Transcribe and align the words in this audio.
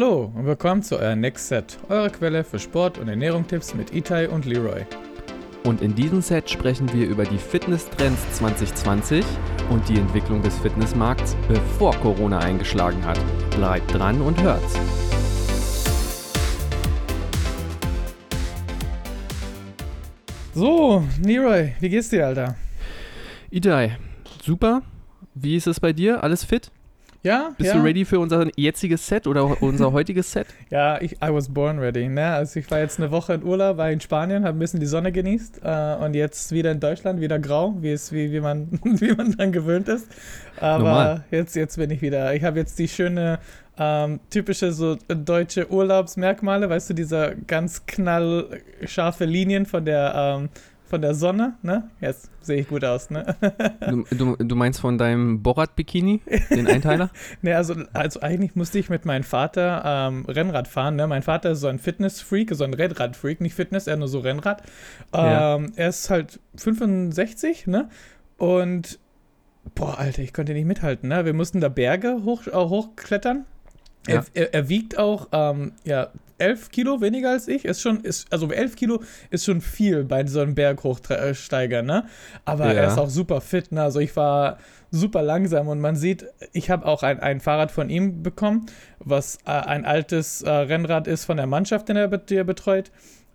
Hallo 0.00 0.30
und 0.32 0.46
willkommen 0.46 0.80
zu 0.80 0.96
euer 0.96 1.16
Next 1.16 1.48
Set, 1.48 1.76
eure 1.88 2.08
Quelle 2.08 2.44
für 2.44 2.60
Sport- 2.60 2.98
und 2.98 3.08
Ernährungstipps 3.08 3.74
mit 3.74 3.92
Itai 3.92 4.28
und 4.28 4.44
Leroy. 4.44 4.86
Und 5.64 5.82
in 5.82 5.92
diesem 5.92 6.22
Set 6.22 6.48
sprechen 6.48 6.92
wir 6.92 7.08
über 7.08 7.24
die 7.24 7.36
Fitness-Trends 7.36 8.30
2020 8.34 9.24
und 9.70 9.88
die 9.88 9.98
Entwicklung 9.98 10.40
des 10.40 10.56
Fitnessmarkts, 10.58 11.36
bevor 11.48 11.96
Corona 11.96 12.38
eingeschlagen 12.38 13.04
hat. 13.04 13.18
Bleibt 13.56 13.92
dran 13.92 14.20
und 14.20 14.40
hört's. 14.40 14.78
So, 20.54 21.02
Leroy, 21.24 21.72
wie 21.80 21.88
geht's 21.88 22.10
dir, 22.10 22.28
Alter? 22.28 22.54
Idai, 23.50 23.98
super. 24.44 24.82
Wie 25.34 25.56
ist 25.56 25.66
es 25.66 25.80
bei 25.80 25.92
dir? 25.92 26.22
Alles 26.22 26.44
fit? 26.44 26.70
Ja, 27.22 27.50
Bist 27.58 27.70
ja. 27.70 27.76
du 27.76 27.84
ready 27.84 28.04
für 28.04 28.20
unser 28.20 28.46
jetziges 28.56 29.06
Set 29.06 29.26
oder 29.26 29.60
unser 29.62 29.92
heutiges 29.92 30.30
Set? 30.30 30.46
Ja, 30.70 31.00
ich, 31.00 31.12
I 31.14 31.32
was 31.32 31.48
born 31.48 31.78
ready. 31.78 32.08
Ne? 32.08 32.24
Also 32.24 32.60
ich 32.60 32.70
war 32.70 32.78
jetzt 32.78 32.98
eine 32.98 33.10
Woche 33.10 33.34
in 33.34 33.42
Urlaub, 33.42 33.76
war 33.76 33.90
in 33.90 34.00
Spanien, 34.00 34.44
habe 34.44 34.56
ein 34.56 34.60
bisschen 34.60 34.80
die 34.80 34.86
Sonne 34.86 35.10
genießt 35.10 35.60
äh, 35.64 35.96
und 35.96 36.14
jetzt 36.14 36.52
wieder 36.52 36.70
in 36.70 36.80
Deutschland, 36.80 37.20
wieder 37.20 37.38
grau, 37.38 37.74
wie 37.80 37.90
es 37.92 38.12
wie, 38.12 38.32
wie 38.32 38.40
man 38.40 38.68
wie 38.82 39.12
man 39.14 39.32
dran 39.32 39.52
gewöhnt 39.52 39.88
ist. 39.88 40.06
Aber 40.60 40.84
Normal. 40.84 41.24
jetzt 41.30 41.56
jetzt 41.56 41.76
bin 41.76 41.90
ich 41.90 42.02
wieder. 42.02 42.34
Ich 42.34 42.44
habe 42.44 42.58
jetzt 42.58 42.78
die 42.78 42.88
schöne 42.88 43.40
ähm, 43.78 44.20
typische 44.30 44.72
so 44.72 44.96
deutsche 45.08 45.70
Urlaubsmerkmale, 45.70 46.68
weißt 46.68 46.90
du, 46.90 46.94
diese 46.94 47.36
ganz 47.46 47.86
knallscharfe 47.86 49.24
Linien 49.24 49.66
von 49.66 49.84
der 49.84 50.12
ähm, 50.14 50.48
von 50.88 51.02
der 51.02 51.14
Sonne, 51.14 51.54
ne? 51.62 51.90
Jetzt 52.00 52.30
sehe 52.40 52.60
ich 52.60 52.68
gut 52.68 52.84
aus, 52.84 53.10
ne? 53.10 53.36
Du, 53.80 54.04
du, 54.10 54.36
du 54.36 54.56
meinst 54.56 54.80
von 54.80 54.96
deinem 54.98 55.42
Borat-Bikini, 55.42 56.22
den 56.50 56.66
Einteiler? 56.66 57.10
Ne, 57.42 57.54
also, 57.54 57.74
also 57.92 58.20
eigentlich 58.20 58.56
musste 58.56 58.78
ich 58.78 58.88
mit 58.88 59.04
meinem 59.04 59.22
Vater 59.22 59.82
ähm, 59.84 60.24
Rennrad 60.26 60.66
fahren. 60.66 60.96
Ne? 60.96 61.06
Mein 61.06 61.22
Vater 61.22 61.52
ist 61.52 61.60
so 61.60 61.68
ein 61.68 61.78
Fitness-Freak, 61.78 62.54
so 62.54 62.64
ein 62.64 62.74
Rennrad-Freak, 62.74 63.40
nicht 63.40 63.54
Fitness, 63.54 63.86
er 63.86 63.96
nur 63.96 64.08
so 64.08 64.20
Rennrad. 64.20 64.62
Ja. 65.14 65.56
Ähm, 65.56 65.72
er 65.76 65.88
ist 65.88 66.10
halt 66.10 66.40
65, 66.56 67.66
ne? 67.66 67.88
Und 68.38 68.98
boah, 69.74 69.98
Alter, 69.98 70.22
ich 70.22 70.32
konnte 70.32 70.52
nicht 70.52 70.66
mithalten, 70.66 71.08
ne? 71.08 71.24
Wir 71.24 71.34
mussten 71.34 71.60
da 71.60 71.68
Berge 71.68 72.22
hoch, 72.24 72.46
äh, 72.46 72.52
hochklettern. 72.52 73.44
Ja. 74.06 74.14
Er, 74.14 74.24
er, 74.34 74.54
er 74.54 74.68
wiegt 74.68 74.98
auch, 74.98 75.28
ähm, 75.32 75.72
ja, 75.84 76.08
11 76.38 76.70
Kilo 76.70 77.00
weniger 77.00 77.30
als 77.30 77.48
ich. 77.48 77.64
Ist 77.64 77.80
schon, 77.80 78.00
ist, 78.00 78.32
also 78.32 78.50
11 78.50 78.76
Kilo 78.76 79.02
ist 79.30 79.44
schon 79.44 79.60
viel 79.60 80.04
bei 80.04 80.26
so 80.26 80.40
einem 80.40 80.54
Berg 80.54 80.82
hochsteigern, 80.84 81.86
ne? 81.86 82.04
Aber 82.44 82.66
Ja. 82.66 82.72
er 82.72 82.86
ist 82.88 82.98
auch 82.98 83.10
super 83.10 83.40
fit, 83.40 83.72
ne? 83.72 83.82
Also 83.82 84.00
ich 84.00 84.14
war 84.16 84.58
super 84.90 85.22
langsam 85.22 85.68
und 85.68 85.80
man 85.80 85.96
sieht, 85.96 86.26
ich 86.52 86.70
habe 86.70 86.86
auch 86.86 87.02
ein, 87.02 87.20
ein 87.20 87.40
Fahrrad 87.40 87.70
von 87.70 87.90
ihm 87.90 88.22
bekommen, 88.22 88.66
was 88.98 89.36
äh, 89.46 89.50
ein 89.50 89.84
altes 89.84 90.42
äh, 90.42 90.50
Rennrad 90.50 91.06
ist 91.06 91.24
von 91.26 91.36
der 91.36 91.46
Mannschaft, 91.46 91.88
den 91.88 91.96
er, 91.96 92.08
die 92.08 92.36
er 92.36 92.44
betreut. 92.44 92.90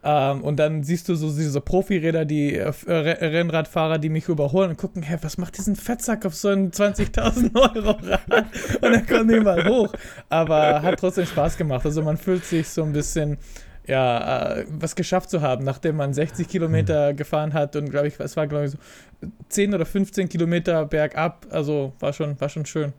Ähm, 0.06 0.42
und 0.42 0.58
dann 0.58 0.84
siehst 0.84 1.08
du 1.08 1.16
so 1.16 1.28
diese 1.34 1.62
Profiräder, 1.62 2.26
die 2.26 2.56
äh, 2.56 2.74
äh, 2.88 2.92
Re- 2.94 3.22
Rennradfahrer, 3.22 3.98
die 4.00 4.10
mich 4.10 4.28
überholen 4.28 4.72
und 4.72 4.78
gucken, 4.78 5.02
hä, 5.02 5.18
was 5.22 5.38
macht 5.38 5.58
diesen 5.58 5.76
Fettsack 5.78 6.26
auf 6.26 6.36
so 6.36 6.50
ein 6.50 6.72
20.000 6.72 7.56
Euro 7.76 7.92
Rad? 8.04 8.46
Und 8.82 8.94
er 8.94 9.02
kommt 9.06 9.28
nicht 9.28 9.44
mal 9.44 9.66
hoch. 9.68 9.94
Aber 10.30 10.82
hat 10.82 11.00
trotzdem 11.00 11.26
Spaß 11.26 11.58
gemacht. 11.58 11.86
Also 11.86 12.02
man 12.02 12.18
fühlt 12.18 12.44
sich 12.44 12.68
so 12.68 12.84
ein 12.84 12.92
bisschen, 12.92 13.38
ja, 13.88 14.56
äh, 14.56 14.66
was 14.70 14.96
geschafft 14.96 15.30
zu 15.30 15.42
haben, 15.42 15.64
nachdem 15.64 15.96
man 15.96 16.14
60 16.14 16.48
Kilometer 16.50 17.14
gefahren 17.14 17.54
hat 17.54 17.76
und 17.78 17.90
glaube 17.90 18.08
ich, 18.10 18.20
es 18.20 18.36
war 18.36 18.48
glaube 18.48 18.66
ich 18.66 18.72
so 18.72 18.78
10 19.50 19.74
oder 19.74 19.86
15 19.86 20.28
Kilometer 20.28 20.86
bergab. 20.86 21.48
Also 21.50 21.94
war 22.00 22.12
schon, 22.12 22.40
war 22.42 22.50
schon 22.50 22.66
schön. 22.66 22.92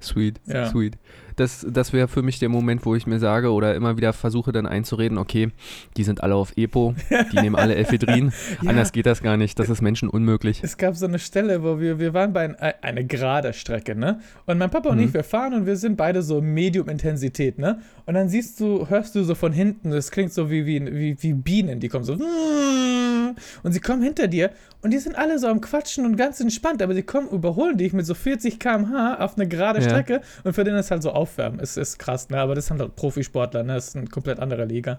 Sweet, 0.00 0.40
Ja. 0.46 0.66
sweet. 0.66 0.96
Das, 1.40 1.66
das 1.68 1.92
wäre 1.92 2.06
für 2.06 2.22
mich 2.22 2.38
der 2.38 2.48
Moment, 2.48 2.84
wo 2.84 2.94
ich 2.94 3.06
mir 3.06 3.18
sage 3.18 3.50
oder 3.50 3.74
immer 3.74 3.96
wieder 3.96 4.12
versuche 4.12 4.52
dann 4.52 4.66
einzureden, 4.66 5.18
okay, 5.18 5.50
die 5.96 6.04
sind 6.04 6.22
alle 6.22 6.34
auf 6.34 6.52
Epo, 6.56 6.94
die 7.32 7.40
nehmen 7.40 7.56
alle 7.56 7.76
Ephedrin, 7.76 8.32
Ja. 8.62 8.68
anders 8.70 8.92
geht 8.92 9.06
das 9.06 9.22
gar 9.22 9.36
nicht, 9.36 9.58
das 9.58 9.68
ist 9.70 9.80
Menschen 9.80 10.08
unmöglich. 10.08 10.60
Es 10.62 10.76
gab 10.76 10.94
so 10.96 11.06
eine 11.06 11.18
Stelle, 11.18 11.62
wo 11.62 11.80
wir, 11.80 11.98
wir 11.98 12.12
waren 12.14 12.32
bei 12.32 12.42
ein, 12.42 12.56
eine 12.82 13.04
gerade 13.06 13.52
Strecke, 13.52 13.94
ne? 13.96 14.20
Und 14.46 14.58
mein 14.58 14.70
Papa 14.70 14.90
und 14.90 14.98
Mhm. 14.98 15.04
ich, 15.04 15.14
wir 15.14 15.24
fahren 15.24 15.54
und 15.54 15.66
wir 15.66 15.76
sind 15.76 15.96
beide 15.96 16.22
so 16.22 16.40
Medium-Intensität, 16.42 17.58
ne? 17.58 17.80
Und 18.06 18.14
dann 18.14 18.28
siehst 18.28 18.60
du, 18.60 18.86
hörst 18.88 19.14
du 19.14 19.22
so 19.24 19.34
von 19.34 19.52
hinten, 19.52 19.90
das 19.90 20.10
klingt 20.10 20.32
so 20.32 20.50
wie, 20.50 20.66
wie, 20.66 20.84
wie, 20.94 21.16
wie 21.22 21.32
Bienen, 21.32 21.80
die 21.80 21.88
kommen 21.88 22.04
so. 22.04 22.16
Und 23.62 23.72
sie 23.72 23.80
kommen 23.80 24.02
hinter 24.02 24.26
dir 24.26 24.50
und 24.82 24.92
die 24.92 24.98
sind 24.98 25.16
alle 25.16 25.38
so 25.38 25.46
am 25.46 25.60
Quatschen 25.60 26.04
und 26.04 26.16
ganz 26.16 26.40
entspannt, 26.40 26.82
aber 26.82 26.94
sie 26.94 27.02
kommen, 27.02 27.28
überholen 27.28 27.76
dich 27.78 27.92
mit 27.92 28.04
so 28.04 28.14
40 28.14 28.58
km/h 28.58 29.16
auf 29.22 29.36
eine 29.36 29.46
gerade 29.46 29.80
Ja. 29.80 29.88
Strecke 29.88 30.20
und 30.42 30.52
für 30.54 30.64
den 30.64 30.74
ist 30.74 30.90
halt 30.90 31.02
so 31.02 31.12
Aufwärmen. 31.30 31.60
Es 31.60 31.76
ist 31.76 31.98
krass, 31.98 32.28
ne? 32.28 32.40
Aber 32.40 32.54
das 32.54 32.66
sind 32.66 32.80
halt 32.80 32.96
Profisportler, 32.96 33.62
ne? 33.62 33.74
Das 33.74 33.88
ist 33.88 33.96
eine 33.96 34.06
komplett 34.06 34.40
andere 34.40 34.64
Liga. 34.64 34.98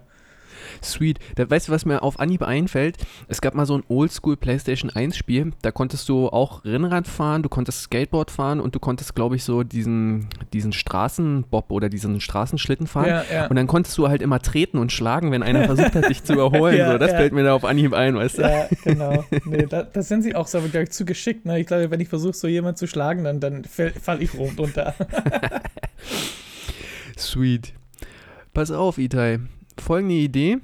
Sweet. 0.82 1.18
Da, 1.34 1.48
weißt 1.48 1.68
du, 1.68 1.72
was 1.72 1.84
mir 1.84 2.02
auf 2.02 2.20
Anhieb 2.20 2.42
einfällt? 2.42 2.96
Es 3.28 3.40
gab 3.40 3.54
mal 3.54 3.66
so 3.66 3.76
ein 3.76 3.82
Oldschool 3.88 4.36
PlayStation 4.36 4.90
1 4.90 5.16
Spiel, 5.16 5.52
da 5.62 5.70
konntest 5.70 6.08
du 6.08 6.28
auch 6.28 6.64
Rennrad 6.64 7.06
fahren, 7.06 7.42
du 7.42 7.48
konntest 7.48 7.82
Skateboard 7.82 8.30
fahren 8.30 8.60
und 8.60 8.74
du 8.74 8.80
konntest, 8.80 9.14
glaube 9.14 9.36
ich, 9.36 9.44
so 9.44 9.62
diesen, 9.62 10.28
diesen 10.52 10.72
Straßenbob 10.72 11.70
oder 11.70 11.88
diesen 11.88 12.20
Straßenschlitten 12.20 12.86
fahren. 12.86 13.08
Ja, 13.08 13.24
ja. 13.32 13.46
Und 13.48 13.56
dann 13.56 13.66
konntest 13.66 13.96
du 13.98 14.08
halt 14.08 14.22
immer 14.22 14.40
treten 14.40 14.78
und 14.78 14.92
schlagen, 14.92 15.30
wenn 15.30 15.42
einer 15.42 15.64
versucht 15.64 15.94
hat, 15.94 16.08
dich 16.08 16.22
zu 16.24 16.32
überholen. 16.34 16.76
Ja, 16.76 16.92
so, 16.92 16.98
das 16.98 17.10
fällt 17.10 17.32
mir 17.32 17.44
da 17.44 17.54
auf 17.54 17.64
Anhieb 17.64 17.92
ein, 17.92 18.14
weißt 18.14 18.38
du? 18.38 18.42
Ja, 18.42 18.68
genau. 18.84 19.24
Nee, 19.44 19.66
da, 19.66 19.82
da 19.82 20.02
sind 20.02 20.22
sie 20.22 20.34
auch 20.34 20.46
so, 20.46 20.60
glaube 20.60 20.84
ich, 20.84 20.90
zu 20.90 21.04
geschickt. 21.04 21.46
Ne? 21.46 21.60
Ich 21.60 21.66
glaube, 21.66 21.90
wenn 21.90 22.00
ich 22.00 22.08
versuche, 22.08 22.34
so 22.34 22.48
jemanden 22.48 22.76
zu 22.76 22.86
schlagen, 22.86 23.24
dann, 23.24 23.40
dann 23.40 23.64
falle 23.64 24.22
ich 24.22 24.34
rund 24.34 24.58
runter. 24.58 24.94
Sweet. 27.16 27.72
Pass 28.52 28.70
auf, 28.70 28.98
Itai. 28.98 29.40
Folgende 29.78 30.14
Idee. 30.14 30.58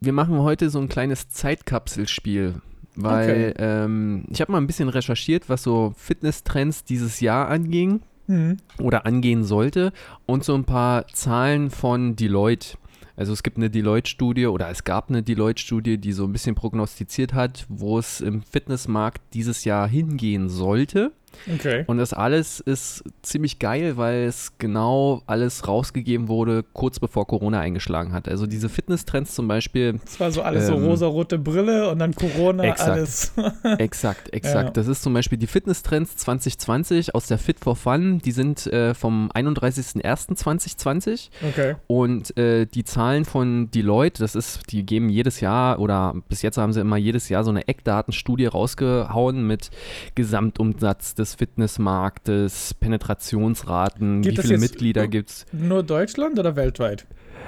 Wir 0.00 0.12
machen 0.12 0.38
heute 0.38 0.70
so 0.70 0.78
ein 0.78 0.88
kleines 0.88 1.28
Zeitkapselspiel, 1.28 2.60
weil 2.94 3.54
ähm, 3.58 4.24
ich 4.30 4.40
habe 4.40 4.52
mal 4.52 4.58
ein 4.58 4.66
bisschen 4.68 4.88
recherchiert, 4.88 5.48
was 5.48 5.62
so 5.64 5.92
Fitnesstrends 5.96 6.84
dieses 6.84 7.20
Jahr 7.20 7.48
anging 7.48 8.00
Hm. 8.28 8.58
oder 8.78 9.06
angehen 9.06 9.42
sollte 9.42 9.90
und 10.26 10.44
so 10.44 10.54
ein 10.54 10.64
paar 10.64 11.06
Zahlen 11.08 11.70
von 11.70 12.14
Deloitte. 12.14 12.76
Also 13.16 13.32
es 13.32 13.42
gibt 13.42 13.56
eine 13.56 13.70
Deloitte-Studie 13.70 14.46
oder 14.46 14.68
es 14.68 14.84
gab 14.84 15.08
eine 15.08 15.22
Deloitte-Studie, 15.22 15.96
die 15.96 16.12
so 16.12 16.24
ein 16.24 16.32
bisschen 16.32 16.54
prognostiziert 16.54 17.32
hat, 17.32 17.64
wo 17.70 17.98
es 17.98 18.20
im 18.20 18.42
Fitnessmarkt 18.42 19.22
dieses 19.32 19.64
Jahr 19.64 19.88
hingehen 19.88 20.50
sollte. 20.50 21.12
Okay. 21.52 21.84
Und 21.86 21.98
das 21.98 22.12
alles 22.12 22.60
ist 22.60 23.04
ziemlich 23.22 23.58
geil, 23.58 23.96
weil 23.96 24.24
es 24.24 24.58
genau 24.58 25.22
alles 25.26 25.66
rausgegeben 25.66 26.28
wurde, 26.28 26.64
kurz 26.72 26.98
bevor 27.00 27.26
Corona 27.26 27.60
eingeschlagen 27.60 28.12
hat. 28.12 28.28
Also 28.28 28.46
diese 28.46 28.68
Fitnesstrends 28.68 29.34
zum 29.34 29.48
Beispiel, 29.48 30.00
Es 30.04 30.18
war 30.20 30.30
so 30.30 30.42
alles 30.42 30.66
so 30.66 30.74
Ähm, 30.74 30.84
rosa-rote 30.84 31.38
Brille 31.38 31.90
und 31.90 31.98
dann 31.98 32.14
Corona, 32.14 32.64
exakt. 32.64 32.90
alles. 32.90 33.32
exakt, 33.78 34.32
exakt. 34.32 34.68
Ja. 34.68 34.72
Das 34.72 34.86
ist 34.86 35.02
zum 35.02 35.14
Beispiel 35.14 35.38
die 35.38 35.46
Fitnesstrends 35.46 36.16
2020 36.16 37.14
aus 37.14 37.26
der 37.26 37.38
Fit 37.38 37.60
for 37.60 37.76
Fun. 37.76 38.18
Die 38.18 38.32
sind 38.32 38.66
äh, 38.66 38.94
vom 38.94 39.30
31.01.2020 39.32 41.30
okay. 41.48 41.76
und 41.86 42.36
äh, 42.36 42.66
die 42.66 42.84
Zahlen 42.84 43.24
von 43.24 43.70
Deloitte, 43.70 44.22
das 44.22 44.34
ist, 44.34 44.70
die 44.70 44.84
geben 44.84 45.08
jedes 45.08 45.40
Jahr 45.40 45.78
oder 45.78 46.14
bis 46.28 46.42
jetzt 46.42 46.58
haben 46.58 46.72
sie 46.72 46.80
immer 46.80 46.96
jedes 46.96 47.28
Jahr 47.28 47.44
so 47.44 47.50
eine 47.50 47.66
Eckdatenstudie 47.68 48.46
rausgehauen 48.46 49.46
mit 49.46 49.70
Gesamtumsatz 50.14 51.14
des 51.14 51.27
Fitnessmarktes, 51.34 52.74
Penetrationsraten, 52.74 54.22
Geht 54.22 54.38
wie 54.38 54.42
viele 54.42 54.58
Mitglieder 54.58 55.06
gibt 55.08 55.30
es. 55.30 55.46
Nur 55.52 55.82
Deutschland 55.82 56.38
oder 56.38 56.56
weltweit? 56.56 57.06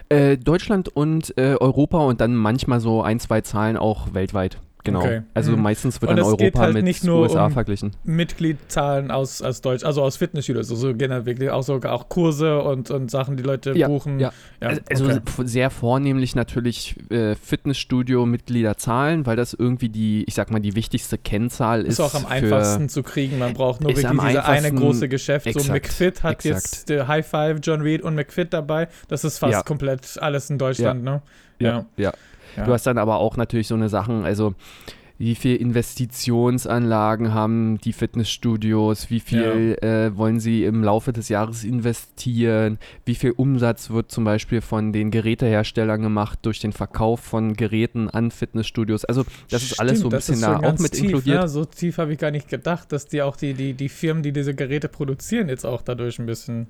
Äh, 0.08 0.36
Deutschland 0.38 0.88
und 0.88 1.36
äh, 1.38 1.56
Europa 1.58 1.98
und 1.98 2.20
dann 2.20 2.34
manchmal 2.34 2.80
so 2.80 3.02
ein, 3.02 3.20
zwei 3.20 3.40
Zahlen 3.42 3.76
auch 3.76 4.14
weltweit. 4.14 4.58
Genau. 4.82 5.00
Okay. 5.00 5.22
Also 5.34 5.52
Mhm. 5.52 5.62
meistens 5.62 6.00
wird 6.00 6.10
dann 6.10 6.20
Europa 6.20 6.60
halt 6.60 6.74
mit 6.74 6.84
nicht 6.84 7.04
nur 7.04 7.20
USA 7.20 7.46
um- 7.46 7.52
verglichen. 7.52 7.90
Mitgliedszahlen 8.04 9.10
aus, 9.10 9.42
aus 9.42 9.60
Deutsch, 9.60 9.84
also 9.84 10.02
aus 10.02 10.16
Fitnessstudios, 10.16 10.70
also 10.70 10.94
generell 10.94 11.26
wirklich 11.26 11.50
auch 11.50 11.62
sogar 11.62 11.92
auch 11.92 12.08
Kurse 12.08 12.62
und, 12.62 12.90
und 12.90 13.10
Sachen, 13.10 13.36
die 13.36 13.42
Leute 13.42 13.72
Ja, 13.76 13.88
buchen. 13.88 14.18
ja. 14.20 14.32
also 14.60 14.80
also 14.90 15.04
okay. 15.06 15.20
sehr 15.44 15.70
vornehmlich 15.70 16.34
natürlich 16.34 16.96
äh, 17.10 17.34
Fitnessstudio-Mitgliederzahlen, 18.14 19.26
weil 19.26 19.36
das 19.36 19.54
irgendwie 19.54 19.88
die, 19.88 20.24
ich 20.26 20.34
sag 20.34 20.50
mal, 20.50 20.60
die 20.60 20.74
wichtigste 20.74 21.18
Kennzahl 21.18 21.82
ist. 21.82 21.98
ist 21.98 22.00
auch 22.00 22.14
am 22.14 22.26
einfachsten 22.26 22.88
zu 22.88 23.02
kriegen. 23.02 23.38
Man 23.38 23.54
braucht 23.54 23.80
nur 23.80 23.90
wirklich 23.90 24.06
diese 24.08 24.44
eine 24.44 24.72
große 24.72 25.08
Geschäft. 25.08 25.44
so 25.44 25.50
exakt, 25.50 25.68
McFit 25.68 26.22
hat 26.22 26.32
exakt. 26.44 26.44
jetzt 26.64 26.88
der 26.88 27.08
High 27.08 27.26
Five, 27.26 27.58
John 27.62 27.80
Reed 27.80 28.02
und 28.02 28.14
McFit 28.14 28.52
dabei. 28.52 28.88
Das 29.08 29.24
ist 29.24 29.38
fast 29.38 29.52
Ja. 29.52 29.62
komplett 29.62 30.18
alles 30.20 30.50
in 30.50 30.58
Deutschland, 30.58 31.02
ne? 31.04 31.22
Ja, 31.58 31.84
ja. 31.98 32.12
Ja. 32.56 32.64
Du 32.64 32.72
hast 32.72 32.86
dann 32.86 32.98
aber 32.98 33.16
auch 33.18 33.36
natürlich 33.36 33.68
so 33.68 33.74
eine 33.74 33.88
Sachen, 33.88 34.24
also 34.24 34.54
wie 35.20 35.34
viel 35.34 35.56
Investitionsanlagen 35.56 37.34
haben 37.34 37.76
die 37.76 37.92
Fitnessstudios, 37.92 39.10
wie 39.10 39.20
viel 39.20 39.76
äh, 39.82 40.16
wollen 40.16 40.40
sie 40.40 40.64
im 40.64 40.82
Laufe 40.82 41.12
des 41.12 41.28
Jahres 41.28 41.62
investieren, 41.62 42.78
wie 43.04 43.14
viel 43.14 43.32
Umsatz 43.32 43.90
wird 43.90 44.10
zum 44.10 44.24
Beispiel 44.24 44.62
von 44.62 44.94
den 44.94 45.10
Geräteherstellern 45.10 46.00
gemacht 46.00 46.38
durch 46.40 46.58
den 46.58 46.72
Verkauf 46.72 47.20
von 47.20 47.52
Geräten 47.52 48.08
an 48.08 48.30
Fitnessstudios. 48.30 49.04
Also 49.04 49.24
das 49.50 49.62
ist 49.62 49.78
alles 49.78 50.00
so 50.00 50.06
ein 50.08 50.22
Stimmt, 50.22 50.38
bisschen 50.38 50.40
da 50.40 50.56
auch 50.56 50.78
mit 50.78 50.92
tief, 50.92 51.04
inkludiert. 51.04 51.42
Ne? 51.42 51.48
So 51.48 51.66
tief 51.66 51.98
habe 51.98 52.14
ich 52.14 52.18
gar 52.18 52.30
nicht 52.30 52.48
gedacht, 52.48 52.90
dass 52.90 53.04
die 53.04 53.20
auch 53.20 53.36
die, 53.36 53.52
die, 53.52 53.74
die 53.74 53.90
Firmen, 53.90 54.22
die 54.22 54.32
diese 54.32 54.54
Geräte 54.54 54.88
produzieren, 54.88 55.50
jetzt 55.50 55.66
auch 55.66 55.82
dadurch 55.82 56.18
ein 56.18 56.24
bisschen. 56.24 56.68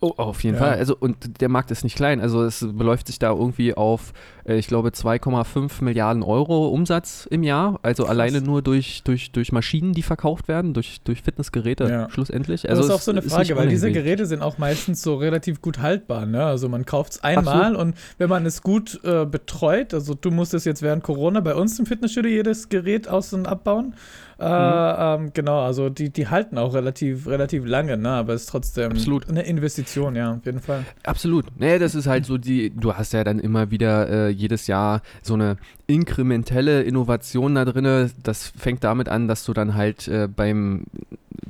Oh, 0.00 0.12
auf 0.16 0.44
jeden 0.44 0.56
ja. 0.56 0.62
Fall. 0.62 0.74
Also, 0.74 0.96
und 0.98 1.40
der 1.40 1.48
Markt 1.48 1.70
ist 1.70 1.82
nicht 1.82 1.96
klein. 1.96 2.20
Also, 2.20 2.44
es 2.44 2.60
beläuft 2.60 3.08
sich 3.08 3.18
da 3.18 3.30
irgendwie 3.30 3.74
auf, 3.74 4.12
ich 4.56 4.66
glaube, 4.66 4.90
2,5 4.90 5.82
Milliarden 5.84 6.22
Euro 6.22 6.68
Umsatz 6.68 7.26
im 7.30 7.42
Jahr. 7.42 7.78
Also, 7.82 8.04
Krass. 8.04 8.10
alleine 8.10 8.40
nur 8.40 8.62
durch, 8.62 9.02
durch, 9.04 9.32
durch 9.32 9.52
Maschinen, 9.52 9.92
die 9.92 10.02
verkauft 10.02 10.48
werden, 10.48 10.74
durch, 10.74 11.00
durch 11.02 11.22
Fitnessgeräte 11.22 11.88
ja. 11.88 12.10
schlussendlich. 12.10 12.68
Also, 12.68 12.82
das 12.82 12.90
ist 12.90 12.96
auch 12.96 13.00
so 13.00 13.10
eine 13.10 13.22
Frage, 13.22 13.56
weil 13.56 13.68
diese 13.68 13.92
Geräte 13.92 14.26
sind 14.26 14.42
auch 14.42 14.58
meistens 14.58 15.02
so 15.02 15.16
relativ 15.16 15.60
gut 15.60 15.80
haltbar. 15.80 16.26
Ne? 16.26 16.44
Also, 16.44 16.68
man 16.68 16.84
kauft 16.84 17.12
es 17.12 17.24
einmal 17.24 17.74
Absolut. 17.74 17.78
und 17.78 17.94
wenn 18.18 18.28
man 18.28 18.46
es 18.46 18.62
gut 18.62 19.00
äh, 19.04 19.26
betreut, 19.26 19.94
also, 19.94 20.14
du 20.14 20.30
musstest 20.30 20.66
jetzt 20.66 20.82
während 20.82 21.02
Corona 21.02 21.40
bei 21.40 21.54
uns 21.54 21.78
im 21.78 21.86
Fitnessstudio 21.86 22.30
jedes 22.30 22.68
Gerät 22.68 23.08
aus- 23.08 23.32
und 23.32 23.46
abbauen. 23.46 23.94
Äh, 24.40 24.44
mhm. 24.44 25.24
ähm, 25.24 25.30
genau, 25.34 25.62
also 25.62 25.88
die, 25.88 26.10
die 26.10 26.28
halten 26.28 26.58
auch 26.58 26.72
relativ, 26.72 27.26
relativ 27.26 27.66
lange, 27.66 27.96
ne? 27.96 28.10
aber 28.10 28.34
es 28.34 28.42
ist 28.42 28.50
trotzdem 28.50 28.92
Absolut. 28.92 29.28
eine 29.28 29.42
Investition, 29.42 30.14
ja, 30.14 30.34
auf 30.34 30.46
jeden 30.46 30.60
Fall. 30.60 30.84
Absolut. 31.02 31.46
Nee, 31.58 31.80
das 31.80 31.96
ist 31.96 32.06
halt 32.06 32.24
so 32.24 32.38
die, 32.38 32.70
du 32.70 32.94
hast 32.94 33.12
ja 33.12 33.24
dann 33.24 33.40
immer 33.40 33.72
wieder 33.72 34.28
äh, 34.28 34.28
jedes 34.38 34.66
Jahr 34.66 35.02
so 35.22 35.34
eine 35.34 35.56
inkrementelle 35.86 36.82
Innovation 36.82 37.54
da 37.54 37.64
drin. 37.64 38.10
Das 38.22 38.52
fängt 38.56 38.84
damit 38.84 39.08
an, 39.08 39.28
dass 39.28 39.44
du 39.44 39.52
dann 39.52 39.74
halt 39.74 40.08
äh, 40.08 40.28
beim 40.28 40.84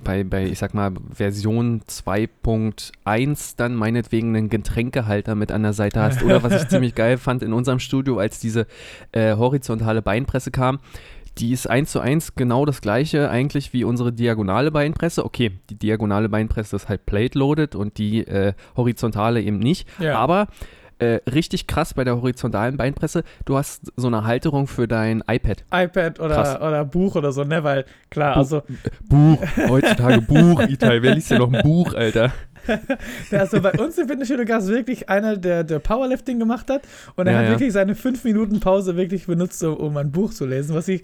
bei, 0.04 0.22
bei, 0.22 0.46
ich 0.46 0.58
sag 0.58 0.74
mal, 0.74 0.92
Version 1.12 1.82
2.1 1.88 3.54
dann 3.56 3.74
meinetwegen 3.74 4.34
einen 4.34 4.48
Getränkehalter 4.48 5.34
mit 5.34 5.50
an 5.50 5.62
der 5.62 5.72
Seite 5.72 6.00
hast. 6.00 6.22
Oder 6.22 6.42
was 6.42 6.62
ich 6.62 6.68
ziemlich 6.70 6.94
geil 6.94 7.18
fand 7.18 7.42
in 7.42 7.52
unserem 7.52 7.78
Studio, 7.78 8.18
als 8.18 8.38
diese 8.38 8.66
äh, 9.12 9.36
horizontale 9.36 10.02
Beinpresse 10.02 10.50
kam 10.50 10.78
die 11.38 11.52
ist 11.52 11.68
eins 11.68 11.92
zu 11.92 12.00
eins 12.00 12.34
genau 12.34 12.64
das 12.64 12.80
gleiche 12.80 13.30
eigentlich 13.30 13.72
wie 13.72 13.84
unsere 13.84 14.12
diagonale 14.12 14.70
Beinpresse. 14.70 15.24
Okay, 15.24 15.52
die 15.70 15.76
diagonale 15.76 16.28
Beinpresse 16.28 16.76
ist 16.76 16.88
halt 16.88 17.06
plate-loaded 17.06 17.74
und 17.74 17.98
die 17.98 18.26
äh, 18.26 18.54
horizontale 18.76 19.40
eben 19.40 19.58
nicht. 19.58 19.88
Ja. 19.98 20.18
Aber 20.18 20.48
äh, 20.98 21.20
richtig 21.30 21.66
krass 21.66 21.94
bei 21.94 22.04
der 22.04 22.20
horizontalen 22.20 22.76
Beinpresse, 22.76 23.24
du 23.44 23.56
hast 23.56 23.92
so 23.96 24.06
eine 24.08 24.24
Halterung 24.24 24.66
für 24.66 24.88
dein 24.88 25.22
iPad. 25.28 25.64
iPad 25.72 26.20
oder, 26.20 26.60
oder 26.62 26.84
Buch 26.84 27.16
oder 27.16 27.32
so, 27.32 27.44
ne? 27.44 27.62
Weil 27.64 27.84
klar, 28.10 28.34
Buch, 28.34 28.38
also. 28.38 28.62
Buch, 29.08 29.38
heutzutage 29.68 30.22
Buch, 30.22 30.60
Itai, 30.68 31.02
wer 31.02 31.14
liest 31.14 31.30
ja 31.30 31.38
noch 31.38 31.52
ein 31.52 31.62
Buch, 31.62 31.94
Alter? 31.94 32.32
also 33.30 33.60
bei 33.60 33.72
uns 33.72 33.98
im 33.98 34.08
Fitnessstudio 34.08 34.44
gab 34.44 34.60
es 34.60 34.68
wirklich 34.68 35.08
einer, 35.08 35.36
der, 35.36 35.64
der 35.64 35.78
Powerlifting 35.78 36.38
gemacht 36.38 36.70
hat 36.70 36.82
und 37.16 37.26
er 37.26 37.32
ja, 37.32 37.38
hat 37.38 37.44
ja. 37.46 37.50
wirklich 37.52 37.72
seine 37.72 37.94
5 37.94 38.24
Minuten 38.24 38.60
Pause 38.60 38.96
wirklich 38.96 39.26
benutzt, 39.26 39.62
um 39.62 39.96
ein 39.96 40.10
Buch 40.10 40.32
zu 40.32 40.46
lesen, 40.46 40.74
was 40.74 40.88
ich 40.88 41.02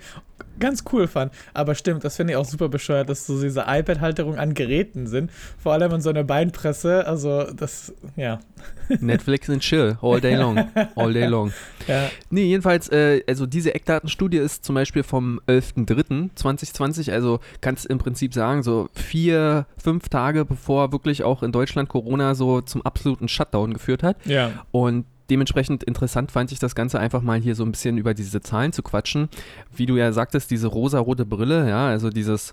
ganz 0.59 0.85
cool 0.93 1.07
fand. 1.07 1.33
Aber 1.53 1.75
stimmt, 1.75 2.05
das 2.05 2.17
finde 2.17 2.33
ich 2.33 2.37
auch 2.37 2.45
super 2.45 2.69
bescheuert, 2.69 3.09
dass 3.09 3.27
so 3.27 3.41
diese 3.41 3.65
iPad-Halterungen 3.67 4.39
an 4.39 4.55
Geräten 4.55 5.07
sind. 5.07 5.31
Vor 5.59 5.73
allem 5.73 5.93
an 5.93 6.01
so 6.01 6.11
einer 6.11 6.25
Beinpresse. 6.25 7.07
Also 7.07 7.45
das, 7.53 7.93
ja. 8.17 8.41
Netflix 9.01 9.51
and 9.51 9.63
chill, 9.63 9.99
all 10.01 10.21
day 10.21 10.35
long. 10.35 10.65
All 10.97 11.13
day 11.13 11.27
long. 11.27 11.53
Ja. 11.87 12.09
Nee, 12.31 12.45
jedenfalls, 12.45 12.89
äh, 12.89 13.23
also 13.29 13.45
diese 13.45 13.75
Eckdatenstudie 13.75 14.39
ist 14.39 14.65
zum 14.65 14.75
Beispiel 14.75 15.03
vom 15.03 15.39
11.03.2020, 15.47 17.13
also 17.13 17.41
kannst 17.61 17.85
im 17.85 17.99
Prinzip 17.99 18.33
sagen, 18.33 18.63
so 18.63 18.89
vier, 18.95 19.67
fünf 19.77 20.09
Tage 20.09 20.47
bevor 20.47 20.93
wirklich 20.93 21.25
auch 21.25 21.43
in 21.43 21.53
Deutschland 21.55 21.89
Corona 21.89 22.35
so 22.35 22.61
zum 22.61 22.83
absoluten 22.83 23.29
Shutdown 23.29 23.73
geführt 23.73 24.03
hat. 24.03 24.17
Ja. 24.27 24.67
Und 24.71 25.07
dementsprechend 25.31 25.85
interessant 25.85 26.31
fand 26.31 26.53
ich 26.53 26.59
das 26.59 26.75
Ganze 26.75 26.99
einfach 26.99 27.23
mal 27.23 27.41
hier 27.41 27.55
so 27.55 27.65
ein 27.65 27.71
bisschen 27.71 27.99
über 27.99 28.15
diese 28.15 28.41
Zahlen 28.41 28.73
zu 28.73 28.83
quatschen. 28.83 29.29
Wie 29.75 29.87
du 29.87 29.97
ja 29.97 30.13
sagtest, 30.13 30.51
diese 30.51 30.67
rosa-rote 30.67 31.25
Brille, 31.25 31.69
ja, 31.69 31.87
also 31.87 32.11
dieses, 32.11 32.53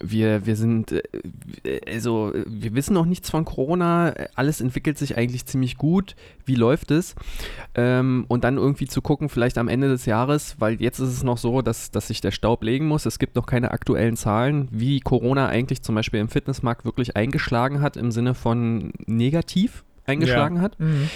wir, 0.00 0.46
wir 0.46 0.56
sind, 0.56 0.92
äh, 0.92 1.80
also 1.86 2.32
wir 2.46 2.74
wissen 2.74 2.94
noch 2.94 3.06
nichts 3.06 3.30
von 3.30 3.44
Corona, 3.44 4.14
alles 4.34 4.60
entwickelt 4.60 4.98
sich 4.98 5.16
eigentlich 5.16 5.46
ziemlich 5.46 5.76
gut. 5.76 6.14
Wie 6.44 6.54
läuft 6.54 6.90
es? 6.90 7.14
Ähm, 7.74 8.24
und 8.28 8.44
dann 8.44 8.56
irgendwie 8.56 8.86
zu 8.86 9.02
gucken, 9.02 9.28
vielleicht 9.28 9.58
am 9.58 9.68
Ende 9.68 9.88
des 9.88 10.06
Jahres, 10.06 10.56
weil 10.58 10.80
jetzt 10.80 10.98
ist 10.98 11.08
es 11.08 11.22
noch 11.22 11.38
so, 11.38 11.62
dass, 11.62 11.90
dass 11.90 12.08
sich 12.08 12.20
der 12.20 12.30
Staub 12.30 12.62
legen 12.62 12.86
muss. 12.86 13.06
Es 13.06 13.18
gibt 13.18 13.36
noch 13.36 13.46
keine 13.46 13.70
aktuellen 13.72 14.16
Zahlen, 14.16 14.68
wie 14.70 15.00
Corona 15.00 15.48
eigentlich 15.48 15.82
zum 15.82 15.94
Beispiel 15.94 16.20
im 16.20 16.28
Fitnessmarkt 16.28 16.84
wirklich 16.84 17.16
eingeschlagen 17.16 17.80
hat, 17.80 17.96
im 17.96 18.12
Sinne 18.12 18.34
von 18.34 18.92
negativ 19.06 19.84
eingeschlagen 20.04 20.56
ja. 20.56 20.62
hat. 20.62 20.78
Mhm 20.80 21.08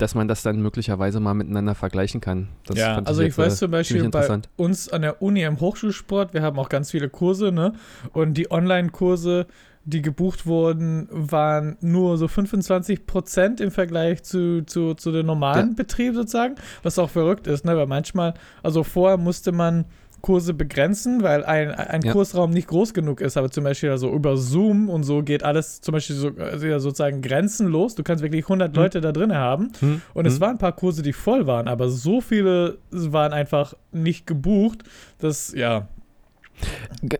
dass 0.00 0.14
man 0.14 0.28
das 0.28 0.42
dann 0.42 0.60
möglicherweise 0.62 1.20
mal 1.20 1.34
miteinander 1.34 1.74
vergleichen 1.74 2.20
kann. 2.20 2.48
Das 2.64 2.78
ja, 2.78 2.98
also 3.04 3.22
ich, 3.22 3.28
ich 3.28 3.38
weiß 3.38 3.54
äh, 3.54 3.56
zum 3.56 3.70
Beispiel 3.70 4.08
bei 4.08 4.40
uns 4.56 4.88
an 4.88 5.02
der 5.02 5.20
Uni 5.20 5.42
im 5.42 5.60
Hochschulsport, 5.60 6.32
wir 6.34 6.42
haben 6.42 6.58
auch 6.58 6.68
ganz 6.68 6.90
viele 6.90 7.08
Kurse, 7.08 7.52
ne? 7.52 7.74
Und 8.12 8.34
die 8.34 8.50
Online-Kurse, 8.50 9.46
die 9.84 10.02
gebucht 10.02 10.46
wurden, 10.46 11.08
waren 11.10 11.76
nur 11.80 12.16
so 12.16 12.28
25 12.28 13.06
Prozent 13.06 13.60
im 13.60 13.70
Vergleich 13.70 14.22
zu, 14.22 14.64
zu, 14.64 14.94
zu 14.94 15.12
dem 15.12 15.26
normalen 15.26 15.68
ja. 15.70 15.74
Betrieb 15.76 16.14
sozusagen, 16.14 16.54
was 16.82 16.98
auch 16.98 17.10
verrückt 17.10 17.46
ist, 17.46 17.64
ne? 17.64 17.76
Weil 17.76 17.86
manchmal, 17.86 18.34
also 18.62 18.84
vorher 18.84 19.18
musste 19.18 19.52
man 19.52 19.84
Kurse 20.20 20.54
begrenzen, 20.54 21.22
weil 21.22 21.44
ein, 21.44 21.70
ein 21.70 22.02
ja. 22.02 22.12
Kursraum 22.12 22.50
nicht 22.50 22.68
groß 22.68 22.94
genug 22.94 23.20
ist. 23.20 23.36
Aber 23.36 23.50
zum 23.50 23.64
Beispiel 23.64 23.90
also 23.90 24.12
über 24.12 24.36
Zoom 24.36 24.88
und 24.88 25.04
so 25.04 25.22
geht 25.22 25.42
alles 25.42 25.80
zum 25.80 25.92
Beispiel 25.92 26.16
so, 26.16 26.30
also 26.38 26.78
sozusagen 26.78 27.22
grenzenlos. 27.22 27.94
Du 27.94 28.02
kannst 28.02 28.22
wirklich 28.22 28.44
100 28.44 28.68
hm. 28.68 28.82
Leute 28.82 29.00
da 29.00 29.12
drin 29.12 29.34
haben. 29.34 29.72
Hm. 29.80 30.02
Und 30.14 30.24
hm. 30.24 30.32
es 30.32 30.40
waren 30.40 30.52
ein 30.52 30.58
paar 30.58 30.76
Kurse, 30.76 31.02
die 31.02 31.12
voll 31.12 31.46
waren, 31.46 31.68
aber 31.68 31.88
so 31.88 32.20
viele 32.20 32.78
waren 32.90 33.32
einfach 33.32 33.74
nicht 33.92 34.26
gebucht, 34.26 34.84
dass, 35.18 35.52
ja, 35.54 35.88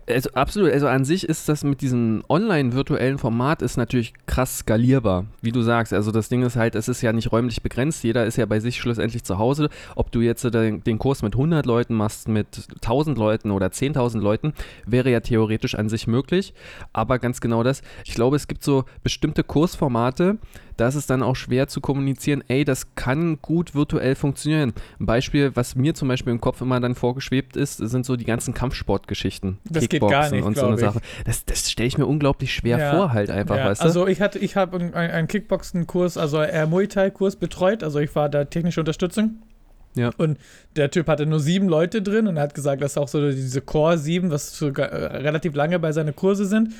also 0.06 0.30
absolut, 0.32 0.70
also 0.72 0.86
an 0.88 1.04
sich 1.04 1.28
ist 1.28 1.48
das 1.48 1.64
mit 1.64 1.80
diesem 1.80 2.22
online-virtuellen 2.28 3.18
Format 3.18 3.62
ist 3.62 3.76
natürlich 3.76 4.12
krass 4.26 4.58
skalierbar, 4.58 5.26
wie 5.40 5.52
du 5.52 5.62
sagst. 5.62 5.92
Also 5.92 6.10
das 6.10 6.28
Ding 6.28 6.42
ist 6.42 6.56
halt, 6.56 6.74
es 6.74 6.88
ist 6.88 7.00
ja 7.00 7.12
nicht 7.12 7.32
räumlich 7.32 7.62
begrenzt, 7.62 8.04
jeder 8.04 8.26
ist 8.26 8.36
ja 8.36 8.46
bei 8.46 8.60
sich 8.60 8.76
schlussendlich 8.76 9.24
zu 9.24 9.38
Hause. 9.38 9.70
Ob 9.96 10.12
du 10.12 10.20
jetzt 10.20 10.44
den, 10.44 10.84
den 10.84 10.98
Kurs 10.98 11.22
mit 11.22 11.34
100 11.34 11.64
Leuten 11.64 11.94
machst, 11.94 12.28
mit 12.28 12.68
1000 12.76 13.16
Leuten 13.16 13.50
oder 13.50 13.68
10.000 13.68 14.20
Leuten, 14.20 14.52
wäre 14.86 15.10
ja 15.10 15.20
theoretisch 15.20 15.74
an 15.74 15.88
sich 15.88 16.06
möglich. 16.06 16.52
Aber 16.92 17.18
ganz 17.18 17.40
genau 17.40 17.62
das, 17.62 17.82
ich 18.04 18.14
glaube, 18.14 18.36
es 18.36 18.48
gibt 18.48 18.62
so 18.62 18.84
bestimmte 19.02 19.44
Kursformate, 19.44 20.38
da 20.80 20.88
ist 20.88 20.94
es 20.94 21.06
dann 21.06 21.22
auch 21.22 21.36
schwer 21.36 21.68
zu 21.68 21.80
kommunizieren, 21.80 22.42
ey, 22.48 22.64
das 22.64 22.94
kann 22.94 23.38
gut 23.42 23.74
virtuell 23.74 24.14
funktionieren. 24.14 24.72
Ein 24.98 25.06
Beispiel, 25.06 25.54
was 25.54 25.76
mir 25.76 25.94
zum 25.94 26.08
Beispiel 26.08 26.32
im 26.32 26.40
Kopf 26.40 26.62
immer 26.62 26.80
dann 26.80 26.94
vorgeschwebt 26.94 27.56
ist, 27.56 27.76
sind 27.76 28.06
so 28.06 28.16
die 28.16 28.24
ganzen 28.24 28.54
Kampfsportgeschichten. 28.54 29.58
Das 29.64 29.88
Kickboxen 29.88 30.08
geht 30.08 30.10
gar 30.10 30.30
nicht, 30.30 30.44
und 30.44 30.56
so 30.56 30.66
eine 30.66 30.78
Sache. 30.78 31.00
Das, 31.26 31.44
das 31.44 31.70
stelle 31.70 31.86
ich 31.86 31.98
mir 31.98 32.06
unglaublich 32.06 32.54
schwer 32.54 32.78
ja. 32.78 32.90
vor, 32.92 33.12
halt 33.12 33.30
einfach, 33.30 33.56
ja. 33.56 33.66
weißt 33.66 33.82
du? 33.82 33.84
Also 33.84 34.06
ich 34.06 34.22
hatte, 34.22 34.38
ich 34.38 34.56
habe 34.56 34.78
einen, 34.78 34.94
einen 34.94 35.28
Kickboxen-Kurs, 35.28 36.16
also 36.16 36.40
eher 36.40 36.66
Muay 36.66 36.86
Thai-Kurs 36.86 37.36
betreut, 37.36 37.82
also 37.82 37.98
ich 37.98 38.14
war 38.14 38.30
da 38.30 38.46
technische 38.46 38.80
Unterstützung. 38.80 39.42
Ja. 39.96 40.10
Und 40.16 40.38
der 40.76 40.90
Typ 40.90 41.08
hatte 41.08 41.26
nur 41.26 41.40
sieben 41.40 41.68
Leute 41.68 42.00
drin 42.00 42.26
und 42.26 42.38
hat 42.38 42.54
gesagt, 42.54 42.80
dass 42.80 42.96
auch 42.96 43.08
so 43.08 43.30
diese 43.30 43.60
Core 43.60 43.98
7, 43.98 44.30
was 44.30 44.56
sogar, 44.56 44.88
äh, 44.88 45.16
relativ 45.18 45.54
lange 45.54 45.78
bei 45.78 45.92
seinen 45.92 46.14
Kurse 46.14 46.46
sind. 46.46 46.70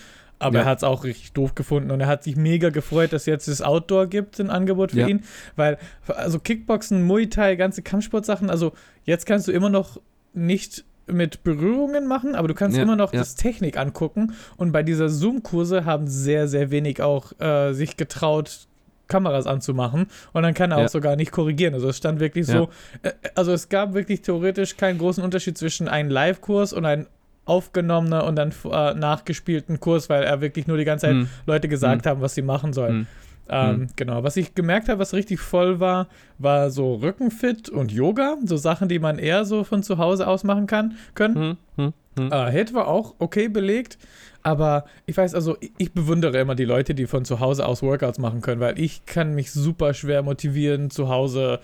Aber 0.41 0.57
ja. 0.57 0.63
er 0.63 0.67
hat 0.67 0.79
es 0.79 0.85
auch 0.85 1.05
richtig 1.05 1.33
doof 1.33 1.55
gefunden 1.55 1.91
und 1.91 2.01
er 2.01 2.07
hat 2.09 2.25
sich 2.25 2.35
mega 2.35 2.71
gefreut, 2.71 3.13
dass 3.13 3.27
jetzt 3.27 3.47
das 3.47 3.63
Outdoor 3.63 4.07
gibt, 4.07 4.41
ein 4.41 4.51
Angebot 4.51 4.91
für 4.93 5.01
ja. 5.01 5.07
ihn. 5.07 5.23
Weil, 5.55 5.79
also 6.09 6.41
Kickboxen, 6.41 7.03
Muay 7.03 7.29
Thai, 7.29 7.55
ganze 7.57 7.83
Kampfsportsachen, 7.83 8.51
also 8.51 8.73
jetzt 9.05 9.27
kannst 9.27 9.47
du 9.47 9.53
immer 9.53 9.71
noch 9.71 10.01
nicht 10.33 10.85
mit 11.07 11.45
Berührungen 11.45 12.07
machen, 12.07 12.35
aber 12.35 12.49
du 12.49 12.55
kannst 12.55 12.77
ja, 12.77 12.83
immer 12.83 12.97
noch 12.97 13.11
das 13.11 13.35
Technik 13.35 13.77
angucken. 13.77 14.33
Und 14.57 14.73
bei 14.73 14.83
dieser 14.83 15.09
Zoom-Kurse 15.09 15.85
haben 15.85 16.07
sehr, 16.07 16.49
sehr 16.49 16.71
wenig 16.71 17.03
auch 17.03 17.39
äh, 17.41 17.73
sich 17.73 17.97
getraut, 17.97 18.67
Kameras 19.11 19.47
anzumachen 19.47 20.07
und 20.33 20.43
dann 20.43 20.55
kann 20.55 20.71
er 20.71 20.79
ja. 20.79 20.85
auch 20.85 20.89
sogar 20.89 21.17
nicht 21.17 21.33
korrigieren. 21.33 21.75
Also 21.75 21.89
es 21.89 21.99
stand 21.99 22.21
wirklich 22.21 22.47
ja. 22.47 22.59
so, 22.59 22.71
äh, 23.03 23.13
also 23.35 23.53
es 23.53 23.69
gab 23.69 23.93
wirklich 23.93 24.23
theoretisch 24.23 24.79
keinen 24.79 24.99
großen 24.99 25.23
Unterschied 25.23 25.59
zwischen 25.59 25.89
einem 25.89 26.11
Live-Kurs 26.11 26.73
und 26.73 26.87
einem 26.87 27.07
aufgenommener 27.51 28.25
und 28.25 28.37
dann 28.37 28.53
äh, 28.65 28.95
nachgespielten 28.95 29.81
Kurs, 29.81 30.09
weil 30.09 30.23
er 30.23 30.41
wirklich 30.41 30.69
nur 30.69 30.79
die 30.79 30.85
ganze 30.85 31.07
Zeit 31.07 31.17
hm. 31.17 31.29
Leute 31.47 31.69
gesagt 31.69 32.05
hm. 32.05 32.11
haben, 32.11 32.21
was 32.21 32.35
sie 32.35 32.43
machen 32.43 32.73
sollen. 32.73 32.93
Hm. 32.93 33.07
Ähm, 33.49 33.71
hm. 33.71 33.87
Genau, 33.97 34.23
was 34.23 34.37
ich 34.37 34.55
gemerkt 34.55 34.89
habe, 34.89 35.01
was 35.01 35.13
richtig 35.13 35.41
voll 35.41 35.81
war, 35.81 36.07
war 36.39 36.71
so 36.71 36.95
Rückenfit 36.95 37.69
und 37.69 37.91
Yoga, 37.91 38.37
so 38.45 38.57
Sachen, 38.57 38.89
die 38.89 39.01
man 39.01 39.19
eher 39.19 39.45
so 39.45 39.65
von 39.65 39.83
zu 39.83 39.99
Hause 39.99 40.29
aus 40.29 40.45
machen 40.45 40.69
kann, 40.69 40.97
können. 41.15 41.59
Hm. 41.77 41.93
Hm. 42.17 42.33
Äh, 42.33 42.51
Hit 42.53 42.73
war 42.73 42.87
auch 42.87 43.15
okay 43.19 43.49
belegt, 43.49 43.99
aber 44.45 44.85
ich 45.07 45.17
weiß, 45.17 45.35
also 45.35 45.57
ich, 45.61 45.73
ich 45.79 45.93
bewundere 45.93 46.39
immer 46.39 46.55
die 46.55 46.65
Leute, 46.65 46.95
die 46.95 47.07
von 47.07 47.25
zu 47.25 47.41
Hause 47.41 47.67
aus 47.67 47.83
Workouts 47.83 48.21
machen 48.21 48.41
können, 48.41 48.61
weil 48.61 48.79
ich 48.79 49.05
kann 49.07 49.35
mich 49.35 49.51
super 49.51 49.93
schwer 49.95 50.23
motivieren, 50.23 50.91
zu 50.91 51.09
Hause 51.09 51.59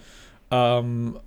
ähm, 0.50 1.18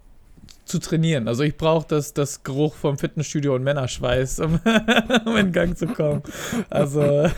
zu 0.69 0.79
trainieren. 0.79 1.27
Also 1.27 1.43
ich 1.43 1.57
brauche 1.57 1.87
das, 1.87 2.13
das 2.13 2.43
Geruch 2.43 2.75
vom 2.75 2.97
Fitnessstudio 2.97 3.55
und 3.55 3.63
Männerschweiß, 3.63 4.39
um, 4.39 4.59
um 5.25 5.35
in 5.35 5.51
Gang 5.51 5.77
zu 5.77 5.87
kommen. 5.87 6.21
Also 6.69 7.29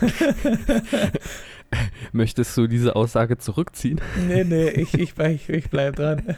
Möchtest 2.12 2.56
du 2.56 2.66
diese 2.66 2.96
Aussage 2.96 3.38
zurückziehen? 3.38 4.00
Nee, 4.28 4.44
nee, 4.44 4.68
ich, 4.68 4.94
ich, 4.98 5.18
ich, 5.18 5.48
ich 5.48 5.70
bleib 5.70 5.96
dran. 5.96 6.22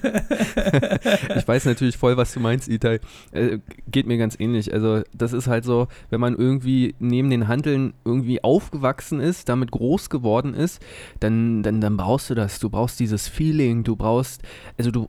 ich 1.36 1.46
weiß 1.46 1.64
natürlich 1.66 1.96
voll, 1.96 2.16
was 2.16 2.32
du 2.32 2.40
meinst, 2.40 2.68
Itai. 2.68 3.00
Äh, 3.32 3.58
geht 3.90 4.06
mir 4.06 4.18
ganz 4.18 4.38
ähnlich. 4.38 4.72
Also, 4.72 5.02
das 5.12 5.32
ist 5.32 5.46
halt 5.46 5.64
so, 5.64 5.88
wenn 6.10 6.20
man 6.20 6.36
irgendwie 6.36 6.94
neben 6.98 7.30
den 7.30 7.48
Handeln 7.48 7.94
irgendwie 8.04 8.42
aufgewachsen 8.42 9.20
ist, 9.20 9.48
damit 9.48 9.70
groß 9.70 10.10
geworden 10.10 10.54
ist, 10.54 10.82
dann, 11.20 11.62
dann, 11.62 11.80
dann 11.80 11.96
brauchst 11.96 12.30
du 12.30 12.34
das. 12.34 12.58
Du 12.58 12.70
brauchst 12.70 13.00
dieses 13.00 13.28
Feeling, 13.28 13.84
du 13.84 13.96
brauchst, 13.96 14.42
also 14.78 14.90
du, 14.90 15.08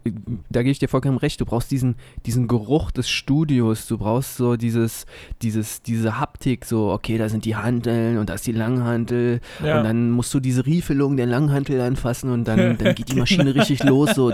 da 0.49 0.61
gebe 0.61 0.71
ich 0.71 0.79
dir 0.79 0.89
vollkommen 0.89 1.17
recht, 1.17 1.39
du 1.41 1.45
brauchst 1.45 1.71
diesen, 1.71 1.95
diesen 2.25 2.47
Geruch 2.47 2.91
des 2.91 3.09
Studios, 3.09 3.87
du 3.87 3.97
brauchst 3.97 4.37
so 4.37 4.55
dieses, 4.55 5.05
dieses, 5.41 5.81
diese 5.81 6.19
Haptik, 6.19 6.65
so, 6.65 6.91
okay, 6.91 7.17
da 7.17 7.29
sind 7.29 7.45
die 7.45 7.55
Handeln 7.55 8.17
und 8.17 8.29
da 8.29 8.33
ist 8.33 8.47
die 8.47 8.51
Langhantel 8.51 9.39
ja. 9.63 9.77
und 9.77 9.83
dann 9.83 10.14
musst 10.15 10.33
du 10.33 10.39
diese 10.39 10.65
Riefelung 10.65 11.17
der 11.17 11.25
Langhantel 11.25 11.79
anfassen 11.81 12.31
und 12.31 12.45
dann, 12.45 12.77
dann 12.77 12.95
geht 12.95 13.11
die 13.11 13.15
Maschine 13.19 13.53
richtig 13.53 13.83
los, 13.83 14.15
so 14.15 14.27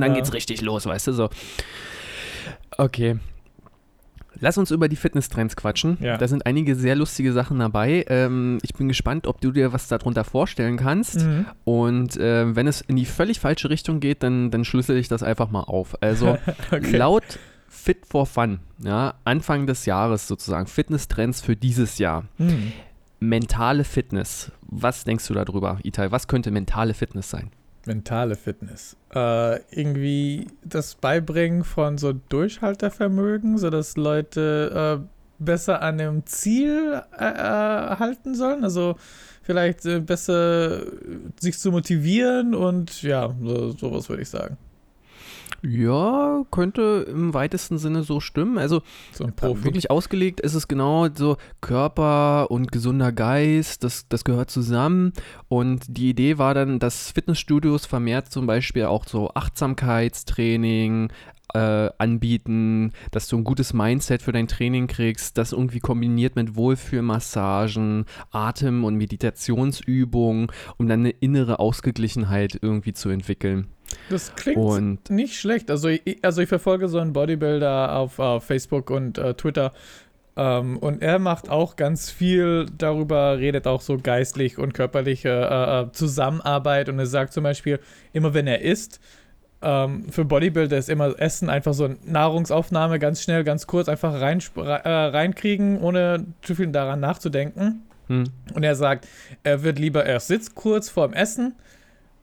genau. 0.00 0.14
geht's 0.14 0.32
richtig 0.32 0.60
los, 0.60 0.86
weißt 0.86 1.08
du, 1.08 1.12
so. 1.12 1.30
Okay. 2.76 3.18
Lass 4.40 4.56
uns 4.56 4.70
über 4.70 4.88
die 4.88 4.96
Fitnesstrends 4.96 5.56
quatschen. 5.56 5.98
Ja. 6.00 6.16
Da 6.16 6.28
sind 6.28 6.46
einige 6.46 6.76
sehr 6.76 6.94
lustige 6.94 7.32
Sachen 7.32 7.58
dabei. 7.58 8.04
Ähm, 8.08 8.58
ich 8.62 8.72
bin 8.74 8.86
gespannt, 8.86 9.26
ob 9.26 9.40
du 9.40 9.50
dir 9.50 9.72
was 9.72 9.88
darunter 9.88 10.22
vorstellen 10.22 10.76
kannst. 10.76 11.24
Mhm. 11.24 11.46
Und 11.64 12.16
äh, 12.16 12.54
wenn 12.54 12.68
es 12.68 12.80
in 12.80 12.94
die 12.94 13.04
völlig 13.04 13.40
falsche 13.40 13.68
Richtung 13.68 13.98
geht, 13.98 14.22
dann, 14.22 14.52
dann 14.52 14.64
schlüssel 14.64 14.96
ich 14.96 15.08
das 15.08 15.24
einfach 15.24 15.50
mal 15.50 15.62
auf. 15.62 16.00
Also 16.00 16.38
okay. 16.70 16.96
laut 16.96 17.38
Fit 17.68 18.06
for 18.06 18.26
Fun, 18.26 18.60
ja, 18.82 19.14
Anfang 19.24 19.66
des 19.66 19.86
Jahres 19.86 20.26
sozusagen, 20.26 20.66
Fitnesstrends 20.66 21.40
für 21.40 21.54
dieses 21.54 21.98
Jahr. 21.98 22.24
Mhm. 22.38 22.72
Mentale 23.20 23.84
Fitness. 23.84 24.52
Was 24.62 25.04
denkst 25.04 25.26
du 25.26 25.34
darüber, 25.34 25.78
Itai? 25.82 26.10
Was 26.10 26.28
könnte 26.28 26.50
mentale 26.50 26.94
Fitness 26.94 27.30
sein? 27.30 27.50
Mentale 27.86 28.36
Fitness. 28.36 28.96
Äh, 29.14 29.60
irgendwie 29.70 30.46
das 30.64 30.94
Beibringen 30.94 31.64
von 31.64 31.98
so 31.98 32.12
Durchhaltevermögen, 32.12 33.58
sodass 33.58 33.96
Leute 33.96 35.00
äh, 35.02 35.08
besser 35.38 35.82
an 35.82 35.98
dem 35.98 36.26
Ziel 36.26 37.02
äh, 37.18 37.24
äh 37.24 37.96
halten 37.96 38.34
sollen. 38.34 38.62
Also 38.62 38.96
vielleicht 39.42 39.86
äh, 39.86 40.00
besser 40.00 40.82
sich 41.40 41.58
zu 41.58 41.70
motivieren 41.72 42.54
und 42.54 43.02
ja, 43.02 43.34
so, 43.42 43.72
sowas 43.72 44.08
würde 44.08 44.22
ich 44.22 44.28
sagen. 44.28 44.58
Ja, 45.62 46.44
könnte 46.50 47.06
im 47.08 47.34
weitesten 47.34 47.78
Sinne 47.78 48.04
so 48.04 48.20
stimmen. 48.20 48.58
Also 48.58 48.82
so 49.12 49.28
wirklich 49.64 49.90
ausgelegt 49.90 50.40
ist 50.40 50.54
es 50.54 50.68
genau 50.68 51.08
so 51.12 51.36
Körper 51.60 52.50
und 52.50 52.70
gesunder 52.70 53.10
Geist, 53.10 53.82
das, 53.82 54.08
das 54.08 54.24
gehört 54.24 54.50
zusammen. 54.50 55.12
Und 55.48 55.84
die 55.88 56.10
Idee 56.10 56.38
war 56.38 56.54
dann, 56.54 56.78
dass 56.78 57.10
Fitnessstudios 57.10 57.86
vermehrt 57.86 58.30
zum 58.30 58.46
Beispiel 58.46 58.84
auch 58.84 59.04
so 59.04 59.30
Achtsamkeitstraining, 59.34 61.10
äh, 61.54 61.90
anbieten, 61.98 62.92
dass 63.10 63.28
du 63.28 63.38
ein 63.38 63.44
gutes 63.44 63.72
Mindset 63.72 64.22
für 64.22 64.32
dein 64.32 64.48
Training 64.48 64.86
kriegst, 64.86 65.38
das 65.38 65.52
irgendwie 65.52 65.80
kombiniert 65.80 66.36
mit 66.36 66.56
Wohlfühlmassagen, 66.56 68.04
Atem- 68.30 68.84
und 68.84 68.96
Meditationsübungen, 68.96 70.48
um 70.76 70.88
dann 70.88 71.00
eine 71.00 71.10
innere 71.10 71.58
Ausgeglichenheit 71.58 72.58
irgendwie 72.60 72.92
zu 72.92 73.08
entwickeln. 73.08 73.68
Das 74.10 74.34
klingt 74.34 74.58
und 74.58 75.10
nicht 75.10 75.38
schlecht. 75.38 75.70
Also 75.70 75.88
ich, 75.88 76.18
also 76.22 76.42
ich 76.42 76.48
verfolge 76.48 76.88
so 76.88 76.98
einen 76.98 77.12
Bodybuilder 77.12 77.96
auf 77.96 78.18
uh, 78.18 78.40
Facebook 78.40 78.90
und 78.90 79.18
uh, 79.18 79.32
Twitter. 79.32 79.72
Um, 80.34 80.44
ähm, 80.44 80.76
und 80.78 81.02
er 81.02 81.18
macht 81.18 81.50
auch 81.50 81.74
ganz 81.74 82.10
viel 82.10 82.66
darüber, 82.78 83.38
redet 83.38 83.66
auch 83.66 83.80
so 83.80 83.98
geistlich 83.98 84.56
und 84.56 84.72
körperliche 84.72 85.88
uh, 85.88 85.92
Zusammenarbeit. 85.92 86.88
Und 86.88 86.98
er 86.98 87.06
sagt 87.06 87.32
zum 87.32 87.42
Beispiel, 87.42 87.80
immer 88.12 88.34
wenn 88.34 88.46
er 88.46 88.62
isst, 88.62 89.00
um, 89.60 89.68
ähm, 89.68 90.08
für 90.10 90.24
Bodybuilder 90.24 90.78
ist 90.78 90.88
immer 90.88 91.20
Essen 91.20 91.50
einfach 91.50 91.74
so 91.74 91.86
eine 91.86 91.96
Nahrungsaufnahme, 92.04 93.00
ganz 93.00 93.22
schnell, 93.22 93.42
ganz 93.42 93.66
kurz, 93.66 93.88
einfach 93.88 94.20
rein, 94.20 94.40
reinkriegen, 94.54 95.80
ohne 95.80 96.26
zu 96.42 96.54
viel 96.54 96.68
daran 96.68 97.00
nachzudenken. 97.00 97.82
Hm. 98.06 98.24
Und 98.54 98.62
er 98.62 98.76
sagt, 98.76 99.08
er 99.42 99.64
wird 99.64 99.80
lieber, 99.80 100.04
er 100.04 100.20
sitzt 100.20 100.54
kurz 100.54 100.88
vor 100.88 101.08
dem 101.08 101.14
Essen, 101.14 101.56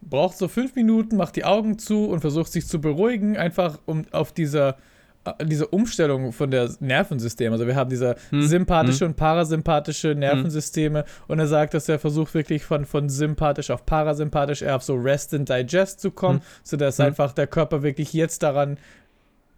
braucht 0.09 0.37
so 0.37 0.47
fünf 0.47 0.75
Minuten, 0.75 1.17
macht 1.17 1.35
die 1.35 1.45
Augen 1.45 1.77
zu 1.77 2.05
und 2.05 2.21
versucht 2.21 2.51
sich 2.51 2.67
zu 2.67 2.79
beruhigen, 2.79 3.37
einfach 3.37 3.79
um 3.85 4.05
auf 4.11 4.31
dieser 4.31 4.77
äh, 5.25 5.45
diese 5.45 5.67
Umstellung 5.67 6.31
von 6.31 6.51
der 6.51 6.69
Nervensystem. 6.79 7.51
Also 7.51 7.67
wir 7.67 7.75
haben 7.75 7.89
diese 7.89 8.15
hm. 8.29 8.41
sympathische 8.43 9.05
hm. 9.05 9.11
und 9.11 9.15
parasympathische. 9.15 10.15
Nervensysteme 10.15 10.99
hm. 10.99 11.05
und 11.27 11.39
er 11.39 11.47
sagt, 11.47 11.73
dass 11.73 11.89
er 11.89 11.99
versucht 11.99 12.33
wirklich 12.33 12.63
von, 12.63 12.85
von 12.85 13.09
sympathisch 13.09 13.71
auf 13.71 13.85
parasympathisch 13.85 14.61
eher 14.61 14.75
auf 14.75 14.83
so 14.83 14.95
Rest 14.95 15.33
and 15.33 15.49
Digest 15.49 15.99
zu 15.99 16.11
kommen, 16.11 16.39
hm. 16.39 16.45
sodass 16.63 16.99
hm. 16.99 17.05
einfach 17.05 17.33
der 17.33 17.47
Körper 17.47 17.83
wirklich 17.83 18.13
jetzt 18.13 18.43
daran 18.43 18.77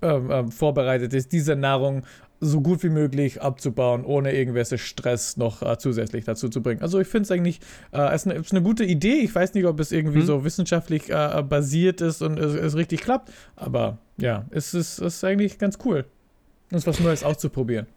ähm, 0.02 0.30
ähm, 0.30 0.52
vorbereitet 0.52 1.14
ist, 1.16 1.32
diese 1.32 1.56
Nahrung 1.56 2.04
so 2.40 2.62
gut 2.62 2.84
wie 2.84 2.90
möglich 2.90 3.42
abzubauen, 3.42 4.06
ohne 4.06 4.34
irgendwelche 4.34 4.78
Stress 4.78 5.38
noch 5.38 5.62
äh, 5.62 5.78
zusätzlich 5.78 6.26
dazu 6.26 6.50
zu 6.50 6.62
bringen. 6.62 6.82
Also 6.82 7.00
ich 7.00 7.08
finde 7.08 7.24
es 7.24 7.32
eigentlich, 7.32 7.60
äh, 7.92 8.14
ist, 8.14 8.28
eine, 8.28 8.40
ist 8.40 8.52
eine 8.52 8.62
gute 8.62 8.84
Idee. 8.84 9.20
Ich 9.20 9.34
weiß 9.34 9.54
nicht, 9.54 9.66
ob 9.66 9.80
es 9.80 9.92
irgendwie 9.92 10.20
hm. 10.20 10.26
so 10.26 10.44
wissenschaftlich 10.44 11.10
äh, 11.10 11.44
basiert 11.48 12.02
ist 12.02 12.22
und 12.22 12.38
es, 12.38 12.54
es, 12.54 12.76
richtig 12.76 13.02
klappt, 13.02 13.32
aber 13.56 13.98
ja, 14.18 14.46
es 14.52 14.74
ist, 14.74 15.00
es 15.00 15.16
ist 15.16 15.24
eigentlich 15.24 15.58
ganz 15.58 15.80
cool, 15.86 16.06
uns 16.72 16.86
was 16.86 17.00
Neues 17.00 17.24
auszuprobieren. 17.24 17.88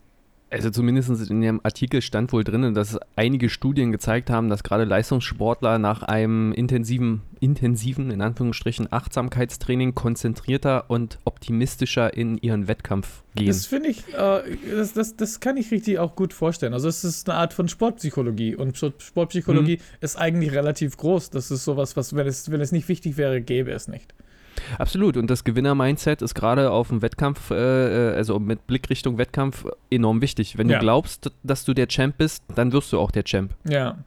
Also 0.50 0.70
zumindest 0.70 1.30
in 1.30 1.40
dem 1.40 1.60
Artikel 1.62 2.02
stand 2.02 2.32
wohl 2.32 2.42
drin, 2.42 2.74
dass 2.74 2.98
einige 3.14 3.48
Studien 3.48 3.92
gezeigt 3.92 4.30
haben, 4.30 4.48
dass 4.48 4.64
gerade 4.64 4.82
Leistungssportler 4.82 5.78
nach 5.78 6.02
einem 6.02 6.52
intensiven, 6.52 7.22
intensiven, 7.38 8.10
in 8.10 8.20
Anführungsstrichen, 8.20 8.92
Achtsamkeitstraining 8.92 9.94
konzentrierter 9.94 10.90
und 10.90 11.20
optimistischer 11.24 12.14
in 12.16 12.36
ihren 12.36 12.66
Wettkampf 12.66 13.22
gehen. 13.36 13.46
Das 13.46 13.66
finde 13.66 13.90
ich, 13.90 14.12
äh, 14.12 14.42
das, 14.72 14.92
das, 14.92 15.14
das 15.14 15.38
kann 15.38 15.56
ich 15.56 15.70
richtig 15.70 16.00
auch 16.00 16.16
gut 16.16 16.32
vorstellen. 16.32 16.74
Also 16.74 16.88
es 16.88 17.04
ist 17.04 17.30
eine 17.30 17.38
Art 17.38 17.52
von 17.52 17.68
Sportpsychologie 17.68 18.56
und 18.56 18.76
Sportpsychologie 18.76 19.76
mhm. 19.76 19.96
ist 20.00 20.16
eigentlich 20.16 20.52
relativ 20.52 20.96
groß. 20.96 21.30
Das 21.30 21.52
ist 21.52 21.64
sowas, 21.64 21.96
was, 21.96 22.16
wenn 22.16 22.26
es, 22.26 22.50
wenn 22.50 22.60
es 22.60 22.72
nicht 22.72 22.88
wichtig 22.88 23.16
wäre, 23.16 23.40
gäbe 23.40 23.70
es 23.70 23.86
nicht. 23.86 24.14
Absolut. 24.78 25.16
Und 25.16 25.30
das 25.30 25.44
Gewinner-Mindset 25.44 26.22
ist 26.22 26.34
gerade 26.34 26.70
auf 26.70 26.88
dem 26.88 27.02
Wettkampf, 27.02 27.50
äh, 27.50 28.10
äh, 28.10 28.14
also 28.14 28.38
mit 28.38 28.66
Blick 28.66 28.90
Richtung 28.90 29.18
Wettkampf, 29.18 29.66
enorm 29.90 30.20
wichtig. 30.20 30.58
Wenn 30.58 30.68
ja. 30.68 30.78
du 30.78 30.84
glaubst, 30.84 31.30
dass 31.42 31.64
du 31.64 31.74
der 31.74 31.88
Champ 31.88 32.18
bist, 32.18 32.42
dann 32.54 32.72
wirst 32.72 32.92
du 32.92 32.98
auch 32.98 33.10
der 33.10 33.24
Champ. 33.24 33.54
Ja. 33.68 33.98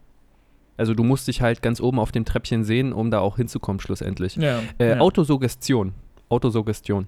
Also 0.77 0.93
du 0.93 1.03
musst 1.03 1.27
dich 1.27 1.41
halt 1.41 1.61
ganz 1.61 1.79
oben 1.79 1.99
auf 1.99 2.11
dem 2.11 2.25
Treppchen 2.25 2.63
sehen, 2.63 2.93
um 2.93 3.11
da 3.11 3.19
auch 3.19 3.37
hinzukommen 3.37 3.79
schlussendlich. 3.79 4.35
Ja. 4.35 4.59
Äh, 4.79 4.89
ja. 4.89 4.99
Autosuggestion. 4.99 5.93
Autosuggestion. 6.29 7.07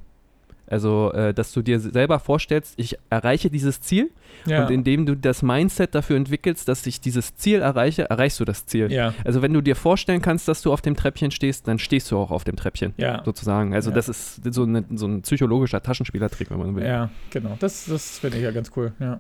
Also, 0.67 1.11
äh, 1.13 1.33
dass 1.33 1.53
du 1.53 1.61
dir 1.61 1.79
selber 1.79 2.19
vorstellst, 2.19 2.73
ich 2.77 2.97
erreiche 3.09 3.49
dieses 3.49 3.81
Ziel 3.81 4.09
ja. 4.45 4.63
und 4.63 4.71
indem 4.71 5.05
du 5.05 5.15
das 5.15 5.43
Mindset 5.43 5.93
dafür 5.93 6.17
entwickelst, 6.17 6.67
dass 6.67 6.85
ich 6.87 6.99
dieses 6.99 7.35
Ziel 7.35 7.61
erreiche, 7.61 8.09
erreichst 8.09 8.39
du 8.39 8.45
das 8.45 8.65
Ziel. 8.65 8.91
Ja. 8.91 9.13
Also, 9.23 9.41
wenn 9.41 9.53
du 9.53 9.61
dir 9.61 9.75
vorstellen 9.75 10.21
kannst, 10.21 10.47
dass 10.47 10.61
du 10.61 10.73
auf 10.73 10.81
dem 10.81 10.95
Treppchen 10.95 11.31
stehst, 11.31 11.67
dann 11.67 11.77
stehst 11.77 12.09
du 12.11 12.17
auch 12.17 12.31
auf 12.31 12.43
dem 12.43 12.55
Treppchen, 12.55 12.93
ja. 12.97 13.23
sozusagen. 13.23 13.73
Also, 13.75 13.91
das 13.91 14.09
ist 14.09 14.41
so, 14.53 14.63
eine, 14.63 14.83
so, 14.95 15.05
ein 15.05 15.21
psychologischer 15.21 15.81
Taschenspielertrick, 15.81 16.49
wenn 16.49 16.57
man 16.57 16.75
will. 16.75 16.85
Ja, 16.85 17.09
genau. 17.29 17.57
Das, 17.59 17.85
das 17.85 18.19
finde 18.19 18.37
ich 18.37 18.43
ja 18.43 18.51
ganz 18.51 18.71
cool, 18.75 18.91
ja. 18.99 19.19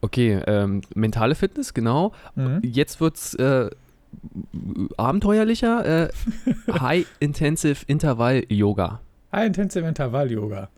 Okay, 0.00 0.40
ähm, 0.46 0.82
mentale 0.94 1.34
Fitness, 1.34 1.72
genau. 1.72 2.12
Mhm. 2.34 2.60
Jetzt 2.62 3.00
wird 3.00 3.16
es 3.16 3.34
äh, 3.34 3.70
abenteuerlicher. 4.96 6.04
Äh, 6.04 6.08
High 9.34 9.46
Intensive 9.46 9.86
Intervall 9.86 10.30
Yoga. 10.30 10.68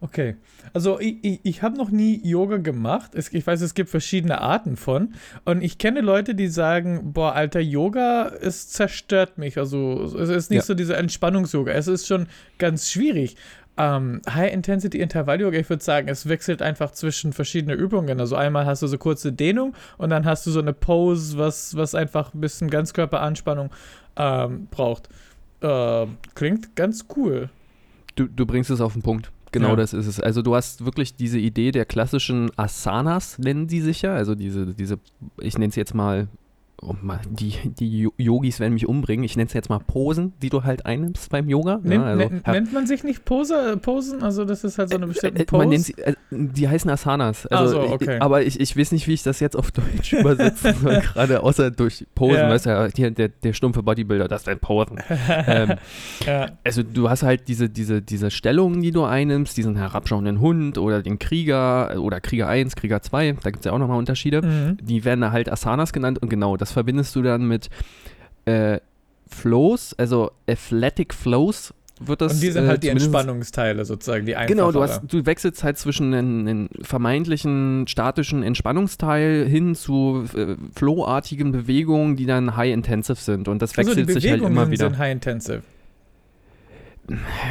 Okay. 0.00 0.36
Also 0.72 1.00
ich, 1.00 1.16
ich, 1.22 1.40
ich 1.42 1.62
habe 1.62 1.76
noch 1.76 1.90
nie 1.90 2.20
Yoga 2.22 2.58
gemacht. 2.58 3.14
Es, 3.14 3.32
ich 3.32 3.44
weiß, 3.44 3.60
es 3.62 3.74
gibt 3.74 3.90
verschiedene 3.90 4.40
Arten 4.40 4.76
von. 4.76 5.14
Und 5.44 5.62
ich 5.62 5.78
kenne 5.78 6.02
Leute, 6.02 6.36
die 6.36 6.46
sagen, 6.48 7.12
boah, 7.12 7.34
alter, 7.34 7.60
Yoga, 7.60 8.28
es 8.40 8.68
zerstört 8.68 9.38
mich. 9.38 9.58
Also 9.58 10.04
es 10.04 10.28
ist 10.28 10.50
nicht 10.50 10.58
ja. 10.58 10.64
so 10.64 10.74
diese 10.74 10.96
Entspannungs-Yoga. 10.96 11.72
Es 11.72 11.88
ist 11.88 12.06
schon 12.06 12.28
ganz 12.58 12.90
schwierig. 12.90 13.36
Ähm, 13.76 14.22
High-Intensity-Intervall-Yoga, 14.28 15.58
ich 15.58 15.68
würde 15.68 15.82
sagen, 15.82 16.08
es 16.08 16.28
wechselt 16.28 16.62
einfach 16.62 16.92
zwischen 16.92 17.32
verschiedenen 17.32 17.78
Übungen. 17.78 18.20
Also 18.20 18.36
einmal 18.36 18.66
hast 18.66 18.82
du 18.82 18.86
so 18.86 18.98
kurze 18.98 19.32
Dehnung 19.32 19.74
und 19.98 20.10
dann 20.10 20.24
hast 20.24 20.46
du 20.46 20.50
so 20.50 20.60
eine 20.60 20.72
Pose, 20.72 21.38
was, 21.38 21.76
was 21.76 21.94
einfach 21.94 22.34
ein 22.34 22.40
bisschen 22.40 22.70
Ganzkörperanspannung 22.70 23.70
ähm, 24.16 24.68
braucht. 24.70 25.08
Äh, 25.60 26.06
klingt 26.34 26.76
ganz 26.76 27.06
cool. 27.16 27.50
Du, 28.18 28.26
du 28.26 28.46
bringst 28.46 28.70
es 28.70 28.80
auf 28.80 28.94
den 28.94 29.02
Punkt. 29.02 29.30
Genau 29.52 29.70
ja. 29.70 29.76
das 29.76 29.92
ist 29.92 30.06
es. 30.06 30.20
Also 30.20 30.42
du 30.42 30.54
hast 30.54 30.84
wirklich 30.84 31.14
diese 31.14 31.38
Idee 31.38 31.70
der 31.70 31.84
klassischen 31.84 32.50
Asanas, 32.56 33.38
nennen 33.38 33.66
die 33.66 33.80
sich 33.80 34.02
ja. 34.02 34.14
Also 34.14 34.34
diese, 34.34 34.74
diese 34.74 34.98
ich 35.40 35.56
nenne 35.56 35.70
es 35.70 35.76
jetzt 35.76 35.94
mal, 35.94 36.28
oh 36.82 36.94
die, 37.30 37.54
die 37.64 38.08
Yogis 38.16 38.60
werden 38.60 38.74
mich 38.74 38.88
umbringen. 38.88 39.24
Ich 39.24 39.36
nenne 39.36 39.46
es 39.48 39.52
jetzt 39.52 39.68
mal 39.68 39.78
Posen, 39.78 40.32
die 40.42 40.48
du 40.48 40.64
halt 40.64 40.86
einnimmst 40.86 41.30
beim 41.30 41.48
Yoga. 41.48 41.80
Nennt, 41.82 42.04
ja, 42.04 42.10
also, 42.10 42.18
nennt, 42.18 42.46
nennt 42.46 42.72
man 42.72 42.86
sich 42.86 43.04
nicht 43.04 43.24
Pose, 43.24 43.76
Posen? 43.76 44.22
Also 44.22 44.44
das 44.44 44.64
ist 44.64 44.78
halt 44.78 44.90
so 44.90 44.96
eine 44.96 45.06
bestimmte 45.06 45.44
Pose? 45.44 45.58
Man 45.58 45.68
nennt 45.70 45.84
sie, 45.84 45.94
Die 46.30 46.68
heißen 46.68 46.90
Asanas. 46.90 47.46
Also, 47.46 47.82
so, 47.82 47.92
okay. 47.92 48.16
ich, 48.16 48.22
aber 48.22 48.42
ich, 48.42 48.60
ich 48.60 48.76
weiß 48.76 48.92
nicht, 48.92 49.08
wie 49.08 49.14
ich 49.14 49.22
das 49.22 49.40
jetzt 49.40 49.56
auf 49.56 49.70
Deutsch 49.70 50.12
übersetzen 50.12 50.74
soll, 50.80 51.00
gerade 51.12 51.42
außer 51.42 51.70
durch 51.70 52.06
Posen. 52.14 52.36
Ja. 52.36 52.50
Weißt 52.50 52.66
du, 52.66 52.90
hier, 52.94 53.10
der, 53.10 53.28
der 53.28 53.52
stumpfe 53.52 53.82
Bodybuilder, 53.82 54.28
das 54.28 54.42
ist 54.42 54.48
ein 54.48 54.58
Posen. 54.58 54.98
ähm, 55.28 55.74
Ja. 56.26 56.46
also 56.64 56.82
du 56.82 57.08
hast 57.10 57.22
halt 57.22 57.48
diese, 57.48 57.68
diese, 57.68 58.02
diese 58.02 58.30
Stellungen, 58.30 58.82
die 58.82 58.90
du 58.90 59.04
einnimmst, 59.04 59.56
diesen 59.56 59.76
herabschauenden 59.76 60.40
Hund 60.40 60.78
oder 60.78 61.02
den 61.02 61.18
Krieger 61.18 61.94
äh, 61.94 61.98
oder 61.98 62.20
Krieger 62.20 62.48
1, 62.48 62.76
Krieger 62.76 63.02
2, 63.02 63.32
da 63.42 63.50
gibt 63.50 63.60
es 63.60 63.64
ja 63.64 63.72
auch 63.72 63.78
nochmal 63.78 63.98
Unterschiede. 63.98 64.42
Mhm. 64.42 64.78
Die 64.80 65.04
werden 65.04 65.20
da 65.20 65.32
halt 65.32 65.50
Asanas 65.50 65.92
genannt 65.92 66.20
und 66.20 66.28
genau, 66.28 66.56
das 66.56 66.67
verbindest 66.72 67.14
du 67.16 67.22
dann 67.22 67.46
mit 67.46 67.68
äh, 68.44 68.78
Flows, 69.28 69.94
also 69.98 70.30
Athletic 70.48 71.12
Flows 71.14 71.74
wird 72.00 72.20
das 72.20 72.34
Und 72.34 72.42
die 72.42 72.50
sind 72.52 72.64
äh, 72.64 72.68
halt 72.68 72.82
die 72.84 72.86
zumindest- 72.88 73.06
Entspannungsteile 73.08 73.84
sozusagen, 73.84 74.24
die 74.24 74.36
einfacher. 74.36 74.54
Genau, 74.54 74.70
du, 74.70 74.80
hast, 74.82 75.02
du 75.12 75.26
wechselst 75.26 75.64
halt 75.64 75.78
zwischen 75.78 76.14
einem 76.14 76.68
vermeintlichen 76.80 77.86
statischen 77.88 78.44
Entspannungsteil 78.44 79.46
hin 79.48 79.74
zu 79.74 80.24
äh, 80.36 80.54
flowartigen 80.76 81.50
Bewegungen, 81.50 82.14
die 82.14 82.26
dann 82.26 82.56
high-intensive 82.56 83.16
sind. 83.20 83.48
Und 83.48 83.62
das 83.62 83.76
also 83.76 83.94
die 83.94 84.06
wechselt 84.06 84.22
sich 84.22 84.30
halt 84.30 84.42
immer 84.42 84.70
wieder. 84.70 84.86
sind 84.86 84.98
high 84.98 85.10
intensive. 85.12 85.62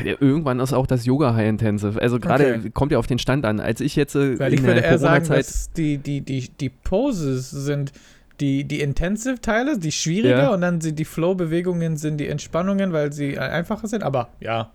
Ja, 0.05 0.13
Irgendwann 0.19 0.59
ist 0.59 0.71
auch 0.71 0.85
das 0.85 1.05
Yoga 1.05 1.33
high-intensive. 1.33 1.99
Also 1.99 2.19
gerade 2.19 2.57
Okay. 2.59 2.69
kommt 2.69 2.91
ja 2.91 2.99
auf 2.99 3.07
den 3.07 3.17
Stand 3.17 3.43
an. 3.43 3.59
Als 3.59 3.81
ich 3.81 3.95
jetzt 3.95 4.15
äh, 4.15 4.37
Weil 4.39 4.53
in 4.53 4.59
ich 4.59 4.63
würde 4.65 4.81
der 4.81 4.91
eher 4.91 4.99
sagen, 4.99 5.27
dass 5.27 5.71
die, 5.73 5.97
die, 5.97 6.21
die, 6.21 6.47
die 6.49 6.69
Poses 6.69 7.49
sind 7.49 7.91
die, 8.39 8.63
die 8.65 8.81
Intensive-Teile, 8.81 9.79
die 9.79 9.91
schwieriger 9.91 10.43
Ja. 10.43 10.53
und 10.53 10.61
dann 10.61 10.81
sind 10.81 10.99
die 10.99 11.05
Flow-Bewegungen 11.05 11.97
sind 11.97 12.17
die 12.17 12.27
Entspannungen, 12.27 12.93
weil 12.93 13.11
sie 13.13 13.37
einfacher 13.39 13.87
sind. 13.87 14.03
Aber 14.03 14.29
ja, 14.39 14.71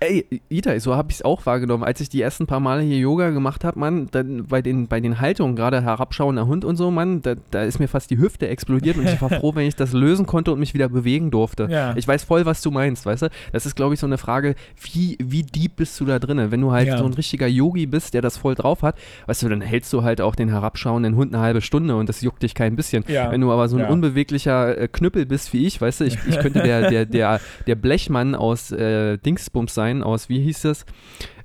Ey, 0.00 0.26
Ita, 0.48 0.78
so 0.80 0.94
habe 0.94 1.10
ich 1.10 1.16
es 1.16 1.22
auch 1.22 1.46
wahrgenommen. 1.46 1.84
Als 1.84 2.00
ich 2.00 2.08
die 2.08 2.20
ersten 2.22 2.46
paar 2.46 2.60
Male 2.60 2.82
hier 2.82 2.98
Yoga 2.98 3.30
gemacht 3.30 3.64
habe, 3.64 3.78
Mann, 3.78 4.08
dann 4.10 4.46
bei 4.46 4.62
den, 4.62 4.86
bei 4.88 5.00
den 5.00 5.20
Haltungen, 5.20 5.56
gerade 5.56 5.82
herabschauender 5.82 6.46
Hund 6.46 6.64
und 6.64 6.76
so, 6.76 6.90
Mann, 6.90 7.22
da, 7.22 7.34
da 7.50 7.62
ist 7.62 7.78
mir 7.80 7.88
fast 7.88 8.10
die 8.10 8.18
Hüfte 8.18 8.48
explodiert 8.48 8.96
und 8.96 9.06
ich 9.06 9.20
war 9.20 9.28
froh, 9.30 9.52
wenn 9.54 9.66
ich 9.66 9.76
das 9.76 9.92
lösen 9.92 10.26
konnte 10.26 10.52
und 10.52 10.58
mich 10.58 10.74
wieder 10.74 10.88
bewegen 10.88 11.30
durfte. 11.30 11.68
Ja. 11.70 11.94
Ich 11.96 12.06
weiß 12.06 12.24
voll, 12.24 12.46
was 12.46 12.62
du 12.62 12.70
meinst, 12.70 13.06
weißt 13.06 13.22
du? 13.22 13.28
Das 13.52 13.66
ist, 13.66 13.76
glaube 13.76 13.94
ich, 13.94 14.00
so 14.00 14.06
eine 14.06 14.18
Frage, 14.18 14.54
wie, 14.92 15.16
wie 15.22 15.42
deep 15.42 15.76
bist 15.76 15.98
du 16.00 16.04
da 16.04 16.18
drin? 16.18 16.50
Wenn 16.50 16.60
du 16.60 16.72
halt 16.72 16.88
Ja. 16.88 16.98
so 16.98 17.04
ein 17.04 17.14
richtiger 17.14 17.46
Yogi 17.46 17.86
bist, 17.86 18.14
der 18.14 18.22
das 18.22 18.36
voll 18.36 18.54
drauf 18.54 18.82
hat, 18.82 18.96
weißt 19.26 19.42
du, 19.42 19.48
dann 19.48 19.60
hältst 19.60 19.92
du 19.92 20.02
halt 20.02 20.20
auch 20.20 20.34
den 20.34 20.48
herabschauenden 20.48 21.16
Hund 21.16 21.34
eine 21.34 21.42
halbe 21.42 21.60
Stunde 21.60 21.96
und 21.96 22.08
das 22.08 22.20
juckt 22.22 22.42
dich 22.42 22.54
kein 22.54 22.76
bisschen. 22.76 23.04
Ja. 23.08 23.30
Wenn 23.30 23.40
du 23.40 23.52
aber 23.52 23.68
so 23.68 23.76
ein 23.76 23.84
unbeweglicher 23.86 24.76
äh, 24.78 24.88
Knüppel 24.88 25.26
bist 25.26 25.52
wie 25.52 25.66
ich, 25.66 25.80
weißt 25.80 26.00
du, 26.00 26.04
ich, 26.04 26.18
ich 26.28 26.38
könnte 26.38 26.62
der, 26.62 26.90
der, 26.90 27.06
der, 27.06 27.40
der 27.66 27.74
Blechmann 27.74 28.34
aus 28.34 28.70
äh, 28.72 29.18
Dingsbums 29.60 29.74
sein, 29.74 30.02
aus, 30.02 30.28
wie 30.28 30.40
hieß 30.40 30.62
das? 30.62 30.84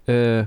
Äh, 0.08 0.46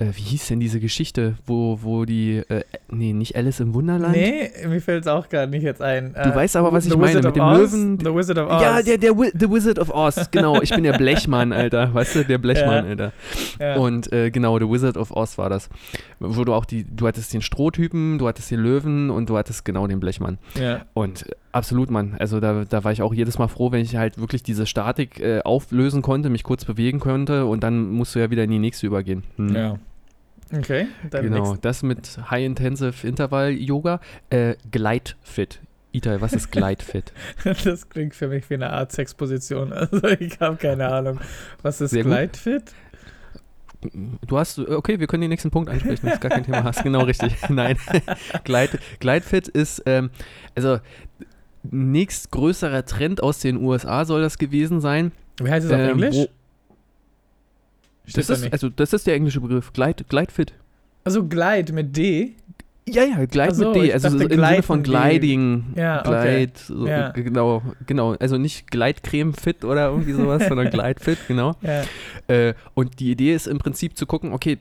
äh, 0.00 0.06
wie 0.16 0.22
hieß 0.22 0.48
denn 0.48 0.58
diese 0.58 0.80
Geschichte, 0.80 1.34
wo, 1.46 1.78
wo 1.82 2.04
die, 2.04 2.38
äh, 2.48 2.62
nee, 2.90 3.12
nicht 3.12 3.36
Alice 3.36 3.60
im 3.60 3.74
Wunderland? 3.74 4.16
Nee, 4.16 4.50
mir 4.66 4.80
fällt 4.80 5.02
es 5.04 5.06
auch 5.08 5.28
gerade 5.28 5.50
nicht 5.52 5.62
jetzt 5.62 5.80
ein. 5.80 6.12
Du 6.14 6.34
weißt 6.34 6.56
aber, 6.56 6.72
was 6.72 6.86
ich 6.86 6.96
meine, 6.96 7.18
Wizard 7.20 7.24
mit 7.26 7.36
dem 7.36 7.42
Oz? 7.42 7.58
Löwen- 7.72 7.98
The 8.00 8.14
Wizard 8.14 8.38
of 8.38 8.50
Oz. 8.50 8.62
Ja, 8.62 8.82
der, 8.82 8.98
der 8.98 9.16
Wi 9.16 9.30
The 9.38 9.48
Wizard 9.50 9.78
of 9.78 9.90
Oz, 9.94 10.28
genau. 10.32 10.60
Ich 10.62 10.70
bin 10.70 10.82
der 10.82 10.94
Blechmann, 10.98 11.52
Alter. 11.52 11.94
Weißt 11.94 12.16
du, 12.16 12.24
der 12.24 12.38
Blechmann, 12.38 12.84
Ja. 12.84 12.90
Alter. 12.90 13.12
Ja. 13.60 13.76
Und 13.76 14.12
äh, 14.12 14.30
genau, 14.30 14.58
The 14.58 14.68
Wizard 14.68 14.96
of 14.96 15.12
Oz 15.12 15.38
war 15.38 15.48
das. 15.50 15.68
Wo 16.18 16.44
du 16.44 16.52
auch 16.54 16.64
die, 16.64 16.84
du 16.84 17.06
hattest 17.06 17.32
den 17.32 17.42
Strohtypen, 17.42 18.18
du 18.18 18.26
hattest 18.26 18.50
den 18.50 18.60
Löwen 18.60 19.10
und 19.10 19.28
du 19.30 19.36
hattest 19.38 19.64
genau 19.64 19.86
den 19.86 20.00
Blechmann. 20.00 20.38
ja. 20.58 20.80
Und 20.94 21.28
äh, 21.28 21.32
absolut, 21.52 21.90
Mann. 21.90 22.16
Also 22.18 22.40
da, 22.40 22.64
da 22.68 22.84
war 22.84 22.92
ich 22.92 23.02
auch 23.02 23.12
jedes 23.14 23.38
Mal 23.38 23.48
froh, 23.48 23.70
wenn 23.72 23.82
ich 23.82 23.96
halt 23.96 24.18
wirklich 24.18 24.42
diese 24.42 24.66
Statik 24.66 25.20
äh, 25.20 25.40
auflösen 25.42 26.00
konnte, 26.02 26.30
mich 26.30 26.42
kurz 26.42 26.64
bewegen 26.64 27.00
konnte 27.00 27.44
und 27.46 27.62
dann 27.64 27.90
musst 27.90 28.14
du 28.14 28.18
ja 28.20 28.30
wieder 28.30 28.44
in 28.44 28.50
die 28.50 28.58
nächste 28.58 28.86
übergehen. 28.86 29.24
Hm. 29.36 29.54
ja. 29.54 29.78
Okay, 30.52 30.88
dann 31.10 31.24
Genau, 31.24 31.38
nächsten. 31.38 31.60
das 31.60 31.82
mit 31.82 32.18
High-Intensive 32.30 33.06
Intervall-Yoga. 33.06 34.00
Äh, 34.30 34.56
Gleitfit. 34.70 35.60
Itai, 35.92 36.20
was 36.20 36.32
ist 36.32 36.50
Gleitfit? 36.52 37.12
Das 37.64 37.88
klingt 37.88 38.14
für 38.14 38.28
mich 38.28 38.48
wie 38.50 38.54
eine 38.54 38.70
Art 38.70 38.92
Sexposition. 38.92 39.72
Also 39.72 40.06
ich 40.08 40.38
habe 40.40 40.56
keine 40.56 40.88
Ahnung. 40.88 41.20
Was 41.62 41.80
ist 41.80 41.90
Sehr 41.90 42.02
gut. 42.04 42.12
Gleitfit? 42.12 42.62
Du 44.26 44.36
hast, 44.38 44.58
okay, 44.58 45.00
wir 45.00 45.06
können 45.06 45.22
den 45.22 45.30
nächsten 45.30 45.50
Punkt 45.50 45.70
ansprechen, 45.70 46.04
das 46.04 46.14
ist 46.16 46.20
gar 46.20 46.30
kein 46.30 46.44
Thema. 46.44 46.64
Hast 46.64 46.82
genau 46.82 47.00
richtig. 47.04 47.34
Nein, 47.48 47.78
Gleit, 48.44 48.78
Gleitfit 48.98 49.48
ist, 49.48 49.82
ähm, 49.86 50.10
also 50.54 50.80
nächstgrößerer 51.62 52.84
Trend 52.84 53.22
aus 53.22 53.38
den 53.38 53.56
USA 53.56 54.04
soll 54.04 54.20
das 54.22 54.38
gewesen 54.38 54.80
sein. 54.80 55.12
Wie 55.42 55.50
heißt 55.50 55.66
es 55.66 55.72
auf 55.72 55.78
Ähm, 55.78 55.90
Englisch? 56.02 56.26
Steht 58.10 58.18
Das 58.18 58.26
da 58.26 58.34
ist, 58.34 58.40
nicht. 58.42 58.52
also 58.52 58.68
das 58.68 58.92
ist 58.92 59.06
der 59.06 59.14
englische 59.14 59.40
Begriff, 59.40 59.72
Gleit, 59.72 60.04
Gleitfit. 60.08 60.52
Also 61.04 61.26
Glide 61.26 61.72
mit 61.72 61.96
D. 61.96 62.34
Ja, 62.88 63.04
ja, 63.04 63.24
Gleit 63.26 63.50
Ach 63.52 63.54
so, 63.54 63.72
mit 63.72 63.82
D, 63.82 63.92
also 63.92 64.08
dachte, 64.18 64.34
im 64.34 64.40
Sinne 64.44 64.62
von 64.62 64.82
Gliding, 64.82 65.64
Ja, 65.76 66.00
okay. 66.00 66.08
Gleit, 66.10 66.58
so, 66.58 66.86
Ja. 66.86 67.10
genau, 67.10 67.62
genau, 67.86 68.14
also 68.14 68.36
nicht 68.36 68.70
Gleitcreme 68.70 69.32
fit 69.32 69.64
oder 69.64 69.90
irgendwie 69.90 70.12
sowas, 70.12 70.42
sondern 70.48 70.70
Gleitfit, 70.70 71.18
genau. 71.28 71.54
Ja. 71.62 71.84
Äh, 72.26 72.54
und 72.74 72.98
die 72.98 73.12
Idee 73.12 73.34
ist 73.34 73.46
im 73.46 73.58
Prinzip 73.58 73.96
zu 73.96 74.06
gucken, 74.06 74.32
okay, 74.32 74.58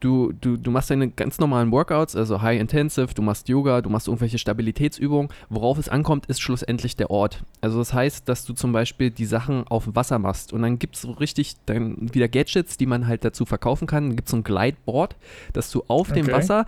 du, 0.00 0.32
du, 0.32 0.56
du 0.56 0.70
machst 0.70 0.90
deine 0.90 1.08
ganz 1.08 1.38
normalen 1.38 1.70
Workouts, 1.72 2.16
also 2.16 2.42
High 2.42 2.60
Intensive, 2.60 3.14
du 3.14 3.22
machst 3.22 3.48
Yoga, 3.48 3.80
du 3.80 3.90
machst 3.90 4.08
irgendwelche 4.08 4.38
Stabilitätsübungen. 4.38 5.30
Worauf 5.48 5.78
es 5.78 5.88
ankommt, 5.88 6.26
ist 6.26 6.40
schlussendlich 6.40 6.96
der 6.96 7.10
Ort. 7.10 7.42
Also 7.60 7.78
das 7.78 7.92
heißt, 7.92 8.28
dass 8.28 8.44
du 8.44 8.52
zum 8.52 8.72
Beispiel 8.72 9.10
die 9.10 9.24
Sachen 9.24 9.66
auf 9.68 9.84
dem 9.84 9.96
Wasser 9.96 10.18
machst 10.18 10.52
und 10.52 10.62
dann 10.62 10.78
gibt 10.78 10.96
es 10.96 11.02
so 11.02 11.12
richtig 11.12 11.54
dann 11.66 12.12
wieder 12.14 12.28
Gadgets, 12.28 12.76
die 12.76 12.86
man 12.86 13.06
halt 13.06 13.24
dazu 13.24 13.44
verkaufen 13.44 13.86
kann. 13.86 14.08
Dann 14.08 14.16
gibt 14.16 14.28
es 14.28 14.30
so 14.32 14.36
ein 14.36 14.44
Glideboard, 14.44 15.16
dass 15.52 15.70
du 15.70 15.84
auf 15.88 16.12
dem 16.12 16.26
Okay. 16.26 16.32
Wasser 16.32 16.66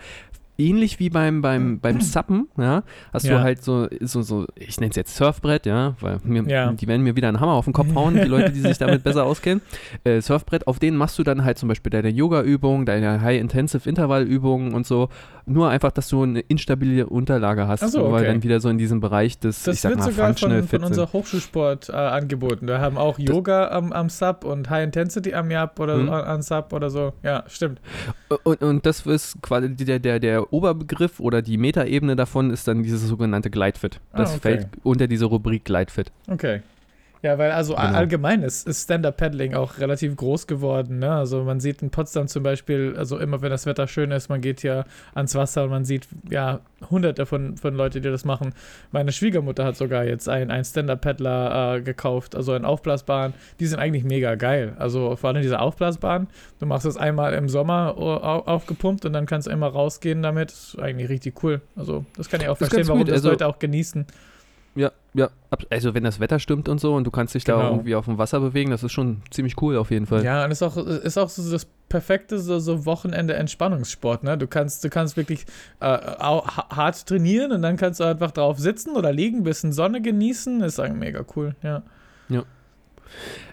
Ähnlich 0.59 0.99
wie 0.99 1.09
beim, 1.09 1.41
beim, 1.41 1.79
beim 1.79 2.01
Suppen, 2.01 2.49
ja, 2.57 2.83
hast 3.13 3.25
Ja. 3.25 3.37
du 3.37 3.43
halt 3.43 3.63
so, 3.63 3.87
so, 4.01 4.21
so 4.21 4.45
ich 4.55 4.79
nenne 4.79 4.89
es 4.89 4.95
jetzt 4.97 5.15
Surfbrett, 5.15 5.65
ja, 5.65 5.95
weil 6.01 6.17
mir, 6.23 6.43
Ja. 6.47 6.73
die 6.73 6.85
werden 6.87 7.01
mir 7.03 7.15
wieder 7.15 7.29
einen 7.29 7.39
Hammer 7.39 7.53
auf 7.53 7.63
den 7.65 7.73
Kopf 7.73 7.95
hauen, 7.95 8.15
die 8.15 8.27
Leute, 8.27 8.51
die 8.51 8.59
sich 8.59 8.77
damit 8.77 9.03
besser 9.03 9.23
auskennen 9.25 9.61
äh, 10.03 10.19
Surfbrett, 10.21 10.67
auf 10.67 10.77
denen 10.77 10.97
machst 10.97 11.17
du 11.17 11.23
dann 11.23 11.45
halt 11.45 11.57
zum 11.57 11.69
Beispiel 11.69 11.89
deine 11.91 12.09
Yoga-Übungen, 12.09 12.85
deine 12.85 13.21
High-Intensive-Intervall-Übungen 13.21 14.73
und 14.73 14.85
so. 14.85 15.09
Nur 15.49 15.69
einfach, 15.69 15.91
dass 15.91 16.07
du 16.09 16.23
eine 16.23 16.39
instabile 16.41 17.07
Unterlage 17.07 17.67
hast, 17.67 17.81
so, 17.91 18.11
weil 18.11 18.21
okay. 18.21 18.25
dann 18.27 18.43
wieder 18.43 18.59
so 18.59 18.69
in 18.69 18.77
diesem 18.77 18.99
Bereich 18.99 19.39
des, 19.39 19.63
Das 19.63 19.75
ich 19.75 19.81
sag 19.81 19.89
wird 19.89 19.99
mal, 19.99 20.11
sogar 20.11 20.33
von, 20.35 20.67
von 20.67 20.83
unserer 20.83 21.11
Hochschulsport 21.11 21.89
äh, 21.89 21.93
angeboten. 21.93 22.67
Wir 22.67 22.79
haben 22.79 22.97
auch 22.97 23.17
Yoga 23.19 23.69
am, 23.69 23.91
am 23.91 24.09
Sub 24.09 24.43
und 24.45 24.69
High 24.69 24.85
Intensity 24.85 25.33
am 25.33 25.49
Yap 25.51 25.79
oder 25.79 25.97
Mhm. 25.97 26.09
an 26.09 26.41
Sub 26.41 26.71
oder 26.71 26.89
so. 26.89 27.13
Ja, 27.23 27.43
stimmt. 27.47 27.81
Und, 28.43 28.61
und 28.61 28.85
das 28.85 29.05
ist 29.05 29.41
quasi 29.41 29.75
der, 29.75 29.99
der, 29.99 30.19
der 30.19 30.53
Oberbegriff 30.53 31.19
oder 31.19 31.41
die 31.41 31.57
Metaebene 31.57 32.15
davon 32.15 32.51
ist 32.51 32.67
dann 32.67 32.83
dieses 32.83 33.01
sogenannte 33.07 33.49
Gleitfit. 33.49 33.99
Das 34.13 34.29
Ah, 34.31 34.35
okay. 34.35 34.39
fällt 34.41 34.67
unter 34.83 35.07
diese 35.07 35.25
Rubrik 35.25 35.65
Gleitfit. 35.65 36.11
Okay. 36.27 36.61
Ja, 37.21 37.37
weil 37.37 37.51
also 37.51 37.75
Genau. 37.75 37.85
allgemein 37.97 38.43
ist, 38.43 38.65
ist 38.65 38.83
Stand-Up-Paddling 38.85 39.53
auch 39.53 39.77
relativ 39.79 40.15
groß 40.15 40.47
geworden. 40.47 40.99
Ne? 40.99 41.11
Also 41.11 41.43
man 41.43 41.59
sieht 41.59 41.81
in 41.81 41.89
Potsdam 41.89 42.29
zum 42.29 42.43
Beispiel, 42.43 42.95
also 42.97 43.17
immer 43.17 43.41
wenn 43.41 43.49
das 43.49 43.65
Wetter 43.65 43.87
schön 43.89 44.11
ist, 44.11 44.29
man 44.29 44.39
geht 44.39 44.63
ja 44.63 44.85
ans 45.15 45.35
Wasser 45.35 45.65
und 45.65 45.69
man 45.69 45.83
sieht 45.83 46.07
ja 46.29 46.61
hunderte 46.89 47.25
von, 47.25 47.57
von 47.57 47.75
Leuten, 47.75 48.01
die 48.01 48.09
das 48.09 48.23
machen. 48.23 48.53
Meine 48.91 49.11
Schwiegermutter 49.11 49.65
hat 49.65 49.75
sogar 49.75 50.05
jetzt 50.05 50.29
einen, 50.29 50.49
einen 50.49 50.63
Stand-Up-Paddler 50.63 51.75
äh, 51.75 51.81
gekauft, 51.81 52.35
also 52.35 52.53
einen 52.53 52.63
Aufblasbahn. 52.63 53.33
Die 53.59 53.65
sind 53.67 53.79
eigentlich 53.79 54.05
mega 54.05 54.35
geil. 54.35 54.77
Also 54.79 55.17
vor 55.17 55.31
allem 55.31 55.41
diese 55.41 55.59
Aufblasbahn. 55.59 56.27
Du 56.59 56.65
machst 56.67 56.85
es 56.85 56.95
einmal 56.95 57.33
im 57.33 57.49
Sommer 57.49 57.95
au- 57.97 58.15
au- 58.23 58.45
aufgepumpt 58.45 59.03
und 59.05 59.11
dann 59.11 59.25
kannst 59.25 59.47
du 59.47 59.51
immer 59.51 59.67
rausgehen 59.67 60.21
damit. 60.21 60.51
Ist 60.51 60.79
eigentlich 60.79 61.09
richtig 61.09 61.43
cool. 61.43 61.59
Also 61.75 62.05
das 62.15 62.29
kann 62.29 62.39
ich 62.39 62.47
auch 62.47 62.57
Das 62.57 62.69
verstehen, 62.69 62.87
warum 62.87 62.99
gut. 63.01 63.09
das 63.09 63.15
Also- 63.15 63.29
Leute 63.31 63.45
auch 63.45 63.59
genießen. 63.59 64.05
Ja, 64.75 64.91
ja. 65.13 65.29
Also 65.69 65.93
wenn 65.93 66.03
das 66.03 66.19
Wetter 66.19 66.39
stimmt 66.39 66.69
und 66.69 66.79
so 66.79 66.93
und 66.95 67.05
du 67.05 67.11
kannst 67.11 67.33
dich 67.35 67.43
da 67.43 67.55
Genau. 67.57 67.69
irgendwie 67.71 67.95
auf 67.95 68.05
dem 68.05 68.17
Wasser 68.17 68.39
bewegen, 68.39 68.69
das 68.71 68.83
ist 68.83 68.91
schon 68.91 69.21
ziemlich 69.31 69.59
cool 69.61 69.77
auf 69.77 69.89
jeden 69.91 70.05
Fall. 70.05 70.23
Ja, 70.23 70.45
und 70.45 70.51
ist 70.51 70.61
auch, 70.61 70.77
ist 70.77 71.17
auch 71.17 71.29
so 71.29 71.51
das 71.51 71.65
perfekte 71.89 72.37
so, 72.39 72.59
so 72.59 72.85
Wochenende-Entspannungssport, 72.85 74.23
ne? 74.23 74.37
Du 74.37 74.45
kannst, 74.47 74.83
du 74.83 74.89
kannst 74.89 75.17
wirklich 75.17 75.45
äh, 75.79 75.85
hart 75.87 77.05
trainieren 77.07 77.51
und 77.51 77.63
dann 77.63 77.77
kannst 77.77 77.99
du 77.99 78.03
einfach 78.03 78.31
drauf 78.31 78.59
sitzen 78.59 78.95
oder 78.95 79.11
liegen, 79.11 79.43
bisschen 79.43 79.73
Sonne 79.73 80.01
genießen. 80.01 80.61
Ist 80.61 80.79
eigentlich 80.79 80.99
mega 80.99 81.25
cool, 81.35 81.55
ja. 81.63 81.81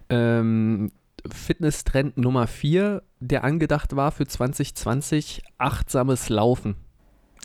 Ähm, 0.09 0.93
Fitness-Trend 1.29 2.17
Nummer 2.19 2.47
4, 2.47 3.03
der 3.21 3.43
angedacht 3.45 3.97
war 3.97 4.13
für 4.13 4.27
2020, 4.27 5.43
achtsames 5.59 6.29
Laufen. 6.29 6.77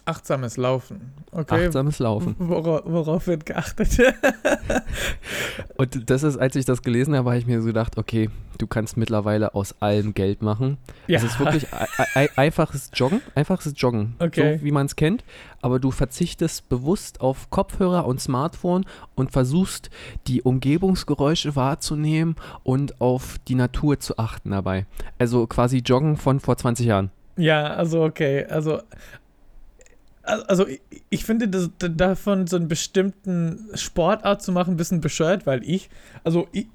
Achtsames 0.06 0.58
Laufen. 0.58 1.14
Okay. 1.32 1.66
Achtsames 1.68 2.00
Laufen. 2.00 2.36
Worauf, 2.40 2.82
worauf 2.86 3.28
wird 3.28 3.46
geachtet? 3.46 3.98
Und 5.78 6.10
das 6.10 6.24
ist, 6.24 6.38
als 6.38 6.56
ich 6.56 6.66
das 6.66 6.82
gelesen 6.82 7.16
habe, 7.16 7.30
habe 7.30 7.40
ich 7.40 7.46
mir 7.46 7.60
so 7.62 7.68
gedacht, 7.68 7.98
okay, 7.98 8.30
du 8.58 8.68
kannst 8.68 8.98
mittlerweile 8.98 9.56
aus 9.56 9.76
allem 9.82 10.14
Geld 10.14 10.42
machen. 10.42 10.78
Es 11.08 11.24
ist 11.24 11.40
wirklich 11.40 11.68
ei- 11.74 11.88
ei- 12.16 12.30
einfaches 12.36 12.92
Joggen, 12.94 13.22
einfaches 13.36 13.74
Joggen, 13.78 14.16
Okay. 14.20 14.58
so 14.58 14.64
wie 14.66 14.72
man 14.72 14.86
es 14.86 14.96
kennt, 14.96 15.24
aber 15.62 15.80
du 15.80 15.92
verzichtest 15.92 16.68
bewusst 16.70 17.22
auf 17.22 17.50
Kopfhörer 17.50 18.06
und 18.06 18.20
Smartphone 18.22 18.86
und 19.16 19.32
versuchst 19.32 19.90
die 20.28 20.42
Umgebungsgeräusche 20.42 21.56
wahrzunehmen 21.56 22.36
und 22.64 23.00
auf 23.02 23.38
die 23.48 23.56
Natur 23.56 24.00
zu 24.00 24.18
achten 24.18 24.52
dabei. 24.52 24.86
Also 25.18 25.48
quasi 25.48 25.78
Joggen 25.80 26.18
von 26.18 26.40
vor 26.40 26.58
20 26.58 26.86
Jahren. 26.86 27.12
Ja, 27.38 27.68
also 27.74 28.04
okay. 28.04 28.46
Also, 28.46 28.82
also 30.48 30.67
ich, 30.67 30.82
ich 31.10 31.26
finde 31.26 31.48
das, 31.48 31.70
davon 31.78 32.48
so 32.48 32.58
einen 32.58 32.67
bestimmten 32.67 33.70
Sportart 33.74 34.41
zu 34.41 34.52
machen 34.52 34.74
ein 34.74 34.78
bisschen 34.78 35.02
bescheuert, 35.02 35.46
weil 35.46 35.63
ich, 35.63 35.89
also 36.24 36.48
ich, 36.52 36.67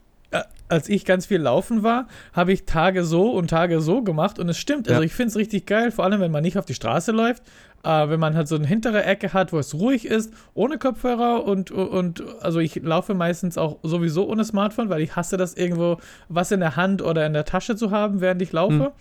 als 0.68 0.88
ich 0.88 1.04
ganz 1.04 1.26
viel 1.26 1.40
laufen 1.40 1.82
war, 1.82 2.08
habe 2.32 2.52
ich 2.52 2.64
Tage 2.64 3.04
so 3.04 3.30
und 3.30 3.48
Tage 3.48 3.80
so 3.80 4.02
gemacht 4.02 4.38
und 4.38 4.48
es 4.48 4.58
stimmt. 4.58 4.88
Also 4.88 5.00
ja. 5.00 5.06
ich 5.06 5.14
finde 5.14 5.30
es 5.30 5.36
richtig 5.36 5.66
geil, 5.66 5.90
vor 5.90 6.04
allem 6.04 6.20
wenn 6.20 6.32
man 6.32 6.42
nicht 6.42 6.58
auf 6.58 6.64
die 6.64 6.74
Straße 6.74 7.12
läuft, 7.12 7.42
äh, 7.84 8.08
wenn 8.08 8.18
man 8.18 8.34
halt 8.34 8.48
so 8.48 8.56
eine 8.56 8.66
hintere 8.66 9.04
Ecke 9.04 9.32
hat, 9.32 9.52
wo 9.52 9.58
es 9.58 9.74
ruhig 9.74 10.04
ist, 10.06 10.32
ohne 10.54 10.78
Kopfhörer 10.78 11.44
und, 11.44 11.70
und 11.70 12.24
also 12.40 12.58
ich 12.58 12.82
laufe 12.82 13.14
meistens 13.14 13.56
auch 13.56 13.78
sowieso 13.82 14.28
ohne 14.28 14.44
Smartphone, 14.44 14.88
weil 14.88 15.00
ich 15.00 15.14
hasse 15.14 15.36
das 15.36 15.54
irgendwo 15.54 15.98
was 16.28 16.50
in 16.50 16.60
der 16.60 16.76
Hand 16.76 17.02
oder 17.02 17.24
in 17.26 17.32
der 17.32 17.44
Tasche 17.44 17.76
zu 17.76 17.90
haben, 17.90 18.20
während 18.20 18.42
ich 18.42 18.52
laufe. 18.52 18.86
Hm. 18.86 18.92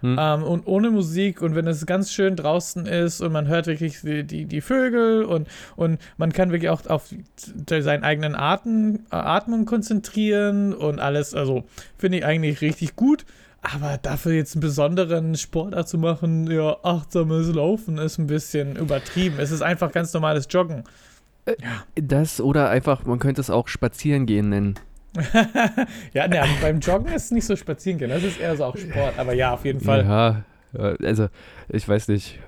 Hm. 0.00 0.16
Ähm, 0.18 0.42
und 0.42 0.66
ohne 0.66 0.90
Musik 0.90 1.42
und 1.42 1.54
wenn 1.54 1.66
es 1.66 1.84
ganz 1.86 2.12
schön 2.12 2.36
draußen 2.36 2.86
ist 2.86 3.20
und 3.20 3.32
man 3.32 3.48
hört 3.48 3.66
wirklich 3.66 4.00
die, 4.00 4.24
die, 4.24 4.46
die 4.46 4.60
Vögel 4.60 5.24
und, 5.24 5.48
und 5.76 6.00
man 6.16 6.32
kann 6.32 6.52
wirklich 6.52 6.70
auch 6.70 6.86
auf 6.86 7.14
seinen 7.66 8.04
eigenen 8.04 8.34
Atem, 8.34 9.00
äh, 9.10 9.16
Atmung 9.16 9.66
konzentrieren 9.66 10.72
und 10.72 11.00
alles, 11.00 11.34
also 11.34 11.64
finde 11.98 12.18
ich 12.18 12.24
eigentlich 12.24 12.60
richtig 12.60 12.96
gut. 12.96 13.24
Aber 13.62 13.98
dafür 13.98 14.32
jetzt 14.32 14.54
einen 14.54 14.62
besonderen 14.62 15.34
Sportart 15.34 15.86
zu 15.86 15.98
machen, 15.98 16.50
ja, 16.50 16.78
achtsames 16.82 17.52
Laufen 17.54 17.98
ist 17.98 18.18
ein 18.18 18.26
bisschen 18.26 18.76
übertrieben. 18.76 19.36
Es 19.38 19.50
ist 19.50 19.60
einfach 19.60 19.92
ganz 19.92 20.14
normales 20.14 20.46
Joggen. 20.48 20.84
Äh, 21.44 21.56
ja. 21.62 21.84
Das 21.94 22.40
oder 22.40 22.70
einfach, 22.70 23.04
man 23.04 23.18
könnte 23.18 23.42
es 23.42 23.50
auch 23.50 23.68
spazieren 23.68 24.24
gehen 24.24 24.48
nennen. 24.48 24.78
ja, 26.12 26.28
ne, 26.28 26.44
beim 26.60 26.78
Joggen 26.80 27.12
ist 27.12 27.26
es 27.26 27.30
nicht 27.30 27.46
so 27.46 27.56
spazieren 27.56 27.98
gehen, 27.98 28.10
das 28.10 28.22
ist 28.22 28.40
eher 28.40 28.56
so 28.56 28.64
auch 28.64 28.76
Sport, 28.76 29.18
aber 29.18 29.32
ja, 29.32 29.52
auf 29.52 29.64
jeden 29.64 29.80
Fall. 29.80 30.04
Ja, 30.04 30.44
also 30.72 31.28
ich 31.68 31.88
weiß 31.88 32.08
nicht. 32.08 32.38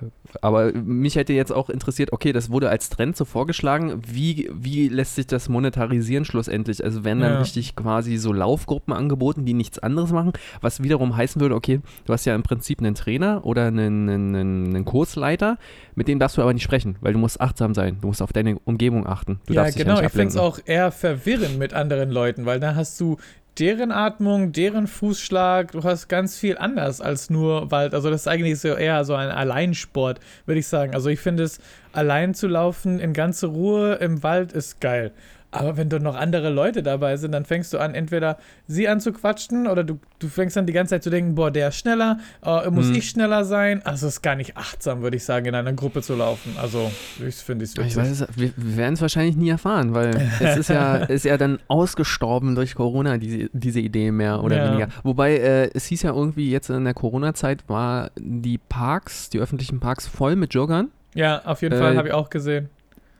Aber 0.41 0.73
mich 0.73 1.17
hätte 1.17 1.33
jetzt 1.33 1.53
auch 1.53 1.69
interessiert, 1.69 2.13
okay, 2.13 2.33
das 2.33 2.51
wurde 2.51 2.71
als 2.71 2.89
Trend 2.89 3.17
so 3.17 3.25
vorgeschlagen. 3.25 4.01
Wie, 4.07 4.49
wie 4.53 4.89
lässt 4.89 5.17
sich 5.17 5.27
das 5.27 5.49
monetarisieren 5.49 6.25
schlussendlich? 6.25 6.83
Also 6.83 7.05
werden 7.05 7.21
dann 7.21 7.35
ja. 7.35 7.39
richtig 7.41 7.77
quasi 7.77 8.17
so 8.17 8.33
Laufgruppen 8.33 8.95
angeboten, 8.95 9.45
die 9.45 9.55
nichts 9.55 9.79
anderes 9.79 10.13
machen, 10.13 10.33
was 10.61 10.83
wiederum 10.83 11.17
heißen 11.17 11.41
würde, 11.41 11.55
okay, 11.55 11.81
du 12.07 12.13
hast 12.13 12.25
ja 12.25 12.35
im 12.35 12.43
Prinzip 12.43 12.79
einen 12.79 12.95
Trainer 12.95 13.45
oder 13.45 13.67
einen, 13.67 14.09
einen, 14.09 14.35
einen 14.35 14.85
Kursleiter, 14.85 15.59
mit 15.95 16.09
dem 16.09 16.19
darfst 16.19 16.37
du 16.37 16.43
aber 16.43 16.55
nicht 16.55 16.63
sprechen, 16.63 16.97
weil 17.01 17.13
du 17.13 17.19
musst 17.19 17.41
achtsam 17.41 17.75
sein. 17.75 17.99
Du 18.01 18.07
musst 18.07 18.23
auf 18.23 18.33
deine 18.33 18.59
Umgebung 18.65 19.07
achten. 19.07 19.41
Du 19.47 19.55
ja, 19.55 19.69
genau. 19.71 19.99
Ja 19.99 20.07
ich 20.07 20.13
finde 20.13 20.29
es 20.29 20.37
auch 20.37 20.59
eher 20.65 20.93
verwirrend 20.93 21.59
mit 21.59 21.75
anderen 21.75 22.11
Leuten, 22.11 22.47
weil 22.47 22.61
da 22.61 22.75
hast 22.75 23.01
du 23.01 23.19
deren 23.59 23.93
Atmung, 23.93 24.53
deren 24.53 24.87
Fußschlag, 24.87 25.73
du 25.73 25.85
hast 25.85 26.09
ganz 26.09 26.39
viel 26.39 26.57
anders 26.57 27.01
als 27.01 27.31
nur 27.31 27.71
Wald. 27.71 27.95
Also 27.95 28.11
das 28.11 28.23
ist 28.23 28.29
eigentlich 28.29 28.59
so 28.61 28.69
eher 28.69 29.05
so 29.05 29.15
ein 29.15 29.29
Alleinsport, 29.31 30.21
würde 30.47 30.59
ich 30.59 30.67
sagen. 30.67 30.95
Also 30.95 31.11
ich 31.11 31.21
finde 31.21 31.43
es, 31.43 31.61
allein 31.93 32.35
zu 32.35 32.49
laufen 32.49 32.99
in 32.99 33.13
ganze 33.13 33.49
Ruhe 33.49 33.95
im 33.97 34.23
Wald 34.23 34.53
ist 34.53 34.81
geil. 34.81 35.13
Aber 35.53 35.77
wenn 35.77 35.91
da 35.91 35.99
noch 35.99 36.17
andere 36.17 36.49
Leute 36.49 36.83
dabei 36.83 37.19
sind, 37.19 37.33
dann 37.33 37.45
fängst 37.45 37.73
du 37.75 37.79
an, 37.79 37.95
entweder 37.95 38.39
sie 38.67 38.89
anzuquatschen 38.89 39.67
oder 39.67 39.85
du, 39.85 40.01
du 40.19 40.29
fängst 40.29 40.57
an 40.57 40.65
die 40.65 40.73
ganze 40.73 40.95
Zeit 40.95 41.03
zu 41.03 41.11
denken, 41.11 41.35
boah, 41.35 41.51
der 41.51 41.69
ist 41.69 41.77
schneller, 41.77 42.19
äh, 42.45 42.71
muss 42.71 42.87
hm. 42.89 42.95
ich 42.95 43.11
schneller 43.11 43.45
sein. 43.45 43.85
Also 43.85 44.07
es 44.07 44.15
ist 44.15 44.23
gar 44.23 44.35
nicht 44.35 44.57
achtsam, 44.57 45.03
würde 45.03 45.19
ich 45.19 45.25
sagen, 45.25 45.45
in 45.45 45.55
einer 45.55 45.75
Gruppe 45.75 46.01
zu 46.01 46.15
laufen. 46.15 46.57
Also 46.61 46.91
ich 47.27 47.35
finde 47.37 47.67
es 47.67 47.77
witzig. 47.77 47.93
Ich 47.93 47.97
weiß, 47.97 48.27
wir, 48.35 48.53
wir 48.57 48.77
werden 48.79 48.95
es 48.95 49.03
wahrscheinlich 49.03 49.37
nie 49.37 49.51
erfahren, 49.51 49.93
weil 49.95 50.31
es 50.41 50.57
ist 50.57 50.69
ja, 50.69 50.97
ist 50.97 51.27
ja 51.27 51.37
dann 51.37 51.59
ausgestorben 51.69 52.55
durch 52.55 52.75
Corona, 52.75 53.19
diese, 53.19 53.51
diese 53.53 53.81
Idee 53.81 54.11
mehr 54.11 54.43
oder 54.43 54.57
ja. 54.57 54.69
weniger. 54.71 54.89
Wobei 55.03 55.37
äh, 55.37 55.71
es 55.75 55.85
hieß 55.85 56.03
ja 56.03 56.15
irgendwie, 56.15 56.51
jetzt 56.51 56.71
in 56.71 56.85
der 56.85 56.95
Corona-Zeit 56.95 57.69
war 57.69 58.11
die 58.17 58.57
Parks, 58.57 59.29
die 59.29 59.39
öffentlichen 59.39 59.81
Parks 59.81 60.07
voll 60.07 60.35
mit 60.35 60.55
Joggern. 60.55 60.89
Ja, 61.15 61.43
auf 61.45 61.61
jeden 61.61 61.79
Fall, 61.79 61.93
äh, 61.93 61.97
habe 61.99 62.09
ich 62.09 62.15
auch 62.15 62.31
gesehen. 62.31 62.71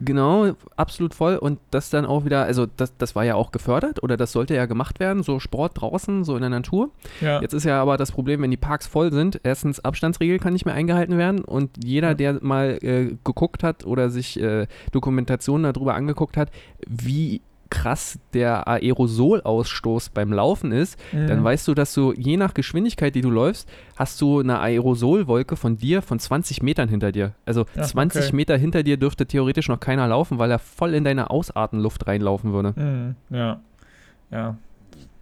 Genau, 0.05 0.53
absolut 0.77 1.15
voll. 1.15 1.37
Und 1.37 1.59
das 1.71 1.91
dann 1.91 2.07
auch 2.07 2.25
wieder, 2.25 2.45
also 2.45 2.67
das, 2.67 2.97
das 2.97 3.15
war 3.15 3.25
ja 3.25 3.35
auch 3.35 3.53
gefördert 3.53 4.03
oder 4.03 4.17
das 4.17 4.33
sollte 4.33 4.55
ja 4.55 4.67
gemacht 4.67 5.01
werden, 5.01 5.23
so 5.23 5.39
Sport 5.39 5.81
draußen, 5.81 6.25
so 6.25 6.35
in 6.35 6.41
der 6.41 6.51
Natur. 6.51 6.91
Ja. 7.21 7.41
Jetzt 7.41 7.53
ist 7.53 7.65
ja 7.65 7.81
aber 7.81 7.97
das 7.97 8.13
Problem, 8.13 8.43
wenn 8.43 8.51
die 8.51 8.57
Parks 8.57 8.87
voll 8.87 9.13
sind, 9.13 9.41
erstens 9.43 9.81
Abstandsregel 9.81 10.39
kann 10.39 10.53
nicht 10.53 10.65
mehr 10.65 10.75
eingehalten 10.75 11.19
werden 11.19 11.45
und 11.45 11.71
jeder, 11.85 12.15
der 12.15 12.39
mal 12.43 12.79
äh, 12.83 13.17
geguckt 13.25 13.63
hat 13.63 13.87
oder 13.87 14.11
sich 14.11 14.41
äh, 14.41 14.67
Dokumentationen 14.91 15.73
darüber 15.73 15.95
angeguckt 15.95 16.37
hat, 16.37 16.51
wie 16.87 17.43
krass 17.73 18.19
der 18.35 18.69
Aerosolausstoß 18.69 20.11
beim 20.11 20.31
Laufen 20.31 20.73
ist, 20.73 20.99
mhm. 21.11 21.27
dann 21.27 21.43
weißt 21.43 21.67
du, 21.67 21.75
dass 21.75 21.95
du 21.95 22.13
je 22.13 22.37
nach 22.37 22.53
Geschwindigkeit, 22.53 23.15
die 23.15 23.23
du 23.23 23.31
läufst, 23.31 23.67
hast 23.97 24.21
du 24.21 24.41
eine 24.41 24.61
Aerosolwolke 24.61 25.57
von 25.57 25.79
dir 25.79 26.03
von 26.03 26.19
20 26.19 26.63
Metern 26.63 26.91
hinter 26.91 27.13
dir. 27.13 27.33
Also 27.47 27.65
ja, 27.75 27.83
20 27.83 28.27
okay. 28.27 28.37
Meter 28.37 28.57
hinter 28.59 28.83
dir 28.83 28.99
dürfte 28.99 29.25
theoretisch 29.27 29.69
noch 29.69 29.81
keiner 29.81 30.07
laufen, 30.07 30.39
weil 30.39 30.51
er 30.51 30.59
voll 30.59 30.93
in 30.93 31.03
deine 31.03 31.31
Ausatmenluft 31.31 32.07
reinlaufen 32.07 32.53
würde. 32.53 32.75
Mhm. 32.79 33.17
Ja. 33.35 33.61
Ja, 34.31 34.57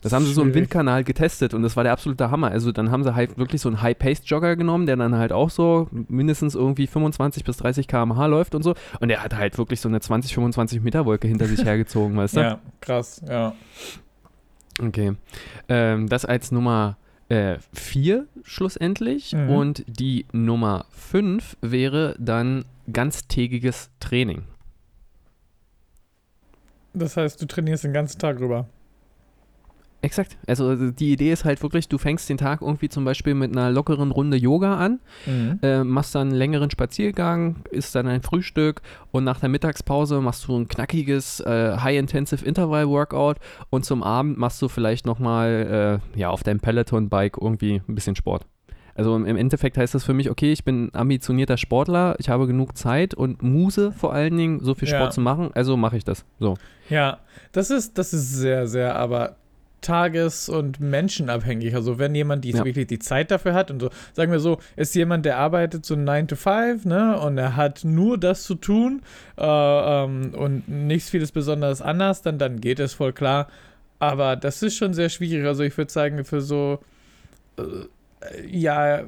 das 0.03 0.13
haben 0.13 0.25
sie 0.25 0.33
so 0.33 0.43
im 0.43 0.55
Windkanal 0.55 1.05
getestet 1.05 1.53
und 1.53 1.63
das 1.63 1.77
war 1.77 1.85
der 1.85 1.93
absolute 1.93 2.31
Hammer. 2.31 2.51
Also 2.51 2.73
dann 2.73 2.91
haben 2.91 3.05
sie 3.05 3.15
halt 3.15 3.37
wirklich 3.37 3.61
so 3.61 3.69
einen 3.69 3.83
High-Paced-Jogger 3.83 4.57
genommen, 4.57 4.87
der 4.87 4.97
dann 4.97 5.15
halt 5.17 5.33
auch 5.33 5.51
so 5.51 5.89
mindestens 5.91 6.55
irgendwie 6.55 6.87
25 6.87 7.45
bis 7.45 7.59
30 7.59 7.87
km/h 7.87 8.27
läuft 8.27 8.55
und 8.55 8.63
so. 8.63 8.75
Und 9.01 9.09
der 9.09 9.23
hat 9.23 9.35
halt 9.37 9.59
wirklich 9.59 9.81
so 9.81 9.89
eine 9.89 10.01
20, 10.01 10.35
25 10.35 10.81
Meter 10.81 11.05
Wolke 11.05 11.29
hinter 11.29 11.47
sich 11.47 11.65
hergezogen, 11.65 12.17
weißt 12.17 12.37
du? 12.37 12.41
Ja, 12.41 12.61
krass, 12.81 13.21
ja. 13.29 13.55
Okay. 14.83 15.13
Ähm, 15.69 16.09
das 16.09 16.25
als 16.25 16.51
Nummer 16.51 16.97
4 17.31 18.17
äh, 18.17 18.23
schlussendlich. 18.43 19.33
Mhm. 19.33 19.51
Und 19.51 19.85
die 19.87 20.27
Nummer 20.33 20.87
5 20.91 21.57
wäre 21.61 22.17
dann 22.19 22.65
ganztägiges 22.93 23.91
Training. 24.01 24.43
Das 26.93 27.17
heißt, 27.17 27.41
du 27.41 27.47
trainierst 27.47 27.85
den 27.85 27.93
ganzen 27.93 28.19
Tag 28.19 28.41
rüber. 28.41 28.67
Exakt. 30.03 30.39
Also 30.47 30.91
die 30.91 31.13
Idee 31.13 31.31
ist 31.31 31.45
halt 31.45 31.63
wirklich, 31.63 31.89
du 31.89 31.99
fängst 31.99 32.29
den 32.31 32.39
Tag 32.39 32.63
irgendwie 32.63 32.89
zum 32.89 33.05
Beispiel 33.05 33.35
mit 33.35 33.53
einer 33.53 33.71
lockeren 33.71 34.11
Runde 34.11 34.39
Yoga 34.39 34.77
an, 34.77 35.01
mhm. 35.27 35.59
äh, 35.63 35.85
machst 35.85 36.15
dann 36.15 36.29
einen 36.29 36.37
längeren 36.37 36.71
Spaziergang, 36.71 37.57
isst 37.71 37.95
dann 37.95 38.07
ein 38.07 38.23
Frühstück 38.23 38.81
und 39.11 39.25
nach 39.25 39.41
der 39.41 39.51
Mittagspause 39.51 40.21
machst 40.21 40.49
du 40.49 40.57
ein 40.57 40.69
knackiges 40.69 41.41
äh, 41.41 41.77
High-Intensive 41.77 42.45
Interval-Workout 42.45 43.37
und 43.69 43.85
zum 43.85 44.03
Abend 44.03 44.39
machst 44.39 44.63
du 44.63 44.69
vielleicht 44.69 45.05
nochmal 45.05 46.01
äh, 46.17 46.19
ja, 46.19 46.31
auf 46.31 46.43
deinem 46.43 46.61
Peloton-Bike 46.61 47.37
irgendwie 47.39 47.83
ein 47.87 47.95
bisschen 47.95 48.17
Sport. 48.17 48.47
Also 48.95 49.17
im 49.17 49.37
Endeffekt 49.37 49.79
heißt 49.79 49.95
das 49.95 50.05
für 50.05 50.15
mich, 50.15 50.31
okay, 50.31 50.53
ich 50.53 50.65
bin 50.65 50.91
ambitionierter 50.93 51.57
Sportler, 51.57 52.17
ich 52.19 52.29
habe 52.29 52.47
genug 52.47 52.77
Zeit 52.77 53.15
und 53.15 53.43
Muse 53.43 53.93
vor 53.93 54.13
allen 54.13 54.37
Dingen, 54.37 54.61
so 54.61 54.75
viel 54.75 54.89
Sport 54.89 55.03
ja. 55.03 55.11
zu 55.11 55.21
machen, 55.21 55.51
also 55.55 55.77
mache 55.77 55.97
ich 55.97 56.05
das. 56.05 56.25
So. 56.39 56.57
Ja, 56.89 57.21
das 57.53 57.71
ist, 57.71 57.97
das 57.99 58.13
ist 58.13 58.35
sehr, 58.35 58.67
sehr, 58.67 58.97
aber 58.97 59.37
tages- 59.81 60.49
und 60.49 60.81
menschenabhängig. 60.81 61.75
Also 61.75 61.99
wenn 61.99 62.15
jemand 62.15 62.45
die, 62.45 62.51
ja. 62.51 62.65
wirklich 62.65 62.87
die 62.87 62.99
Zeit 62.99 63.31
dafür 63.31 63.55
hat 63.55 63.71
und 63.71 63.81
so, 63.81 63.91
sagen 64.13 64.33
wir 64.33 64.41
so, 64.41 64.59
ist 64.77 64.95
jemand, 64.95 65.25
der 65.25 65.39
arbeitet 65.39 65.87
so 65.87 65.97
9 65.97 66.29
to 66.29 66.37
5, 66.37 66.85
ne, 66.85 67.19
und 67.21 67.39
er 67.39 67.57
hat 67.57 67.85
nur 67.85 68.19
das 68.19 68.45
zu 68.45 68.55
tun 68.55 69.03
äh, 69.39 69.45
ähm, 69.45 70.35
und 70.35 70.69
nichts 70.69 71.11
vieles 71.11 71.33
besonders 71.33 71.83
anders, 71.83 72.23
dann, 72.23 72.39
dann 72.39 72.61
geht 72.61 72.81
es 72.81 72.95
voll 72.95 73.13
klar. 73.13 73.49
Aber 73.99 74.37
das 74.37 74.63
ist 74.63 74.77
schon 74.77 74.95
sehr 74.95 75.11
schwierig. 75.11 75.47
Also 75.47 75.63
ich 75.63 75.77
würde 75.77 75.93
sagen, 75.93 76.25
für 76.25 76.41
so 76.41 76.81
äh, 77.59 77.63
ja, 78.47 79.05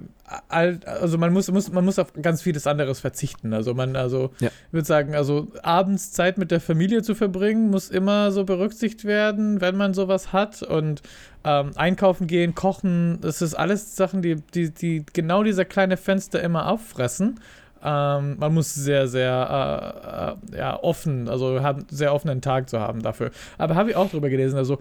also 0.48 1.18
man 1.18 1.32
muss, 1.32 1.50
muss, 1.50 1.70
man 1.70 1.84
muss 1.84 1.98
auf 1.98 2.14
ganz 2.20 2.42
vieles 2.42 2.66
anderes 2.66 3.00
verzichten. 3.00 3.52
Also 3.52 3.74
man, 3.74 3.96
also 3.96 4.30
ja. 4.40 4.48
ich 4.48 4.72
würde 4.72 4.86
sagen, 4.86 5.14
also 5.14 5.48
abends 5.62 6.12
Zeit 6.12 6.38
mit 6.38 6.50
der 6.50 6.60
Familie 6.60 7.02
zu 7.02 7.14
verbringen, 7.14 7.70
muss 7.70 7.90
immer 7.90 8.32
so 8.32 8.44
berücksichtigt 8.44 9.04
werden, 9.04 9.60
wenn 9.60 9.76
man 9.76 9.92
sowas 9.92 10.32
hat. 10.32 10.62
Und 10.62 11.02
ähm, 11.44 11.72
einkaufen 11.76 12.26
gehen, 12.26 12.54
kochen, 12.54 13.18
das 13.20 13.42
ist 13.42 13.54
alles 13.54 13.96
Sachen, 13.96 14.22
die, 14.22 14.36
die, 14.54 14.70
die 14.70 15.04
genau 15.12 15.42
dieser 15.42 15.64
kleine 15.64 15.96
Fenster 15.96 16.42
immer 16.42 16.68
auffressen. 16.68 17.40
Ähm, 17.84 18.36
man 18.38 18.54
muss 18.54 18.74
sehr, 18.74 19.08
sehr 19.08 20.36
äh, 20.52 20.56
äh, 20.56 20.58
ja, 20.58 20.82
offen, 20.82 21.28
also 21.28 21.62
haben, 21.62 21.84
sehr 21.90 22.14
offenen 22.14 22.40
Tag 22.40 22.70
zu 22.70 22.78
haben 22.78 23.02
dafür. 23.02 23.30
Aber 23.58 23.74
habe 23.74 23.90
ich 23.90 23.96
auch 23.96 24.08
drüber 24.08 24.30
gelesen, 24.30 24.56
also 24.56 24.74
äh, 24.74 24.78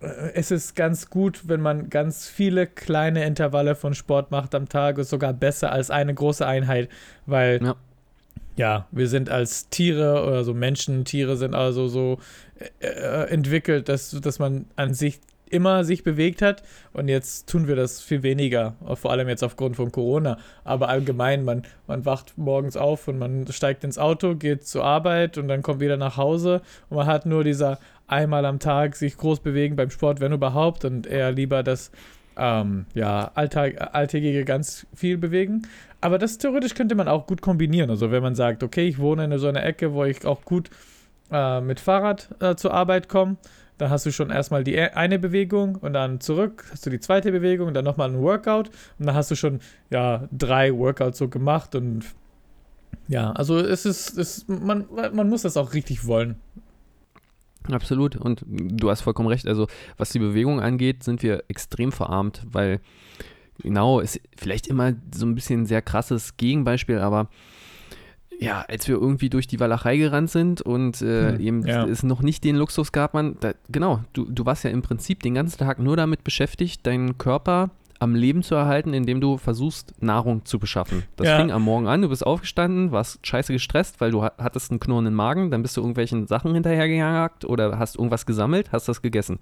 es 0.00 0.50
ist 0.50 0.76
ganz 0.76 1.08
gut, 1.08 1.48
wenn 1.48 1.60
man 1.60 1.88
ganz 1.88 2.28
viele 2.28 2.66
kleine 2.66 3.24
Intervalle 3.24 3.74
von 3.74 3.94
Sport 3.94 4.30
macht 4.30 4.54
am 4.54 4.68
Tag, 4.68 4.98
ist 4.98 5.10
sogar 5.10 5.32
besser 5.32 5.72
als 5.72 5.90
eine 5.90 6.12
große 6.12 6.46
Einheit, 6.46 6.88
weil 7.24 7.62
ja, 7.62 7.76
ja 8.56 8.86
wir 8.90 9.08
sind 9.08 9.30
als 9.30 9.68
Tiere 9.70 10.24
oder 10.26 10.44
so 10.44 10.52
Menschen, 10.52 11.04
Tiere 11.04 11.36
sind 11.36 11.54
also 11.54 11.88
so 11.88 12.18
äh, 12.80 12.86
äh, 12.86 13.30
entwickelt, 13.30 13.88
dass, 13.88 14.10
dass 14.10 14.38
man 14.38 14.66
an 14.76 14.92
sich 14.92 15.20
immer 15.48 15.84
sich 15.84 16.02
bewegt 16.02 16.42
hat. 16.42 16.62
Und 16.92 17.08
jetzt 17.08 17.48
tun 17.48 17.68
wir 17.68 17.76
das 17.76 18.00
viel 18.00 18.22
weniger, 18.22 18.74
vor 18.94 19.10
allem 19.12 19.28
jetzt 19.28 19.44
aufgrund 19.44 19.76
von 19.76 19.92
Corona, 19.92 20.38
aber 20.64 20.88
allgemein, 20.88 21.44
man, 21.44 21.62
man 21.86 22.04
wacht 22.04 22.36
morgens 22.36 22.76
auf 22.76 23.08
und 23.08 23.18
man 23.18 23.46
steigt 23.50 23.84
ins 23.84 23.98
Auto, 23.98 24.34
geht 24.34 24.66
zur 24.66 24.84
Arbeit 24.84 25.38
und 25.38 25.48
dann 25.48 25.62
kommt 25.62 25.80
wieder 25.80 25.96
nach 25.96 26.16
Hause. 26.16 26.62
Und 26.90 26.96
man 26.96 27.06
hat 27.06 27.26
nur 27.26 27.44
dieser 27.44 27.78
einmal 28.06 28.44
am 28.44 28.58
Tag 28.58 28.96
sich 28.96 29.16
groß 29.16 29.40
bewegen 29.40 29.76
beim 29.76 29.90
Sport, 29.90 30.20
wenn 30.20 30.32
überhaupt, 30.32 30.84
und 30.84 31.06
eher 31.06 31.32
lieber 31.32 31.62
das 31.62 31.90
ähm, 32.36 32.86
ja, 32.94 33.30
Alltag, 33.34 33.94
alltägige 33.94 34.44
ganz 34.44 34.86
viel 34.94 35.18
bewegen. 35.18 35.62
Aber 36.00 36.18
das 36.18 36.38
theoretisch 36.38 36.74
könnte 36.74 36.94
man 36.94 37.08
auch 37.08 37.26
gut 37.26 37.40
kombinieren. 37.40 37.90
Also 37.90 38.10
wenn 38.10 38.22
man 38.22 38.34
sagt, 38.34 38.62
okay, 38.62 38.86
ich 38.86 38.98
wohne 38.98 39.24
in 39.24 39.38
so 39.38 39.48
einer 39.48 39.64
Ecke, 39.64 39.92
wo 39.94 40.04
ich 40.04 40.24
auch 40.24 40.44
gut 40.44 40.70
äh, 41.30 41.60
mit 41.60 41.80
Fahrrad 41.80 42.28
äh, 42.40 42.54
zur 42.54 42.74
Arbeit 42.74 43.08
komme, 43.08 43.36
dann 43.78 43.90
hast 43.90 44.06
du 44.06 44.12
schon 44.12 44.30
erstmal 44.30 44.64
die 44.64 44.74
e-, 44.74 44.90
eine 44.90 45.18
Bewegung 45.18 45.76
und 45.76 45.92
dann 45.92 46.20
zurück 46.20 46.64
hast 46.70 46.86
du 46.86 46.90
die 46.90 47.00
zweite 47.00 47.32
Bewegung 47.32 47.68
und 47.68 47.74
dann 47.74 47.84
nochmal 47.84 48.10
ein 48.10 48.20
Workout 48.20 48.68
und 48.98 49.06
dann 49.06 49.14
hast 49.14 49.30
du 49.30 49.34
schon 49.34 49.60
ja 49.90 50.28
drei 50.32 50.74
Workouts 50.74 51.18
so 51.18 51.28
gemacht 51.28 51.74
und 51.74 52.04
ja, 53.08 53.32
also 53.32 53.58
es 53.58 53.86
ist, 53.86 54.18
es, 54.18 54.46
man, 54.48 54.86
man 55.12 55.28
muss 55.28 55.42
das 55.42 55.56
auch 55.56 55.74
richtig 55.74 56.06
wollen. 56.06 56.36
Absolut. 57.70 58.16
Und 58.16 58.44
du 58.46 58.90
hast 58.90 59.02
vollkommen 59.02 59.28
recht. 59.28 59.46
Also, 59.46 59.66
was 59.96 60.10
die 60.10 60.18
Bewegung 60.18 60.60
angeht, 60.60 61.02
sind 61.02 61.22
wir 61.22 61.44
extrem 61.48 61.92
verarmt, 61.92 62.42
weil 62.50 62.80
genau, 63.62 64.00
ist 64.00 64.20
vielleicht 64.36 64.66
immer 64.66 64.92
so 65.14 65.26
ein 65.26 65.34
bisschen 65.34 65.62
ein 65.62 65.66
sehr 65.66 65.82
krasses 65.82 66.36
Gegenbeispiel, 66.36 66.98
aber 66.98 67.28
ja, 68.38 68.64
als 68.68 68.86
wir 68.86 68.96
irgendwie 68.96 69.30
durch 69.30 69.46
die 69.46 69.60
Walachei 69.60 69.96
gerannt 69.96 70.30
sind 70.30 70.60
und 70.60 71.00
äh, 71.00 71.32
hm, 71.32 71.40
eben 71.40 71.66
ja. 71.66 71.86
es 71.86 72.02
noch 72.02 72.20
nicht 72.20 72.44
den 72.44 72.56
Luxus 72.56 72.92
gab, 72.92 73.14
man, 73.14 73.36
da, 73.40 73.54
genau, 73.70 74.00
du, 74.12 74.26
du 74.26 74.44
warst 74.44 74.64
ja 74.64 74.70
im 74.70 74.82
Prinzip 74.82 75.22
den 75.22 75.34
ganzen 75.34 75.58
Tag 75.58 75.78
nur 75.78 75.96
damit 75.96 76.22
beschäftigt, 76.22 76.86
deinen 76.86 77.16
Körper 77.16 77.70
am 77.98 78.14
Leben 78.14 78.42
zu 78.42 78.54
erhalten, 78.54 78.92
indem 78.92 79.20
du 79.20 79.38
versuchst, 79.38 79.94
Nahrung 80.02 80.44
zu 80.44 80.58
beschaffen. 80.58 81.04
Das 81.16 81.28
ja. 81.28 81.38
fing 81.38 81.50
am 81.50 81.62
Morgen 81.62 81.86
an, 81.86 82.02
du 82.02 82.08
bist 82.08 82.26
aufgestanden, 82.26 82.92
warst 82.92 83.26
scheiße 83.26 83.52
gestresst, 83.52 84.00
weil 84.00 84.10
du 84.10 84.22
hattest 84.22 84.70
einen 84.70 84.80
knurrenden 84.80 85.14
Magen, 85.14 85.50
dann 85.50 85.62
bist 85.62 85.76
du 85.76 85.80
irgendwelchen 85.80 86.26
Sachen 86.26 86.54
hinterhergejagt 86.54 87.44
oder 87.44 87.78
hast 87.78 87.96
irgendwas 87.96 88.26
gesammelt, 88.26 88.72
hast 88.72 88.88
das 88.88 89.02
gegessen. 89.02 89.38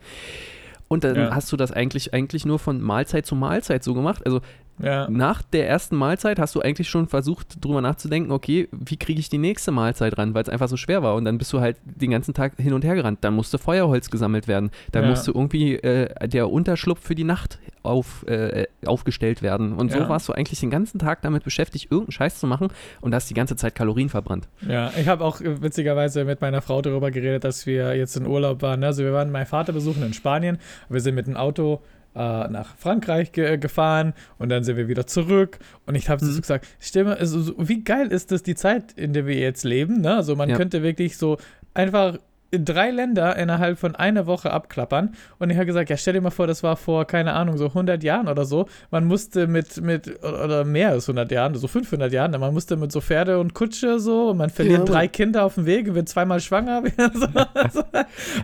Und 0.88 1.02
dann 1.02 1.16
ja. 1.16 1.34
hast 1.34 1.50
du 1.50 1.56
das 1.56 1.72
eigentlich, 1.72 2.12
eigentlich 2.12 2.44
nur 2.44 2.58
von 2.58 2.80
Mahlzeit 2.80 3.26
zu 3.26 3.34
Mahlzeit 3.34 3.82
so 3.82 3.94
gemacht. 3.94 4.24
Also 4.26 4.40
ja. 4.78 5.08
Nach 5.08 5.42
der 5.42 5.68
ersten 5.68 5.96
Mahlzeit 5.96 6.38
hast 6.38 6.54
du 6.54 6.60
eigentlich 6.60 6.88
schon 6.88 7.06
versucht, 7.06 7.64
drüber 7.64 7.80
nachzudenken, 7.80 8.32
okay, 8.32 8.68
wie 8.72 8.96
kriege 8.96 9.20
ich 9.20 9.28
die 9.28 9.38
nächste 9.38 9.70
Mahlzeit 9.70 10.18
ran, 10.18 10.34
weil 10.34 10.42
es 10.42 10.48
einfach 10.48 10.68
so 10.68 10.76
schwer 10.76 11.02
war. 11.02 11.14
Und 11.14 11.24
dann 11.24 11.38
bist 11.38 11.52
du 11.52 11.60
halt 11.60 11.76
den 11.84 12.10
ganzen 12.10 12.34
Tag 12.34 12.54
hin 12.56 12.72
und 12.72 12.84
her 12.84 12.94
gerannt. 12.94 13.18
Dann 13.22 13.34
musste 13.34 13.58
Feuerholz 13.58 14.10
gesammelt 14.10 14.48
werden. 14.48 14.70
Dann 14.92 15.04
ja. 15.04 15.10
musste 15.10 15.30
irgendwie 15.30 15.76
äh, 15.76 16.28
der 16.28 16.50
Unterschlupf 16.50 17.00
für 17.00 17.14
die 17.14 17.24
Nacht 17.24 17.58
auf, 17.82 18.26
äh, 18.26 18.66
aufgestellt 18.84 19.42
werden. 19.42 19.74
Und 19.74 19.92
so 19.92 19.98
ja. 19.98 20.08
warst 20.08 20.28
du 20.28 20.32
eigentlich 20.32 20.60
den 20.60 20.70
ganzen 20.70 20.98
Tag 20.98 21.22
damit 21.22 21.44
beschäftigt, 21.44 21.90
irgendeinen 21.90 22.12
Scheiß 22.12 22.40
zu 22.40 22.46
machen 22.46 22.68
und 23.00 23.14
hast 23.14 23.30
die 23.30 23.34
ganze 23.34 23.56
Zeit 23.56 23.74
Kalorien 23.74 24.08
verbrannt. 24.08 24.48
Ja, 24.66 24.90
ich 24.98 25.06
habe 25.06 25.24
auch 25.24 25.40
äh, 25.40 25.62
witzigerweise 25.62 26.24
mit 26.24 26.40
meiner 26.40 26.62
Frau 26.62 26.82
darüber 26.82 27.10
geredet, 27.10 27.44
dass 27.44 27.66
wir 27.66 27.96
jetzt 27.96 28.16
in 28.16 28.26
Urlaub 28.26 28.62
waren. 28.62 28.82
Also 28.82 29.04
wir 29.04 29.12
waren 29.12 29.30
meinen 29.30 29.46
Vater 29.46 29.72
besuchen 29.72 30.02
in 30.02 30.14
Spanien. 30.14 30.58
Wir 30.88 31.00
sind 31.00 31.14
mit 31.14 31.26
dem 31.26 31.36
Auto 31.36 31.80
äh, 32.14 32.48
nach 32.48 32.76
Frankreich 32.76 33.32
ge 33.32 33.56
gefahren 33.58 34.14
und 34.38 34.48
dann 34.48 34.64
sind 34.64 34.76
wir 34.76 34.88
wieder 34.88 35.06
zurück. 35.06 35.58
Und 35.86 35.94
ich 35.94 36.08
habe 36.08 36.24
mhm. 36.24 36.30
so 36.30 36.40
gesagt, 36.40 36.66
stimme, 36.80 37.16
also, 37.16 37.40
so, 37.40 37.54
wie 37.58 37.82
geil 37.82 38.08
ist 38.08 38.32
das 38.32 38.42
die 38.42 38.54
Zeit, 38.54 38.92
in 38.92 39.12
der 39.12 39.26
wir 39.26 39.36
jetzt 39.36 39.64
leben? 39.64 40.00
Ne? 40.00 40.14
Also 40.14 40.36
man 40.36 40.48
ja. 40.48 40.56
könnte 40.56 40.82
wirklich 40.82 41.16
so 41.16 41.38
einfach 41.74 42.18
drei 42.62 42.90
Länder 42.90 43.36
innerhalb 43.36 43.78
von 43.78 43.94
einer 43.94 44.26
Woche 44.26 44.50
abklappern. 44.50 45.14
Und 45.38 45.50
ich 45.50 45.56
habe 45.56 45.66
gesagt, 45.66 45.90
ja, 45.90 45.96
stell 45.96 46.14
dir 46.14 46.20
mal 46.20 46.30
vor, 46.30 46.46
das 46.46 46.62
war 46.62 46.76
vor, 46.76 47.04
keine 47.06 47.32
Ahnung, 47.32 47.56
so 47.58 47.66
100 47.66 48.02
Jahren 48.02 48.28
oder 48.28 48.44
so. 48.44 48.66
Man 48.90 49.04
musste 49.06 49.46
mit, 49.46 49.80
mit 49.80 50.22
oder 50.22 50.64
mehr 50.64 50.90
als 50.90 51.08
100 51.08 51.30
Jahren, 51.30 51.54
so 51.54 51.68
500 51.68 52.12
Jahren, 52.12 52.32
man 52.32 52.52
musste 52.52 52.76
mit 52.76 52.92
so 52.92 53.00
Pferde 53.00 53.38
und 53.38 53.54
Kutsche 53.54 53.98
so, 53.98 54.30
und 54.30 54.38
man 54.38 54.50
verliert 54.50 54.80
ja, 54.80 54.84
drei 54.84 55.08
Kinder 55.08 55.44
auf 55.44 55.54
dem 55.54 55.66
Weg 55.66 55.88
und 55.88 55.94
wird 55.94 56.08
zweimal 56.08 56.40
schwanger. 56.40 56.82
also, 57.54 57.82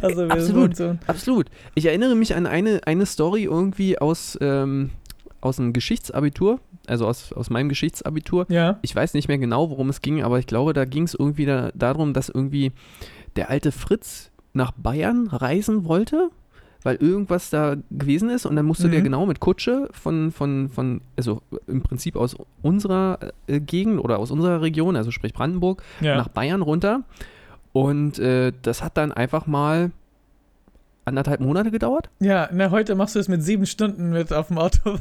also 0.00 0.24
absolut, 0.24 0.76
so 0.76 0.96
absolut. 1.06 1.46
Ich 1.74 1.86
erinnere 1.86 2.14
mich 2.14 2.34
an 2.34 2.46
eine, 2.46 2.80
eine 2.86 3.06
Story 3.06 3.44
irgendwie 3.44 3.98
aus, 3.98 4.38
ähm, 4.40 4.90
aus 5.40 5.56
dem 5.56 5.72
Geschichtsabitur, 5.72 6.60
also 6.86 7.06
aus, 7.06 7.32
aus 7.32 7.50
meinem 7.50 7.68
Geschichtsabitur. 7.68 8.46
Ja. 8.48 8.78
Ich 8.82 8.94
weiß 8.94 9.14
nicht 9.14 9.28
mehr 9.28 9.38
genau, 9.38 9.70
worum 9.70 9.88
es 9.88 10.02
ging, 10.02 10.22
aber 10.22 10.38
ich 10.38 10.46
glaube, 10.46 10.72
da 10.72 10.84
ging 10.84 11.04
es 11.04 11.14
irgendwie 11.14 11.46
da, 11.46 11.70
darum, 11.74 12.12
dass 12.12 12.28
irgendwie 12.28 12.72
der 13.36 13.50
alte 13.50 13.72
Fritz 13.72 14.30
nach 14.52 14.72
Bayern 14.72 15.28
reisen 15.28 15.84
wollte, 15.84 16.30
weil 16.82 16.96
irgendwas 16.96 17.50
da 17.50 17.76
gewesen 17.90 18.30
ist 18.30 18.46
und 18.46 18.56
dann 18.56 18.66
musste 18.66 18.88
mhm. 18.88 18.92
der 18.92 19.02
genau 19.02 19.26
mit 19.26 19.40
Kutsche 19.40 19.88
von, 19.92 20.32
von, 20.32 20.68
von, 20.70 21.02
also 21.16 21.42
im 21.66 21.82
Prinzip 21.82 22.16
aus 22.16 22.36
unserer 22.62 23.18
äh, 23.46 23.60
Gegend 23.60 24.00
oder 24.00 24.18
aus 24.18 24.30
unserer 24.30 24.62
Region, 24.62 24.96
also 24.96 25.10
sprich 25.10 25.32
Brandenburg, 25.32 25.82
ja. 26.00 26.16
nach 26.16 26.28
Bayern 26.28 26.62
runter. 26.62 27.02
Und 27.72 28.18
äh, 28.18 28.52
das 28.62 28.82
hat 28.82 28.96
dann 28.96 29.12
einfach 29.12 29.46
mal 29.46 29.92
anderthalb 31.04 31.40
Monate 31.40 31.70
gedauert. 31.70 32.08
Ja, 32.20 32.48
na, 32.52 32.70
heute 32.70 32.94
machst 32.94 33.14
du 33.14 33.18
es 33.18 33.28
mit 33.28 33.42
sieben 33.42 33.66
Stunden 33.66 34.10
mit 34.10 34.32
auf 34.32 34.48
dem 34.48 34.58
Autobahn. 34.58 35.00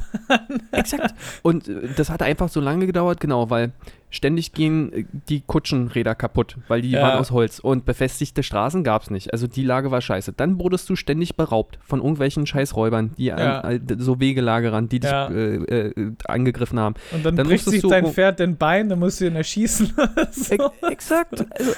Exakt. 0.72 1.14
Und 1.42 1.68
äh, 1.68 1.88
das 1.96 2.10
hat 2.10 2.22
einfach 2.22 2.48
so 2.48 2.60
lange 2.60 2.86
gedauert, 2.86 3.20
genau, 3.20 3.50
weil 3.50 3.72
ständig 4.10 4.52
gehen 4.52 4.92
äh, 4.92 5.04
die 5.28 5.40
Kutschenräder 5.40 6.14
kaputt, 6.14 6.56
weil 6.68 6.82
die 6.82 6.90
ja. 6.90 7.02
waren 7.02 7.18
aus 7.18 7.30
Holz 7.30 7.58
und 7.58 7.84
befestigte 7.84 8.42
Straßen 8.42 8.84
gab 8.84 9.02
es 9.02 9.10
nicht. 9.10 9.32
Also 9.32 9.46
die 9.46 9.62
Lage 9.62 9.90
war 9.90 10.00
scheiße. 10.00 10.32
Dann 10.32 10.58
wurdest 10.58 10.88
du 10.90 10.96
ständig 10.96 11.36
beraubt 11.36 11.78
von 11.82 12.00
irgendwelchen 12.00 12.46
Scheißräubern, 12.46 13.12
die 13.16 13.26
ja. 13.26 13.60
an, 13.60 13.86
so 13.98 14.20
Wegelagerern, 14.20 14.88
die 14.88 15.00
dich 15.00 15.10
ja. 15.10 15.28
äh, 15.28 15.54
äh, 15.54 16.12
angegriffen 16.26 16.78
haben. 16.78 16.94
Und 17.12 17.24
dann, 17.24 17.36
dann 17.36 17.46
bricht 17.46 17.64
sich 17.64 17.82
dein 17.82 18.06
Pferd 18.06 18.40
den 18.40 18.56
Bein, 18.56 18.88
dann 18.88 18.98
musst 18.98 19.20
du 19.20 19.26
ihn 19.26 19.36
erschießen. 19.36 19.92
so. 20.32 20.72
exakt. 20.88 21.46
Also, 21.50 21.72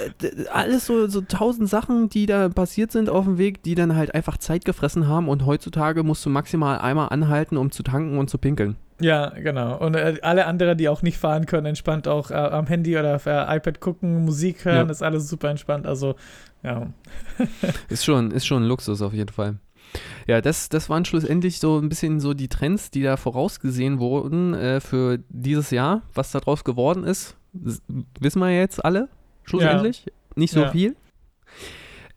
alles 0.52 0.86
so, 0.86 1.06
so 1.08 1.20
tausend 1.20 1.68
Sachen, 1.68 2.08
die 2.08 2.26
da 2.26 2.48
passiert 2.48 2.92
sind 2.92 3.10
auf 3.10 3.24
dem 3.24 3.38
Weg, 3.38 3.62
die 3.62 3.74
dann 3.74 3.94
halt 3.94 4.14
einfach 4.14 4.38
Zeit 4.38 4.64
gefressen 4.64 5.06
haben 5.06 5.28
und 5.28 5.46
heutzutage 5.46 6.02
musst 6.02 6.24
du 6.24 6.30
maximal 6.30 6.78
einmal 6.78 7.08
anhalten, 7.10 7.56
um 7.56 7.70
zu 7.70 7.82
tanken 7.82 8.18
und 8.18 8.30
zu 8.30 8.38
pinkeln. 8.38 8.76
Ja, 9.02 9.30
genau. 9.30 9.78
Und 9.78 9.96
äh, 9.96 10.18
alle 10.22 10.46
anderen, 10.46 10.78
die 10.78 10.88
auch 10.88 11.02
nicht 11.02 11.18
fahren 11.18 11.46
können, 11.46 11.66
entspannt 11.66 12.06
auch 12.06 12.30
äh, 12.30 12.34
am 12.34 12.66
Handy 12.66 12.96
oder 12.96 13.16
auf 13.16 13.26
äh, 13.26 13.56
iPad 13.56 13.80
gucken, 13.80 14.24
Musik 14.24 14.64
hören, 14.64 14.86
ja. 14.86 14.92
ist 14.92 15.02
alles 15.02 15.28
super 15.28 15.50
entspannt. 15.50 15.86
Also, 15.86 16.14
ja. 16.62 16.86
ist, 17.88 18.04
schon, 18.04 18.30
ist 18.30 18.46
schon 18.46 18.62
ein 18.62 18.68
Luxus 18.68 19.02
auf 19.02 19.12
jeden 19.12 19.32
Fall. 19.32 19.56
Ja, 20.26 20.40
das, 20.40 20.68
das 20.68 20.88
waren 20.88 21.04
schlussendlich 21.04 21.58
so 21.58 21.78
ein 21.78 21.88
bisschen 21.88 22.20
so 22.20 22.32
die 22.32 22.48
Trends, 22.48 22.90
die 22.90 23.02
da 23.02 23.16
vorausgesehen 23.16 23.98
wurden 23.98 24.54
äh, 24.54 24.80
für 24.80 25.18
dieses 25.28 25.70
Jahr. 25.70 26.02
Was 26.14 26.30
daraus 26.30 26.64
geworden 26.64 27.04
ist, 27.04 27.36
wissen 27.52 28.40
wir 28.40 28.50
jetzt 28.56 28.84
alle, 28.84 29.08
schlussendlich. 29.44 30.06
Ja. 30.06 30.12
Nicht 30.36 30.52
so 30.52 30.60
ja. 30.60 30.70
viel. 30.70 30.96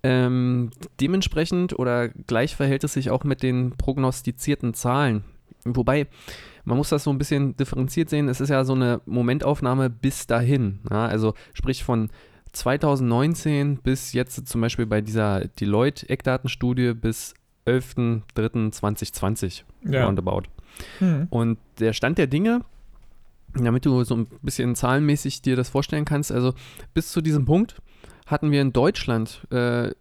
Ähm, 0.03 0.69
dementsprechend 1.01 1.77
oder 1.79 2.09
gleich 2.09 2.55
verhält 2.55 2.83
es 2.83 2.93
sich 2.93 3.09
auch 3.09 3.23
mit 3.23 3.41
den 3.41 3.71
prognostizierten 3.71 4.75
Zahlen. 4.75 5.23
Wobei, 5.65 6.07
man 6.65 6.77
muss 6.77 6.89
das 6.89 7.03
so 7.03 7.11
ein 7.11 7.17
bisschen 7.17 7.55
differenziert 7.55 8.09
sehen. 8.09 8.27
Es 8.27 8.41
ist 8.41 8.49
ja 8.49 8.65
so 8.65 8.73
eine 8.73 9.01
Momentaufnahme 9.05 9.89
bis 9.89 10.27
dahin. 10.27 10.79
Ja? 10.89 11.05
Also 11.05 11.33
sprich 11.53 11.83
von 11.83 12.09
2019 12.51 13.77
bis 13.77 14.13
jetzt 14.13 14.47
zum 14.47 14.61
Beispiel 14.61 14.85
bei 14.85 15.01
dieser 15.01 15.41
Deloitte-Eckdatenstudie 15.45 16.93
bis 16.93 17.33
11.03.2020 17.67 19.63
ja. 19.83 20.05
roundabout. 20.05 20.43
Mhm. 20.99 21.27
Und 21.29 21.57
der 21.79 21.93
Stand 21.93 22.17
der 22.17 22.27
Dinge, 22.27 22.61
damit 23.53 23.85
du 23.85 24.03
so 24.03 24.15
ein 24.15 24.27
bisschen 24.41 24.75
zahlenmäßig 24.75 25.41
dir 25.41 25.55
das 25.55 25.69
vorstellen 25.69 26.05
kannst, 26.05 26.31
also 26.31 26.53
bis 26.93 27.11
zu 27.11 27.21
diesem 27.21 27.45
Punkt 27.45 27.81
hatten 28.25 28.51
wir 28.51 28.61
in 28.61 28.73
Deutschland 28.73 29.45
äh, 29.51 29.91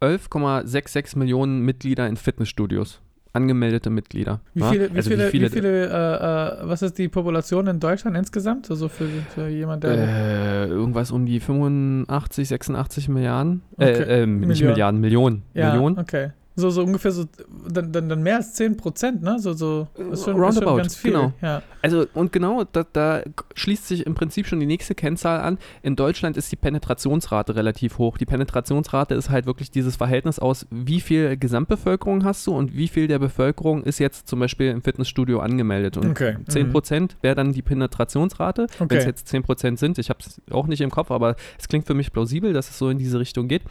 11,66 0.00 1.18
Millionen 1.18 1.60
Mitglieder 1.60 2.08
in 2.08 2.16
Fitnessstudios 2.16 3.00
angemeldete 3.32 3.90
Mitglieder. 3.90 4.40
Wie 4.54 4.62
viele, 4.62 4.92
wie 4.92 4.96
also 4.96 5.10
viele, 5.10 5.26
wie 5.26 5.30
viele, 5.30 5.46
wie 5.46 5.54
viele 5.54 5.86
äh, 5.86 6.64
äh, 6.64 6.68
was 6.68 6.82
ist 6.82 6.98
die 6.98 7.08
Population 7.08 7.66
in 7.66 7.80
Deutschland 7.80 8.16
insgesamt? 8.16 8.70
Also 8.70 8.88
für, 8.88 9.08
für 9.34 9.48
jemand, 9.48 9.84
der. 9.84 9.92
Äh, 9.92 10.68
irgendwas 10.68 11.10
um 11.10 11.26
die 11.26 11.40
85, 11.40 12.48
86 12.48 13.08
Milliarden. 13.08 13.62
Äh, 13.78 13.90
okay. 13.90 14.22
Äh, 14.22 14.26
nicht 14.26 14.48
Million. 14.48 14.70
Milliarden, 14.70 15.00
Millionen. 15.00 15.42
Ja, 15.54 15.72
Millionen. 15.72 15.98
okay. 15.98 16.30
So, 16.54 16.68
so 16.68 16.82
ungefähr 16.82 17.12
so, 17.12 17.24
dann, 17.66 17.92
dann, 17.92 18.08
dann 18.10 18.22
mehr 18.22 18.36
als 18.36 18.52
10 18.54 18.76
Prozent, 18.76 19.22
ne? 19.22 19.38
So, 19.38 19.54
so, 19.54 19.88
ist 20.12 20.24
schon, 20.24 20.34
Roundabout, 20.34 20.48
ist 20.48 20.62
schon 20.62 20.76
ganz 20.76 20.96
viel. 20.96 21.12
Genau. 21.12 21.32
Ja. 21.40 21.62
Also, 21.80 22.06
und 22.12 22.30
genau, 22.30 22.64
da, 22.64 22.84
da 22.92 23.22
schließt 23.54 23.88
sich 23.88 24.06
im 24.06 24.14
Prinzip 24.14 24.46
schon 24.46 24.60
die 24.60 24.66
nächste 24.66 24.94
Kennzahl 24.94 25.40
an. 25.40 25.58
In 25.82 25.96
Deutschland 25.96 26.36
ist 26.36 26.52
die 26.52 26.56
Penetrationsrate 26.56 27.56
relativ 27.56 27.96
hoch. 27.98 28.18
Die 28.18 28.26
Penetrationsrate 28.26 29.14
ist 29.14 29.30
halt 29.30 29.46
wirklich 29.46 29.70
dieses 29.70 29.96
Verhältnis 29.96 30.38
aus, 30.38 30.66
wie 30.70 31.00
viel 31.00 31.38
Gesamtbevölkerung 31.38 32.24
hast 32.24 32.46
du 32.46 32.54
und 32.54 32.76
wie 32.76 32.88
viel 32.88 33.08
der 33.08 33.18
Bevölkerung 33.18 33.82
ist 33.82 33.98
jetzt 33.98 34.28
zum 34.28 34.38
Beispiel 34.38 34.68
im 34.68 34.82
Fitnessstudio 34.82 35.40
angemeldet. 35.40 35.96
Und 35.96 36.10
okay. 36.10 36.36
10 36.48 36.66
mhm. 36.66 36.72
Prozent 36.72 37.16
wäre 37.22 37.34
dann 37.34 37.52
die 37.52 37.62
Penetrationsrate, 37.62 38.66
okay. 38.78 38.90
wenn 38.90 38.98
es 38.98 39.06
jetzt 39.06 39.28
10 39.28 39.42
Prozent 39.42 39.78
sind. 39.78 39.98
Ich 39.98 40.10
habe 40.10 40.20
es 40.20 40.40
auch 40.50 40.66
nicht 40.66 40.82
im 40.82 40.90
Kopf, 40.90 41.10
aber 41.10 41.36
es 41.58 41.66
klingt 41.66 41.86
für 41.86 41.94
mich 41.94 42.12
plausibel, 42.12 42.52
dass 42.52 42.68
es 42.68 42.78
so 42.78 42.90
in 42.90 42.98
diese 42.98 43.18
Richtung 43.18 43.48
geht. 43.48 43.62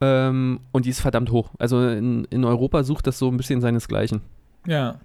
Ähm, 0.00 0.60
und 0.72 0.84
die 0.84 0.90
ist 0.90 1.00
verdammt 1.00 1.30
hoch. 1.30 1.50
Also 1.58 1.86
in, 1.88 2.24
in 2.26 2.44
Europa 2.44 2.82
sucht 2.84 3.06
das 3.06 3.18
so 3.18 3.28
ein 3.28 3.36
bisschen 3.36 3.60
seinesgleichen. 3.60 4.20
Ja. 4.66 4.96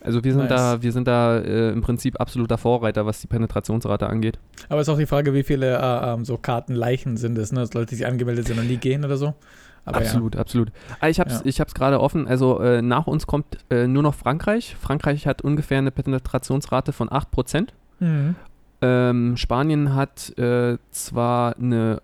Also 0.00 0.22
wir 0.22 0.32
sind 0.32 0.48
nice. 0.48 0.48
da, 0.48 0.82
wir 0.82 0.92
sind 0.92 1.08
da 1.08 1.38
äh, 1.38 1.70
im 1.70 1.80
Prinzip 1.80 2.20
absoluter 2.20 2.56
Vorreiter, 2.56 3.06
was 3.06 3.20
die 3.20 3.26
Penetrationsrate 3.26 4.06
angeht. 4.06 4.38
Aber 4.68 4.80
es 4.80 4.88
ist 4.88 4.94
auch 4.94 4.98
die 4.98 5.06
Frage, 5.06 5.34
wie 5.34 5.42
viele 5.42 5.76
äh, 5.76 6.12
ähm, 6.12 6.24
so 6.24 6.36
Kartenleichen 6.36 7.16
sind 7.16 7.36
es, 7.36 7.52
ne? 7.52 7.60
Dass 7.60 7.74
Leute, 7.74 7.96
die 7.96 8.06
angemeldet 8.06 8.46
sind 8.46 8.58
und 8.60 8.68
nie 8.68 8.76
gehen 8.76 9.04
oder 9.04 9.16
so. 9.16 9.34
Aber 9.84 9.98
absolut, 9.98 10.34
ja. 10.34 10.40
absolut. 10.40 10.70
Ah, 11.00 11.08
ich 11.08 11.18
habe 11.18 11.30
es 11.30 11.56
ja. 11.56 11.64
gerade 11.64 12.00
offen. 12.00 12.28
Also 12.28 12.60
äh, 12.60 12.82
nach 12.82 13.06
uns 13.06 13.26
kommt 13.26 13.58
äh, 13.70 13.86
nur 13.86 14.02
noch 14.02 14.14
Frankreich. 14.14 14.76
Frankreich 14.78 15.26
hat 15.26 15.42
ungefähr 15.42 15.78
eine 15.78 15.90
Penetrationsrate 15.90 16.92
von 16.92 17.08
8%. 17.08 17.68
Mhm. 18.00 18.34
Ähm, 18.80 19.36
Spanien 19.36 19.94
hat 19.94 20.38
äh, 20.38 20.78
zwar 20.90 21.56
eine 21.56 22.00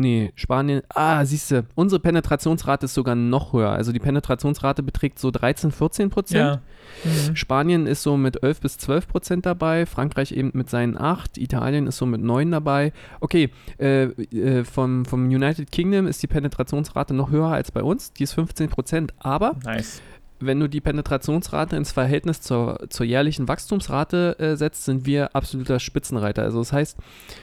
Nee, 0.00 0.32
Spanien. 0.34 0.80
Ah, 0.88 1.22
siehst 1.26 1.50
du, 1.50 1.66
unsere 1.74 2.00
Penetrationsrate 2.00 2.86
ist 2.86 2.94
sogar 2.94 3.14
noch 3.14 3.52
höher. 3.52 3.68
Also 3.68 3.92
die 3.92 3.98
Penetrationsrate 3.98 4.82
beträgt 4.82 5.18
so 5.18 5.30
13, 5.30 5.72
14 5.72 6.08
Prozent. 6.08 6.40
Ja. 6.40 6.62
Mhm. 7.04 7.36
Spanien 7.36 7.86
ist 7.86 8.02
so 8.02 8.16
mit 8.16 8.42
11 8.42 8.60
bis 8.62 8.78
12 8.78 9.08
Prozent 9.08 9.44
dabei. 9.44 9.84
Frankreich 9.84 10.32
eben 10.32 10.52
mit 10.54 10.70
seinen 10.70 10.96
8. 10.96 11.36
Italien 11.36 11.86
ist 11.86 11.98
so 11.98 12.06
mit 12.06 12.22
9 12.22 12.50
dabei. 12.50 12.94
Okay, 13.20 13.50
äh, 13.78 14.04
äh, 14.04 14.64
vom, 14.64 15.04
vom 15.04 15.26
United 15.26 15.70
Kingdom 15.70 16.06
ist 16.06 16.22
die 16.22 16.28
Penetrationsrate 16.28 17.12
noch 17.12 17.30
höher 17.30 17.48
als 17.48 17.70
bei 17.70 17.82
uns. 17.82 18.14
Die 18.14 18.22
ist 18.22 18.32
15 18.32 18.70
Prozent. 18.70 19.12
Aber 19.18 19.56
nice 19.66 20.00
wenn 20.40 20.60
du 20.60 20.68
die 20.68 20.80
Penetrationsrate 20.80 21.76
ins 21.76 21.92
Verhältnis 21.92 22.40
zur, 22.40 22.78
zur 22.88 23.06
jährlichen 23.06 23.48
Wachstumsrate 23.48 24.38
äh, 24.38 24.56
setzt, 24.56 24.84
sind 24.84 25.06
wir 25.06 25.34
absoluter 25.34 25.78
Spitzenreiter. 25.78 26.42
Also 26.42 26.58
das 26.58 26.72
heißt, 26.72 26.98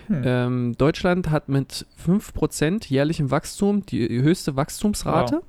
hm. 0.07 0.21
ähm, 0.25 0.75
Deutschland 0.77 1.29
hat 1.29 1.49
mit 1.49 1.85
5% 2.05 2.89
jährlichem 2.89 3.31
Wachstum 3.31 3.85
die 3.85 4.21
höchste 4.21 4.55
Wachstumsrate. 4.55 5.35
Wow. 5.35 5.43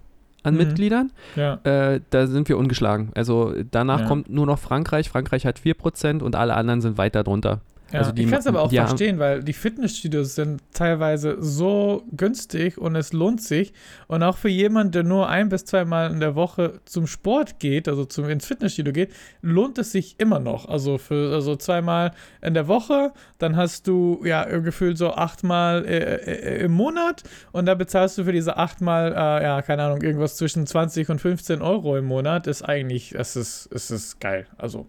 An 0.44 0.54
mhm. 0.54 0.60
Mitgliedern, 0.60 1.10
ja. 1.34 1.54
äh, 1.64 2.00
da 2.10 2.28
sind 2.28 2.48
wir 2.48 2.58
ungeschlagen. 2.58 3.10
Also 3.16 3.54
danach 3.72 4.02
ja. 4.02 4.06
kommt 4.06 4.30
nur 4.30 4.46
noch 4.46 4.60
Frankreich. 4.60 5.08
Frankreich 5.08 5.44
hat 5.44 5.58
4% 5.58 6.22
und 6.22 6.36
alle 6.36 6.54
anderen 6.54 6.80
sind 6.80 6.96
weiter 6.96 7.24
drunter. 7.24 7.60
Ja, 7.92 8.00
also 8.00 8.12
die, 8.12 8.24
ich 8.24 8.30
kann 8.30 8.40
es 8.40 8.46
aber 8.46 8.62
auch 8.62 8.70
verstehen, 8.70 9.18
weil 9.18 9.42
die 9.42 9.54
Fitnessstudios 9.54 10.34
sind 10.34 10.62
teilweise 10.74 11.36
so 11.40 12.04
günstig 12.12 12.76
und 12.76 12.94
es 12.96 13.14
lohnt 13.14 13.42
sich. 13.42 13.72
Und 14.08 14.22
auch 14.22 14.36
für 14.36 14.50
jemanden, 14.50 14.92
der 14.92 15.04
nur 15.04 15.28
ein 15.28 15.48
bis 15.48 15.64
zweimal 15.64 16.10
in 16.10 16.20
der 16.20 16.34
Woche 16.34 16.80
zum 16.84 17.06
Sport 17.06 17.60
geht, 17.60 17.88
also 17.88 18.04
zum, 18.04 18.28
ins 18.28 18.46
Fitnessstudio 18.46 18.92
geht, 18.92 19.14
lohnt 19.40 19.78
es 19.78 19.92
sich 19.92 20.20
immer 20.20 20.38
noch. 20.38 20.68
Also 20.68 20.98
für 20.98 21.34
also 21.34 21.56
zweimal 21.56 22.12
in 22.42 22.52
der 22.52 22.68
Woche, 22.68 23.12
dann 23.38 23.56
hast 23.56 23.86
du 23.86 24.20
ja 24.22 24.44
gefühlt 24.44 24.98
so 24.98 25.14
achtmal 25.14 25.86
äh, 25.86 26.16
äh, 26.16 26.64
im 26.64 26.72
Monat 26.72 27.22
und 27.52 27.64
da 27.64 27.74
bezahlst 27.74 28.18
du 28.18 28.24
für 28.24 28.32
diese 28.32 28.58
achtmal, 28.58 29.12
äh, 29.12 29.44
ja, 29.44 29.62
keine 29.62 29.84
Ahnung, 29.84 30.02
irgendwas 30.02 30.36
zwischen 30.36 30.66
20 30.66 31.08
und 31.08 31.20
15 31.20 31.62
Euro 31.62 31.96
im 31.96 32.04
Monat. 32.04 32.46
Ist 32.46 32.62
eigentlich, 32.62 33.14
es 33.14 33.34
ist, 33.34 33.68
es 33.72 33.90
ist 33.90 34.20
geil. 34.20 34.46
Also 34.58 34.86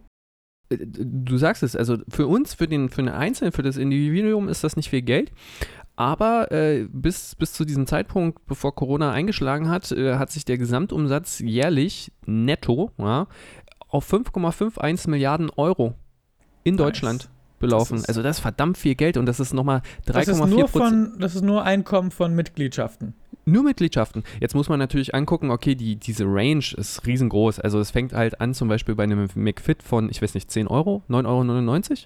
du 0.70 1.38
sagst 1.38 1.64
es, 1.64 1.76
also 1.76 1.98
für 2.10 2.28
uns, 2.28 2.54
für 2.54 2.68
den, 2.68 2.90
für 2.90 3.02
den 3.02 3.10
Einzelnen, 3.10 3.52
für 3.52 3.64
das 3.64 3.78
Individuum 3.78 4.48
ist 4.48 4.64
das 4.64 4.76
nicht 4.76 4.90
viel 4.90 5.02
Geld. 5.02 5.32
Aber 5.96 6.52
äh, 6.52 6.88
bis, 6.90 7.36
bis 7.36 7.52
zu 7.52 7.66
diesem 7.66 7.86
Zeitpunkt, 7.86 8.46
bevor 8.46 8.74
Corona 8.74 9.12
eingeschlagen 9.12 9.68
hat, 9.70 9.92
äh, 9.92 10.16
hat 10.16 10.32
sich 10.32 10.46
der 10.46 10.58
Gesamtumsatz 10.58 11.40
jährlich 11.40 12.14
netto 12.26 12.92
ja, 12.98 13.28
auf 13.90 14.12
5,51 14.12 15.10
Milliarden 15.10 15.50
Euro 15.50 15.96
in 16.64 16.76
nice. 16.76 16.86
Deutschland 16.86 17.30
belaufen. 17.60 17.98
Das 17.98 18.06
also 18.06 18.24
das 18.24 18.38
ist 18.38 18.42
verdammt 18.42 18.78
viel 18.78 18.96
Geld 18.96 19.18
und 19.18 19.26
das 19.26 19.40
ist 19.40 19.54
nochmal 19.54 19.82
3,4 20.08 20.68
Prozent. 20.68 21.12
Das 21.20 21.36
ist 21.36 21.44
nur 21.44 21.64
Einkommen 21.64 22.12
von 22.12 22.34
Mitgliedschaften. 22.36 23.14
Nur 23.46 23.64
Mitgliedschaften. 23.64 24.24
Jetzt 24.40 24.54
muss 24.54 24.70
man 24.70 24.80
natürlich 24.80 25.16
angucken, 25.16 25.50
okay, 25.50 25.76
die, 25.76 25.96
diese 25.96 26.26
Range 26.26 26.64
ist 26.78 27.06
riesengroß. 27.06 27.60
Also 27.60 27.80
es 27.80 27.92
fängt 27.92 28.14
halt 28.14 28.42
an 28.42 28.54
zum 28.54 28.68
Beispiel 28.68 28.96
bei 28.96 29.04
einem 29.04 29.28
McFit 29.36 29.82
von, 29.82 30.10
ich 30.10 30.22
weiß 30.22 30.36
nicht, 30.36 30.52
10 30.52 30.68
Euro, 30.68 31.04
9,99 31.10 31.90
Euro. 31.90 32.00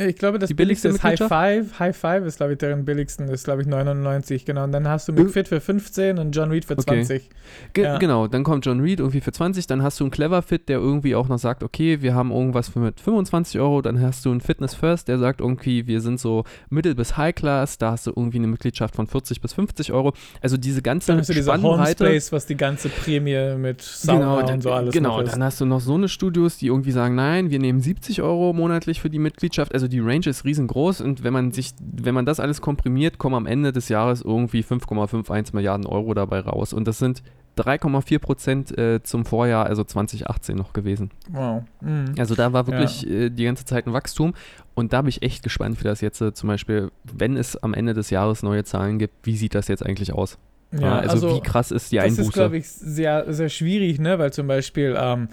Ich 0.00 0.14
glaube, 0.14 0.38
das 0.38 0.54
billigste, 0.54 0.90
billigste 0.90 1.08
ist 1.08 1.20
High 1.20 1.28
Five. 1.28 1.78
High 1.80 1.96
Five 1.96 2.24
ist, 2.24 2.36
glaube 2.36 2.52
ich, 2.52 2.58
deren 2.58 2.84
billigsten, 2.84 3.28
ist, 3.28 3.42
glaube 3.42 3.62
ich, 3.62 3.66
99, 3.66 4.44
genau. 4.44 4.62
Und 4.62 4.70
dann 4.70 4.86
hast 4.86 5.08
du 5.08 5.12
McFit 5.12 5.48
für 5.48 5.60
15 5.60 6.18
und 6.18 6.30
John 6.30 6.50
Reed 6.50 6.64
für 6.64 6.76
20. 6.76 7.22
Okay. 7.22 7.28
Ge 7.72 7.84
ja. 7.84 7.98
Genau, 7.98 8.28
dann 8.28 8.44
kommt 8.44 8.64
John 8.64 8.78
Reed 8.78 9.00
irgendwie 9.00 9.20
für 9.20 9.32
20, 9.32 9.66
dann 9.66 9.82
hast 9.82 9.98
du 9.98 10.04
einen 10.04 10.12
Clever 10.12 10.42
Fit, 10.42 10.68
der 10.68 10.78
irgendwie 10.78 11.16
auch 11.16 11.26
noch 11.26 11.38
sagt, 11.38 11.64
okay, 11.64 12.00
wir 12.00 12.14
haben 12.14 12.30
irgendwas 12.30 12.68
für 12.68 12.78
mit 12.78 13.00
25 13.00 13.60
Euro, 13.60 13.82
dann 13.82 14.00
hast 14.00 14.24
du 14.24 14.30
einen 14.30 14.40
Fitness 14.40 14.74
First, 14.74 15.08
der 15.08 15.18
sagt 15.18 15.40
irgendwie, 15.40 15.88
wir 15.88 16.00
sind 16.00 16.20
so 16.20 16.44
Mittel- 16.70 16.94
bis 16.94 17.16
High 17.16 17.34
Class, 17.34 17.78
da 17.78 17.90
hast 17.90 18.06
du 18.06 18.12
irgendwie 18.14 18.38
eine 18.38 18.46
Mitgliedschaft 18.46 18.94
von 18.94 19.08
40 19.08 19.40
bis 19.40 19.52
50 19.54 19.92
Euro. 19.92 20.12
Also 20.40 20.56
diese 20.56 20.80
ganze 20.80 21.08
Dann 21.08 21.18
hast 21.18 21.30
du 21.30 21.34
diese 21.34 21.52
Homespace, 21.60 22.30
was 22.30 22.46
die 22.46 22.56
ganze 22.56 22.88
Prämie 22.88 23.56
mit 23.56 23.82
Sauna 23.82 24.42
genau, 24.42 24.52
und 24.52 24.62
so 24.62 24.70
alles 24.70 24.94
Genau, 24.94 25.22
dann 25.24 25.42
hast 25.42 25.60
du 25.60 25.64
noch 25.64 25.80
so 25.80 25.94
eine 25.94 26.08
Studios, 26.08 26.56
die 26.56 26.68
irgendwie 26.68 26.92
sagen, 26.92 27.16
nein, 27.16 27.50
wir 27.50 27.58
nehmen 27.58 27.80
70 27.80 28.22
Euro 28.22 28.52
monatlich 28.52 29.00
für 29.00 29.10
die 29.10 29.18
Mitgliedschaft. 29.18 29.74
Also 29.74 29.87
die 29.88 30.00
Range 30.00 30.26
ist 30.26 30.44
riesengroß 30.44 30.98
groß 30.98 31.00
und 31.00 31.24
wenn 31.24 31.32
man 31.32 31.52
sich, 31.52 31.72
wenn 31.80 32.14
man 32.14 32.26
das 32.26 32.40
alles 32.40 32.60
komprimiert, 32.60 33.18
kommen 33.18 33.34
am 33.34 33.46
Ende 33.46 33.72
des 33.72 33.88
Jahres 33.88 34.22
irgendwie 34.22 34.62
5,51 34.62 35.54
Milliarden 35.54 35.86
Euro 35.86 36.14
dabei 36.14 36.40
raus. 36.40 36.72
Und 36.72 36.86
das 36.86 36.98
sind 36.98 37.22
3,4 37.56 38.18
Prozent 38.20 38.78
äh, 38.78 39.02
zum 39.02 39.24
Vorjahr, 39.24 39.66
also 39.66 39.82
2018 39.82 40.56
noch 40.56 40.72
gewesen. 40.72 41.10
Wow. 41.30 41.64
Mhm. 41.80 42.14
Also 42.18 42.34
da 42.34 42.52
war 42.52 42.66
wirklich 42.66 43.02
ja. 43.02 43.10
äh, 43.10 43.30
die 43.30 43.44
ganze 43.44 43.64
Zeit 43.64 43.86
ein 43.86 43.92
Wachstum 43.92 44.34
und 44.74 44.92
da 44.92 45.02
bin 45.02 45.08
ich 45.08 45.22
echt 45.22 45.42
gespannt, 45.42 45.80
wie 45.80 45.84
das 45.84 46.00
jetzt 46.00 46.20
äh, 46.20 46.32
zum 46.32 46.48
Beispiel, 46.48 46.90
wenn 47.02 47.36
es 47.36 47.56
am 47.56 47.74
Ende 47.74 47.94
des 47.94 48.10
Jahres 48.10 48.42
neue 48.42 48.64
Zahlen 48.64 48.98
gibt, 48.98 49.26
wie 49.26 49.36
sieht 49.36 49.54
das 49.54 49.66
jetzt 49.68 49.84
eigentlich 49.84 50.12
aus? 50.12 50.38
Ja, 50.70 50.98
also, 50.98 51.26
also, 51.26 51.36
wie 51.36 51.40
krass 51.40 51.70
ist 51.70 51.90
die 51.92 51.98
Einbuße? 51.98 52.20
Das 52.20 52.28
ist, 52.28 52.34
glaube 52.34 52.58
ich, 52.58 52.68
sehr, 52.68 53.32
sehr 53.32 53.48
schwierig, 53.48 53.98
ne? 53.98 54.18
weil 54.18 54.32
zum 54.32 54.46
Beispiel 54.46 54.94
ähm, 54.98 55.28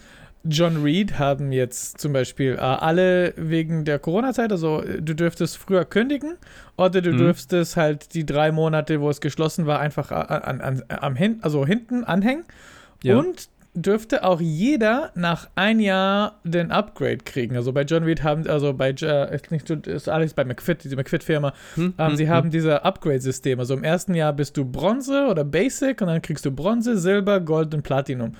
John 0.47 0.83
Reed 0.83 1.17
haben 1.17 1.51
jetzt 1.51 1.99
zum 1.99 2.13
Beispiel 2.13 2.53
äh, 2.53 2.59
alle 2.59 3.33
wegen 3.35 3.83
der 3.83 3.99
Corona-Zeit, 3.99 4.51
also 4.51 4.81
du 4.81 5.15
dürftest 5.15 5.57
früher 5.57 5.85
kündigen 5.85 6.37
oder 6.77 7.01
du 7.01 7.13
mhm. 7.13 7.17
dürftest 7.17 7.77
halt 7.77 8.13
die 8.13 8.25
drei 8.25 8.51
Monate, 8.51 9.01
wo 9.01 9.09
es 9.09 9.21
geschlossen 9.21 9.65
war, 9.65 9.79
einfach 9.79 10.11
an, 10.11 10.61
an, 10.61 10.83
am 10.87 11.15
hin, 11.15 11.39
also 11.41 11.65
hinten 11.65 12.03
anhängen. 12.03 12.43
Ja. 13.03 13.17
Und 13.17 13.49
dürfte 13.75 14.23
auch 14.23 14.39
jeder 14.39 15.11
nach 15.15 15.49
ein 15.55 15.79
Jahr 15.79 16.39
den 16.43 16.71
Upgrade 16.71 17.17
kriegen. 17.17 17.57
Also 17.57 17.73
bei 17.73 17.81
John 17.81 18.03
Reed 18.03 18.23
haben, 18.23 18.47
also 18.47 18.73
bei, 18.73 18.91
äh, 19.01 19.35
ist, 19.35 19.51
nicht, 19.51 19.69
ist 19.69 20.07
alles 20.07 20.33
bei 20.33 20.45
McFit, 20.45 20.83
diese 20.83 20.95
McFit-Firma, 20.95 21.53
hm, 21.75 21.93
ähm, 21.97 22.07
hm, 22.07 22.15
sie 22.15 22.23
hm. 22.23 22.29
haben 22.29 22.49
diese 22.51 22.83
Upgrade-System. 22.85 23.59
Also 23.59 23.73
im 23.73 23.83
ersten 23.83 24.15
Jahr 24.15 24.31
bist 24.31 24.55
du 24.55 24.63
Bronze 24.63 25.27
oder 25.29 25.43
Basic 25.43 26.01
und 26.01 26.07
dann 26.07 26.21
kriegst 26.21 26.45
du 26.45 26.51
Bronze, 26.51 26.97
Silber, 26.97 27.41
Gold 27.41 27.73
und 27.73 27.83
Platinum. 27.83 28.35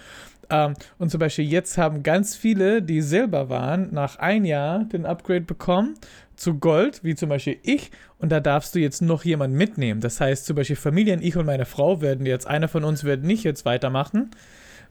Ähm, 0.50 0.74
und 0.98 1.10
zum 1.10 1.20
Beispiel 1.20 1.46
jetzt 1.46 1.78
haben 1.78 2.04
ganz 2.04 2.36
viele, 2.36 2.82
die 2.82 3.02
Silber 3.02 3.50
waren, 3.50 3.94
nach 3.94 4.18
ein 4.18 4.46
Jahr 4.46 4.86
den 4.86 5.06
Upgrade 5.06 5.42
bekommen 5.42 5.96
zu 6.36 6.56
Gold, 6.56 7.04
wie 7.04 7.16
zum 7.16 7.30
Beispiel 7.30 7.58
ich. 7.64 7.92
Und 8.20 8.32
da 8.32 8.40
darfst 8.40 8.76
du 8.76 8.80
jetzt 8.80 9.02
noch 9.02 9.24
jemanden 9.26 9.58
mitnehmen. 9.58 10.02
Das 10.02 10.20
heißt 10.20 10.46
zum 10.46 10.56
Beispiel 10.56 10.76
Familien, 10.76 11.22
ich 11.22 11.38
und 11.38 11.46
meine 11.46 11.66
Frau 11.66 12.02
werden 12.02 12.26
jetzt, 12.26 12.48
einer 12.48 12.68
von 12.68 12.84
uns 12.84 13.04
wird 13.04 13.24
nicht 13.24 13.44
jetzt 13.44 13.66
weitermachen 13.66 14.32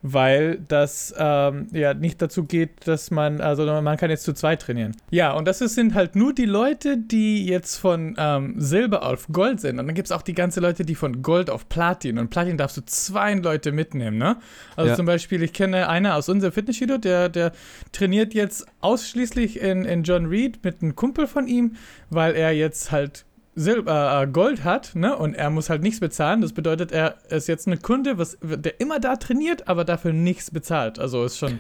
weil 0.07 0.59
das 0.69 1.15
ähm, 1.17 1.67
ja 1.73 1.95
nicht 1.95 2.21
dazu 2.21 2.45
geht, 2.45 2.87
dass 2.87 3.11
man, 3.11 3.41
also 3.41 3.65
man 3.65 3.97
kann 3.97 4.11
jetzt 4.11 4.25
zu 4.25 4.35
zweit 4.35 4.61
trainieren. 4.61 4.95
Ja, 5.11 5.33
und 5.33 5.49
das 5.49 5.61
sind 5.61 5.95
halt 5.95 6.15
nur 6.15 6.35
die 6.35 6.45
Leute, 6.45 6.99
die 6.99 7.47
jetzt 7.47 7.79
von 7.79 8.15
ähm, 8.19 8.55
Silber 8.59 9.07
auf 9.07 9.29
Gold 9.33 9.63
sind. 9.63 9.81
Und 9.81 9.87
dann 9.87 9.95
gibt 9.95 10.09
es 10.09 10.13
auch 10.13 10.21
die 10.21 10.35
ganzen 10.35 10.63
Leute, 10.63 10.85
die 10.85 10.95
von 10.95 11.23
Gold 11.23 11.49
auf 11.49 11.71
Platin. 11.71 12.19
Und 12.19 12.29
Platin 12.29 12.59
darfst 12.59 12.77
du 12.77 12.85
zwei 12.85 13.33
Leute 13.33 13.73
mitnehmen, 13.73 14.19
ne? 14.19 14.37
Also 14.77 14.91
ja. 14.91 14.95
zum 14.95 15.07
Beispiel, 15.07 15.43
ich 15.43 15.55
kenne 15.55 15.89
einer 15.89 16.17
aus 16.17 16.29
unserem 16.29 16.53
Fitnessstudio, 16.53 16.99
der, 16.99 17.31
der 17.31 17.53
trainiert 17.93 18.35
jetzt 18.35 18.67
ausschließlich 18.83 19.63
in, 19.63 19.87
in 19.87 20.03
John 20.03 20.27
Reed 20.27 20.63
mit 20.63 20.83
einem 20.83 20.97
Kumpel 20.97 21.27
von 21.27 21.49
ihm, 21.49 21.77
weil 22.11 22.35
er 22.35 22.53
jetzt 22.53 22.93
halt 22.93 23.25
Silber, 23.55 24.23
äh, 24.23 24.27
Gold 24.27 24.65
hat, 24.65 24.95
ne, 24.95 25.17
und 25.17 25.35
er 25.35 25.51
muss 25.51 25.71
halt 25.71 25.83
nichts 25.83 26.01
bezahlen. 26.01 26.41
Das 26.41 26.53
bedeutet, 26.53 26.93
er 26.93 27.17
ist 27.29 27.49
jetzt 27.49 27.67
ein 27.67 27.81
Kunde, 27.81 28.19
was, 28.19 28.37
der 28.43 28.81
immer 28.81 29.01
da 29.01 29.17
trainiert, 29.17 29.69
aber 29.69 29.85
dafür 29.85 30.13
nichts 30.13 30.51
bezahlt. 30.51 30.99
Also 30.99 31.25
ist 31.25 31.39
schon. 31.39 31.59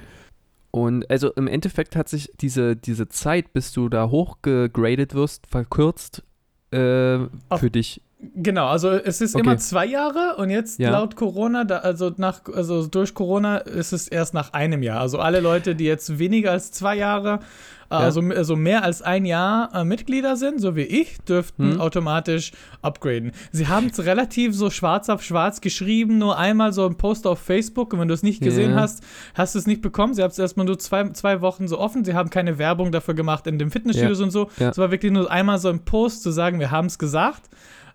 Und 0.70 1.08
also 1.08 1.30
im 1.34 1.46
Endeffekt 1.46 1.94
hat 1.94 2.08
sich 2.08 2.32
diese, 2.40 2.74
diese 2.74 3.08
Zeit, 3.08 3.52
bis 3.52 3.72
du 3.72 3.88
da 3.88 4.10
hochgegradet 4.10 5.14
wirst, 5.14 5.46
verkürzt 5.46 6.24
äh, 6.72 7.18
für 7.56 7.70
dich. 7.70 8.02
Genau, 8.34 8.68
also 8.68 8.90
es 8.90 9.20
ist 9.20 9.34
okay. 9.34 9.44
immer 9.44 9.58
zwei 9.58 9.86
Jahre 9.86 10.36
und 10.36 10.50
jetzt 10.50 10.78
ja. 10.78 10.90
laut 10.90 11.14
Corona, 11.14 11.64
da, 11.64 11.78
also 11.78 12.12
nach, 12.16 12.40
also 12.52 12.86
durch 12.86 13.14
Corona 13.14 13.58
ist 13.58 13.92
es 13.92 14.08
erst 14.08 14.34
nach 14.34 14.52
einem 14.52 14.82
Jahr. 14.82 15.00
Also 15.00 15.18
alle 15.18 15.40
Leute, 15.40 15.74
die 15.74 15.84
jetzt 15.84 16.18
weniger 16.18 16.52
als 16.52 16.72
zwei 16.72 16.96
Jahre 16.96 17.40
also, 17.88 18.20
also 18.20 18.56
mehr 18.56 18.84
als 18.84 19.02
ein 19.02 19.24
Jahr 19.24 19.74
äh, 19.74 19.84
Mitglieder 19.84 20.36
sind, 20.36 20.60
so 20.60 20.76
wie 20.76 20.82
ich, 20.82 21.18
dürften 21.22 21.72
hm. 21.72 21.80
automatisch 21.80 22.52
upgraden. 22.82 23.32
Sie 23.52 23.68
haben 23.68 23.86
es 23.86 24.04
relativ 24.04 24.54
so 24.54 24.70
schwarz 24.70 25.08
auf 25.08 25.22
schwarz 25.22 25.60
geschrieben, 25.60 26.18
nur 26.18 26.38
einmal 26.38 26.72
so 26.72 26.86
ein 26.86 26.96
Post 26.96 27.26
auf 27.26 27.38
Facebook 27.38 27.92
und 27.92 28.00
wenn 28.00 28.08
du 28.08 28.14
es 28.14 28.22
nicht 28.22 28.42
gesehen 28.42 28.72
ja. 28.72 28.76
hast, 28.76 29.02
hast 29.34 29.54
du 29.54 29.58
es 29.58 29.66
nicht 29.66 29.82
bekommen. 29.82 30.14
Sie 30.14 30.22
haben 30.22 30.30
es 30.30 30.38
erstmal 30.38 30.66
nur 30.66 30.78
zwei, 30.78 31.08
zwei 31.10 31.40
Wochen 31.40 31.68
so 31.68 31.78
offen. 31.78 32.04
Sie 32.04 32.14
haben 32.14 32.30
keine 32.30 32.58
Werbung 32.58 32.92
dafür 32.92 33.14
gemacht 33.14 33.46
in 33.46 33.58
den 33.58 33.70
Fitnessstudios 33.70 34.18
ja. 34.18 34.24
und 34.24 34.30
so. 34.30 34.50
Es 34.58 34.78
war 34.78 34.90
wirklich 34.90 35.12
nur 35.12 35.30
einmal 35.30 35.58
so 35.58 35.68
ein 35.68 35.84
Post 35.84 36.22
zu 36.22 36.30
sagen, 36.30 36.60
wir 36.60 36.70
haben 36.70 36.86
es 36.86 36.98
gesagt. 36.98 37.42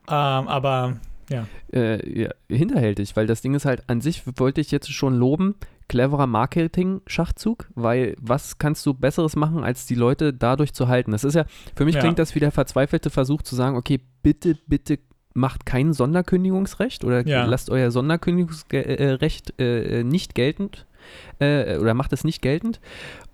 Ähm, 0.07 0.47
aber 0.47 0.97
ja. 1.29 1.47
Äh, 1.73 2.21
ja. 2.23 2.29
Hinterhältig, 2.49 3.15
weil 3.15 3.27
das 3.27 3.41
Ding 3.41 3.53
ist 3.53 3.65
halt, 3.65 3.83
an 3.87 4.01
sich 4.01 4.23
wollte 4.37 4.61
ich 4.61 4.71
jetzt 4.71 4.91
schon 4.91 5.15
loben, 5.15 5.55
cleverer 5.87 6.27
Marketing-Schachzug, 6.27 7.67
weil 7.75 8.15
was 8.19 8.57
kannst 8.57 8.85
du 8.85 8.93
Besseres 8.93 9.35
machen, 9.35 9.63
als 9.63 9.85
die 9.85 9.95
Leute 9.95 10.33
dadurch 10.33 10.73
zu 10.73 10.87
halten? 10.87 11.11
Das 11.11 11.23
ist 11.23 11.35
ja, 11.35 11.45
für 11.75 11.85
mich 11.85 11.95
ja. 11.95 12.01
klingt 12.01 12.19
das 12.19 12.35
wie 12.35 12.39
der 12.39 12.51
verzweifelte 12.51 13.09
Versuch 13.09 13.41
zu 13.41 13.55
sagen, 13.55 13.75
okay, 13.75 13.99
bitte, 14.21 14.57
bitte 14.67 14.99
macht 15.33 15.65
kein 15.65 15.93
Sonderkündigungsrecht 15.93 17.03
oder 17.03 17.25
Ja. 17.25 17.45
lasst 17.45 17.69
euer 17.69 17.91
Sonderkündigungsrecht 17.91 19.59
äh, 19.59 20.03
nicht 20.03 20.35
geltend 20.35 20.85
äh, 21.39 21.77
oder 21.77 21.93
macht 21.93 22.13
es 22.13 22.23
nicht 22.23 22.41
geltend 22.41 22.79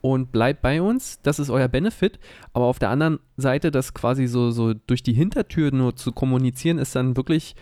und 0.01 0.31
bleibt 0.31 0.61
bei 0.61 0.81
uns. 0.81 1.19
Das 1.23 1.39
ist 1.39 1.49
euer 1.49 1.67
Benefit. 1.67 2.19
Aber 2.53 2.65
auf 2.65 2.79
der 2.79 2.89
anderen 2.89 3.19
Seite, 3.37 3.71
das 3.71 3.93
quasi 3.93 4.27
so, 4.27 4.51
so 4.51 4.73
durch 4.73 5.03
die 5.03 5.13
Hintertür 5.13 5.71
nur 5.71 5.95
zu 5.95 6.11
kommunizieren, 6.11 6.77
ist 6.77 6.95
dann 6.95 7.17
wirklich, 7.17 7.55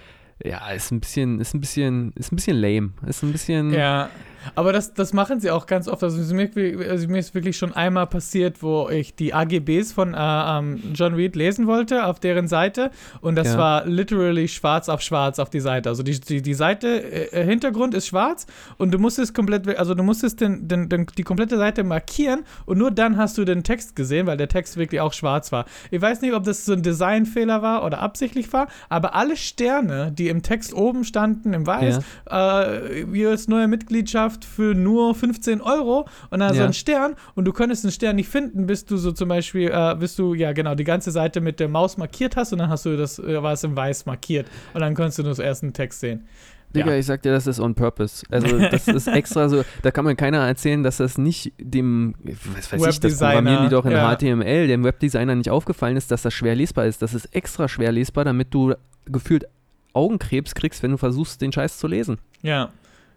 ja, 0.43 0.69
ist 0.71 0.91
ein 0.91 0.99
bisschen, 0.99 1.39
ist 1.39 1.53
ein 1.53 1.61
bisschen, 1.61 2.13
ist 2.13 2.31
ein 2.31 2.35
bisschen 2.35 2.57
lame. 2.57 2.93
Ist 3.05 3.23
ein 3.23 3.31
bisschen. 3.31 3.73
Ja, 3.73 4.09
aber 4.55 4.73
das, 4.73 4.93
das 4.93 5.13
machen 5.13 5.39
sie 5.39 5.51
auch 5.51 5.65
ganz 5.67 5.87
oft. 5.87 6.03
Also, 6.03 6.33
mir, 6.33 6.49
also 6.89 7.07
mir 7.07 7.19
ist 7.19 7.33
wirklich 7.35 7.57
schon 7.57 7.73
einmal 7.73 8.07
passiert, 8.07 8.61
wo 8.63 8.89
ich 8.89 9.15
die 9.15 9.33
AGBs 9.33 9.91
von 9.93 10.13
äh, 10.13 10.17
ähm, 10.19 10.81
John 10.93 11.13
Reed 11.13 11.35
lesen 11.35 11.67
wollte 11.67 12.05
auf 12.05 12.19
deren 12.19 12.47
Seite 12.47 12.91
und 13.21 13.35
das 13.35 13.53
Ja. 13.53 13.57
war 13.57 13.85
literally 13.85 14.47
schwarz 14.47 14.89
auf 14.89 15.01
schwarz 15.01 15.39
auf 15.39 15.49
die 15.49 15.59
Seite. 15.59 15.89
Also 15.89 16.03
die, 16.03 16.19
die, 16.19 16.41
die 16.41 16.53
Seite, 16.53 17.31
äh, 17.33 17.43
Hintergrund 17.45 17.93
ist 17.93 18.07
schwarz 18.07 18.45
und 18.77 18.91
du 18.93 18.99
musstest 18.99 19.33
komplett, 19.33 19.67
also 19.77 19.93
du 19.93 20.03
musstest 20.03 20.41
den, 20.41 20.67
den, 20.67 20.89
den, 20.89 21.05
die 21.17 21.23
komplette 21.23 21.57
Seite 21.57 21.83
markieren 21.83 22.43
und 22.65 22.77
nur 22.77 22.91
dann 22.91 23.17
hast 23.17 23.37
du 23.37 23.45
den 23.45 23.63
Text 23.63 23.95
gesehen, 23.95 24.27
weil 24.27 24.37
der 24.37 24.47
Text 24.47 24.77
wirklich 24.77 25.01
auch 25.01 25.13
schwarz 25.13 25.51
war. 25.51 25.65
Ich 25.91 26.01
weiß 26.01 26.21
nicht, 26.21 26.33
ob 26.33 26.43
das 26.43 26.65
so 26.65 26.73
ein 26.73 26.81
Designfehler 26.83 27.61
war 27.61 27.85
oder 27.85 27.99
absichtlich 27.99 28.51
war, 28.53 28.67
aber 28.89 29.15
alle 29.15 29.35
Sterne, 29.37 30.11
die 30.11 30.29
im 30.29 30.41
Text 30.41 30.73
oben 30.73 31.03
standen, 31.03 31.53
im 31.53 31.67
Weiß, 31.67 31.99
äh, 32.29 33.05
wie 33.11 33.25
als 33.27 33.47
neue 33.47 33.67
Mitgliedschaft 33.67 34.32
für 34.43 34.73
nur 34.75 35.15
15 35.15 35.61
Euro 35.61 36.07
und 36.29 36.39
dann 36.39 36.53
so 36.53 36.59
Ja. 36.61 36.65
ein 36.65 36.73
Stern 36.73 37.15
und 37.35 37.45
du 37.45 37.53
konntest 37.53 37.83
den 37.83 37.91
Stern 37.91 38.15
nicht 38.15 38.29
finden, 38.29 38.65
bis 38.67 38.85
du 38.85 38.97
so 38.97 39.11
zum 39.11 39.29
Beispiel, 39.29 39.69
äh, 39.73 39.95
bis 39.99 40.15
du 40.15 40.33
ja 40.33 40.51
genau 40.53 40.75
die 40.75 40.83
ganze 40.83 41.11
Seite 41.11 41.41
mit 41.41 41.59
der 41.59 41.67
Maus 41.69 41.97
markiert 41.97 42.35
hast 42.35 42.51
und 42.53 42.59
dann 42.59 42.69
hast 42.69 42.85
du 42.85 42.97
das, 42.97 43.19
äh, 43.19 43.41
war 43.43 43.53
es 43.53 43.63
im 43.63 43.75
Weiß 43.75 44.05
markiert 44.05 44.47
und 44.73 44.81
dann 44.81 44.95
konntest 44.95 45.19
du 45.19 45.23
nur 45.23 45.31
das 45.31 45.39
ersten 45.39 45.73
Text 45.73 45.99
sehen. 45.99 46.27
Digga, 46.75 46.89
Ja. 46.91 46.97
ich 46.97 47.05
sag 47.05 47.21
dir, 47.21 47.31
das 47.31 47.45
ist 47.45 47.59
on 47.59 47.75
purpose. 47.75 48.25
Also 48.31 48.57
das 48.57 48.87
ist 48.87 49.07
extra 49.07 49.47
so, 49.47 49.63
da 49.83 49.91
kann 49.91 50.05
mir 50.05 50.15
keiner 50.15 50.39
erzählen, 50.39 50.81
dass 50.81 50.97
das 50.97 51.19
nicht 51.19 51.53
dem, 51.59 52.15
was 52.23 52.71
weiß 52.71 52.81
ich, 52.87 52.99
das 52.99 53.19
Webdesigner, 53.19 53.27
programmieren 53.33 53.63
die 53.65 53.69
doch 53.69 53.85
in 53.85 53.91
ja. 53.91 54.15
HTML, 54.15 54.67
dem 54.67 54.83
Webdesigner 54.83 55.35
nicht 55.35 55.51
aufgefallen 55.51 55.97
ist, 55.97 56.09
dass 56.09 56.23
das 56.23 56.33
schwer 56.33 56.55
lesbar 56.55 56.87
ist. 56.87 57.03
Das 57.03 57.13
ist 57.13 57.25
extra 57.35 57.67
schwer 57.67 57.91
lesbar, 57.91 58.25
damit 58.25 58.51
du 58.55 58.73
gefühlt 59.05 59.45
Augenkrebs 59.93 60.55
kriegst, 60.55 60.81
wenn 60.81 60.89
du 60.89 60.97
versuchst, 60.97 61.39
den 61.41 61.51
Scheiß 61.51 61.77
zu 61.77 61.85
lesen. 61.85 62.17
Ja, 62.41 62.69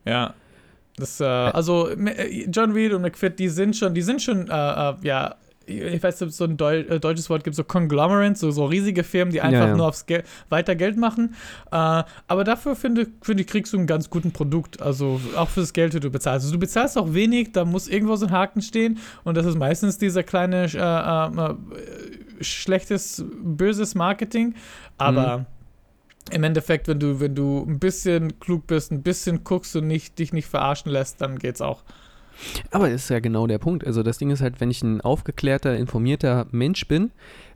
ja. 0.05 0.35
Das, 0.97 1.21
äh, 1.21 1.25
also 1.25 1.89
äh, 1.91 2.49
John 2.51 2.73
Reed 2.73 2.93
und 2.93 3.03
McFit, 3.03 3.39
die 3.39 3.49
sind 3.49 3.77
schon, 3.77 3.95
die 3.95 4.03
sind 4.03 4.23
schon, 4.23 4.49
äh, 4.49 4.53
äh, 4.53 4.95
ja, 5.03 5.37
ich 5.69 6.01
weiß 6.01 6.15
nicht, 6.15 6.23
ob 6.23 6.29
es 6.29 6.37
so 6.37 6.45
ein 6.45 6.57
Deu 6.57 6.79
äh, 6.79 7.01
deutsches 7.01 7.29
Wort 7.29 7.43
gibt, 7.43 7.57
so 7.57 7.65
Conglomerates, 7.65 8.41
so, 8.41 8.51
so 8.53 8.67
riesige 8.67 9.03
Firmen, 9.03 9.33
die 9.33 9.41
einfach 9.41 9.67
ja. 9.67 9.77
nur 9.77 9.89
aufs 9.89 10.07
Gel 10.07 10.23
weiter 10.49 10.77
Geld 10.77 10.97
machen. 10.97 11.35
Äh, 11.73 12.05
aber 12.29 12.45
dafür 12.45 12.77
finde 12.77 13.09
finde 13.21 13.43
ich, 13.43 13.49
kriegst 13.49 13.73
du 13.73 13.77
einen 13.77 13.89
ganz 13.89 14.09
guten 14.09 14.31
Produkt. 14.31 14.81
Also 14.81 15.21
auch 15.37 15.49
für 15.49 15.61
das 15.61 15.73
Geld, 15.73 15.93
das 15.93 16.01
du 16.01 16.11
bezahlst. 16.11 16.47
Also 16.47 16.55
du 16.55 16.61
bezahlst 16.61 16.97
auch 16.97 17.13
wenig, 17.13 17.53
da 17.53 17.65
muss 17.65 17.89
irgendwo 17.89 18.15
so 18.15 18.27
ein 18.27 18.33
Haken 18.33 18.63
stehen. 18.63 18.99
Und 19.25 19.37
das 19.37 19.45
ist 19.45 19.59
meistens 19.59 19.99
dieser 19.99 20.23
kleine 20.23 20.69
schlechtes, 22.41 23.25
böses 23.43 23.95
Marketing. 23.95 24.55
Aber 24.99 25.47
im 26.31 26.45
Endeffekt, 26.45 26.89
wenn 26.89 26.99
du, 27.01 27.21
wenn 27.21 27.35
du 27.35 27.65
ein 27.69 27.79
bisschen 27.79 28.39
klug 28.41 28.67
bist, 28.67 28.91
ein 28.93 29.03
bisschen 29.03 29.45
guckst 29.45 29.77
und 29.77 29.87
nicht, 29.87 30.19
dich 30.19 30.33
nicht 30.33 30.47
verarschen 30.49 30.91
lässt, 30.91 31.21
dann 31.21 31.39
geht's 31.39 31.61
auch. 31.61 31.83
Aber 32.71 32.91
das 32.91 33.05
ist 33.05 33.09
ja 33.11 33.21
genau 33.21 33.47
der 33.47 33.59
Punkt. 33.59 33.87
Also 33.87 34.03
das 34.03 34.19
Ding 34.19 34.31
ist 34.31 34.43
halt, 34.43 34.61
wenn 34.61 34.71
ich 34.71 34.83
ein 34.83 35.01
aufgeklärter, 35.01 35.77
informierter 35.77 36.47
Mensch 36.51 36.87
bin, 36.87 37.11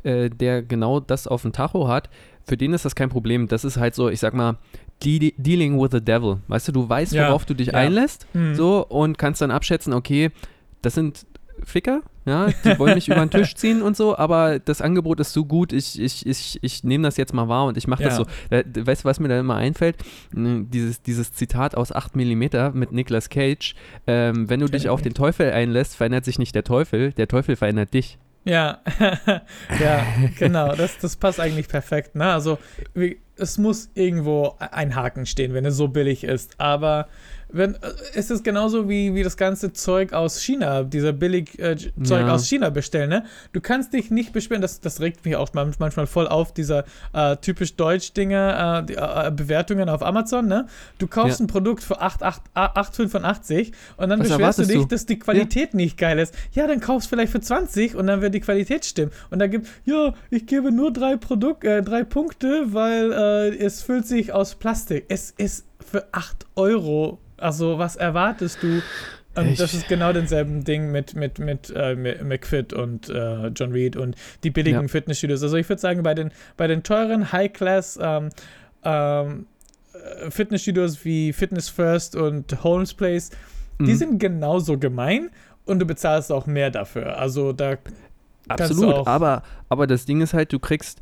äh, 0.04 0.30
der 0.30 0.62
genau 0.62 1.00
das 1.00 1.26
auf 1.26 1.42
dem 1.42 1.52
Tacho 1.52 1.86
hat, 1.88 2.08
für 2.46 2.56
den 2.56 2.72
ist 2.72 2.84
das 2.86 2.94
kein 2.94 3.10
Problem. 3.10 3.46
Das 3.48 3.64
ist 3.64 3.76
halt 3.76 3.94
so, 3.94 4.08
ich 4.08 4.20
sag 4.20 4.32
mal, 4.32 4.56
de 5.04 5.34
dealing 5.36 5.78
with 5.80 5.90
the 5.92 6.00
devil. 6.00 6.38
Weißt 6.48 6.68
du, 6.68 6.72
du 6.72 6.88
weißt, 6.88 7.12
Ja, 7.12 7.28
worauf 7.28 7.44
du 7.44 7.54
dich 7.54 7.68
ja. 7.68 7.74
einlässt, 7.74 8.26
Hm. 8.32 8.54
so 8.54 8.86
und 8.86 9.18
kannst 9.18 9.42
dann 9.42 9.50
abschätzen, 9.50 9.92
okay, 9.92 10.30
das 10.80 10.94
sind 10.94 11.26
Ficker, 11.62 12.00
ja, 12.26 12.48
die 12.64 12.78
wollen 12.78 12.94
mich 12.94 13.08
über 13.08 13.20
den 13.20 13.30
Tisch 13.30 13.54
ziehen 13.54 13.82
und 13.82 13.96
so, 13.96 14.16
aber 14.16 14.58
das 14.58 14.82
Angebot 14.82 15.20
ist 15.20 15.32
so 15.32 15.44
gut, 15.44 15.72
ich, 15.72 15.98
ich, 16.00 16.26
ich, 16.26 16.58
ich 16.62 16.84
nehme 16.84 17.04
das 17.04 17.16
jetzt 17.16 17.32
mal 17.32 17.48
wahr 17.48 17.64
und 17.66 17.76
ich 17.76 17.86
mache 17.86 18.02
das 18.02 18.18
Ja. 18.18 18.24
so. 18.24 18.54
Äh, 18.54 18.64
weißt 18.74 19.04
du, 19.04 19.08
was 19.08 19.20
mir 19.20 19.28
da 19.28 19.38
immer 19.40 19.56
einfällt? 19.56 19.96
Dieses, 20.32 21.02
dieses 21.02 21.32
Zitat 21.32 21.74
aus 21.74 21.92
8 21.92 22.16
mm 22.16 22.44
mit 22.74 22.92
Nicolas 22.92 23.28
Cage, 23.28 23.74
ähm, 24.06 24.48
wenn 24.50 24.60
du 24.60 24.66
dich 24.66 24.84
ich 24.84 24.88
auf 24.88 25.02
den 25.02 25.14
Teufel 25.14 25.50
einlässt, 25.52 25.96
verändert 25.96 26.24
sich 26.24 26.38
nicht 26.38 26.54
der 26.54 26.64
Teufel, 26.64 27.12
der 27.12 27.28
Teufel 27.28 27.56
verändert 27.56 27.92
dich. 27.94 28.18
Ja, 28.44 28.78
ja, 29.80 30.06
genau, 30.38 30.74
das, 30.74 30.98
das 30.98 31.16
passt 31.16 31.40
eigentlich 31.40 31.68
perfekt. 31.68 32.14
Ne? 32.14 32.32
Also, 32.32 32.58
es 33.36 33.58
muss 33.58 33.90
irgendwo 33.94 34.56
ein 34.58 34.94
Haken 34.94 35.26
stehen, 35.26 35.52
wenn 35.52 35.66
es 35.66 35.76
so 35.76 35.88
billig 35.88 36.24
ist. 36.24 36.58
Aber 36.58 37.08
wenn, 37.53 37.74
äh, 37.74 37.78
es 38.14 38.30
ist 38.30 38.44
genauso 38.44 38.88
wie, 38.88 39.14
wie 39.14 39.22
das 39.22 39.36
ganze 39.36 39.72
Zeug 39.72 40.12
aus 40.12 40.40
China, 40.40 40.82
dieser 40.82 41.12
billig 41.12 41.59
äh, 41.59 41.76
Zeug 42.03 42.26
Ja. 42.26 42.34
aus 42.34 42.46
China 42.46 42.70
bestellen. 42.70 43.11
Ne? 43.11 43.24
Du 43.53 43.61
kannst 43.61 43.92
dich 43.92 44.11
nicht 44.11 44.32
beschweren, 44.32 44.62
das, 44.62 44.80
das 44.80 45.01
regt 45.01 45.24
mich 45.24 45.36
auch 45.36 45.53
man- 45.55 45.74
manchmal 45.78 46.07
voll 46.07 46.28
auf, 46.28 46.53
dieser 46.55 46.84
äh, 47.12 47.36
typisch 47.36 47.74
Deutsch-Dinge, 47.76 48.82
äh, 48.82 48.86
die, 48.86 48.94
äh, 48.94 49.30
Bewertungen 49.34 49.88
auf 49.88 50.03
Amazon. 50.03 50.46
Ne? 50.46 50.66
Du 50.98 51.07
kaufst 51.07 51.40
Ja. 51.40 51.44
ein 51.44 51.48
Produkt 51.48 51.82
für 51.82 52.01
8, 52.01 52.22
8, 52.22 52.42
8,85 52.55 53.72
und 53.96 54.09
dann 54.09 54.20
Was 54.20 54.28
beschwerst 54.28 54.59
du 54.61 54.64
dich, 54.66 54.76
du? 54.78 54.84
dass 54.86 55.07
die 55.07 55.18
Qualität 55.18 55.74
nicht 55.74 55.96
geil 55.98 56.18
ist. 56.18 56.34
Ja, 56.53 56.66
dann 56.66 56.80
kaufst 56.80 57.09
vielleicht 57.09 57.32
für 57.32 57.40
20 57.40 57.94
und 57.94 58.07
dann 58.07 58.20
wird 58.20 58.34
die 58.34 58.40
Qualität 58.40 58.84
stimmen. 58.84 59.12
Und 59.30 59.38
da 59.38 59.46
gibt, 59.46 59.66
ja, 59.84 60.14
ich 60.30 60.46
gebe 60.46 60.70
nur 60.72 60.92
drei 60.92 61.16
Produkt, 61.16 61.64
äh, 61.64 61.82
drei 61.82 62.05
Punkte, 62.05 62.72
weil 62.72 63.12
äh, 63.12 63.57
es 63.64 63.82
füllt 63.82 64.07
sich 64.07 64.32
aus 64.32 64.55
Plastik. 64.55 65.07
Es 65.09 65.30
ist 65.36 65.66
für 65.84 66.06
8 66.12 66.46
Euro. 66.56 67.18
Also, 67.36 67.78
was 67.78 67.96
erwartest 67.96 68.62
du? 68.62 68.82
Und 69.36 69.60
das 69.60 69.74
ist 69.74 69.86
genau 69.88 70.12
denselben 70.12 70.64
Ding 70.64 70.90
mit, 70.90 71.14
mit, 71.14 71.38
mit 71.38 71.72
äh, 71.74 71.94
McFit 71.94 72.72
und 72.72 73.08
äh, 73.08 73.46
John 73.48 73.70
Reed 73.72 73.96
und 73.96 74.16
die 74.42 74.50
billigen 74.50 74.82
Ja. 74.82 74.88
Fitnessstudios. 74.88 75.40
Also 75.42 75.56
ich 75.56 75.68
würde 75.68 75.80
sagen, 75.80 76.02
bei 76.02 76.14
den, 76.14 76.32
bei 76.56 76.66
den 76.66 76.82
teuren 76.82 77.30
High-Class 77.30 77.98
ähm, 78.02 78.30
ähm, 78.82 79.46
äh, 79.92 80.30
Fitnessstudios 80.32 81.04
wie 81.04 81.32
Fitness 81.32 81.68
First 81.68 82.16
und 82.16 82.64
Holmes 82.64 82.92
Place, 82.92 83.30
die 83.78 83.92
Mhm. 83.92 83.96
sind 83.96 84.18
genauso 84.18 84.78
gemein 84.78 85.30
und 85.64 85.78
du 85.78 85.86
bezahlst 85.86 86.32
auch 86.32 86.46
mehr 86.46 86.70
dafür. 86.70 87.16
Also 87.16 87.52
da 87.52 87.76
Absolut, 88.48 89.06
aber, 89.06 89.42
aber 89.68 89.86
das 89.86 90.06
Ding 90.06 90.20
ist 90.22 90.34
halt, 90.34 90.52
du 90.52 90.58
kriegst 90.58 91.00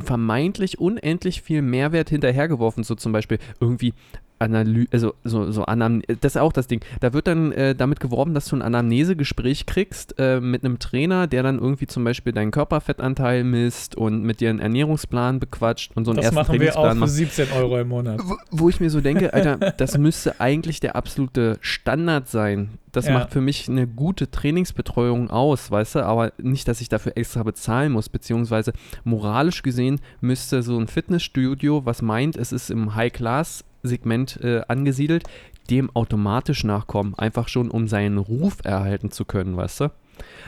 vermeintlich 0.00 0.78
unendlich 0.78 1.42
viel 1.42 1.62
Mehrwert 1.62 2.10
hinterhergeworfen, 2.10 2.84
so 2.84 2.94
zum 2.94 3.12
Beispiel 3.12 3.38
irgendwie 3.60 3.94
Analy 4.40 4.86
also 4.92 5.14
so, 5.24 5.50
so 5.50 5.64
Anam 5.64 6.00
das 6.20 6.36
ist 6.36 6.40
auch 6.40 6.52
das 6.52 6.68
Ding. 6.68 6.80
Da 7.00 7.12
wird 7.12 7.26
dann 7.26 7.50
äh, 7.50 7.74
damit 7.74 7.98
geworben, 7.98 8.34
dass 8.34 8.46
du 8.46 8.54
ein 8.54 8.62
Anamnesegespräch 8.62 9.66
kriegst 9.66 10.14
äh, 10.18 10.38
mit 10.40 10.64
einem 10.64 10.78
Trainer, 10.78 11.26
der 11.26 11.42
dann 11.42 11.58
irgendwie 11.58 11.88
zum 11.88 12.04
Beispiel 12.04 12.32
deinen 12.32 12.52
Körperfettanteil 12.52 13.42
misst 13.42 13.96
und 13.96 14.22
mit 14.22 14.38
dir 14.40 14.50
einen 14.50 14.60
Ernährungsplan 14.60 15.40
bequatscht 15.40 15.90
und 15.96 16.04
so 16.04 16.12
einen 16.12 16.16
das 16.18 16.26
ersten 16.26 16.36
machen 16.36 16.60
wir 16.60 16.78
auch 16.78 16.88
für 16.90 16.94
macht. 16.94 17.10
17 17.10 17.50
Euro 17.50 17.78
im 17.80 17.88
Monat. 17.88 18.20
Wo- 18.22 18.36
Wo 18.52 18.68
ich 18.68 18.78
mir 18.78 18.90
so 18.90 19.00
denke, 19.00 19.34
Alter, 19.34 19.56
das 19.76 19.98
müsste 19.98 20.40
eigentlich 20.40 20.78
der 20.78 20.94
absolute 20.94 21.58
Standard 21.60 22.28
sein. 22.28 22.70
Das 22.98 23.06
Ja. 23.06 23.12
macht 23.14 23.30
für 23.30 23.40
mich 23.40 23.68
eine 23.68 23.86
gute 23.86 24.28
Trainingsbetreuung 24.28 25.30
aus, 25.30 25.70
weißt 25.70 25.94
du, 25.94 26.04
aber 26.04 26.32
nicht, 26.36 26.66
dass 26.66 26.80
ich 26.80 26.88
dafür 26.88 27.12
extra 27.16 27.44
bezahlen 27.44 27.92
muss, 27.92 28.08
beziehungsweise 28.08 28.72
moralisch 29.04 29.62
gesehen 29.62 30.00
müsste 30.20 30.64
so 30.64 30.76
ein 30.76 30.88
Fitnessstudio, 30.88 31.86
was 31.86 32.02
meint, 32.02 32.34
es 32.36 32.50
ist 32.50 32.70
im 32.72 32.96
High-Class-Segment 32.96 34.40
äh, 34.42 34.62
angesiedelt, 34.66 35.24
dem 35.70 35.94
automatisch 35.94 36.64
nachkommen, 36.64 37.14
einfach 37.16 37.46
schon, 37.46 37.70
um 37.70 37.86
seinen 37.86 38.18
Ruf 38.18 38.56
erhalten 38.64 39.12
zu 39.12 39.24
können, 39.24 39.56
weißt 39.56 39.80
du. 39.82 39.90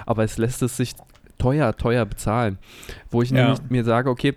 Aber 0.06 0.24
es 0.24 0.36
lässt 0.36 0.60
es 0.62 0.76
sich 0.76 0.94
teuer, 1.38 1.76
teuer 1.76 2.04
bezahlen. 2.04 2.58
Wo 3.12 3.22
ich 3.22 3.30
Ja. 3.30 3.42
nämlich 3.44 3.60
mir 3.70 3.84
sage, 3.84 4.10
okay, 4.10 4.34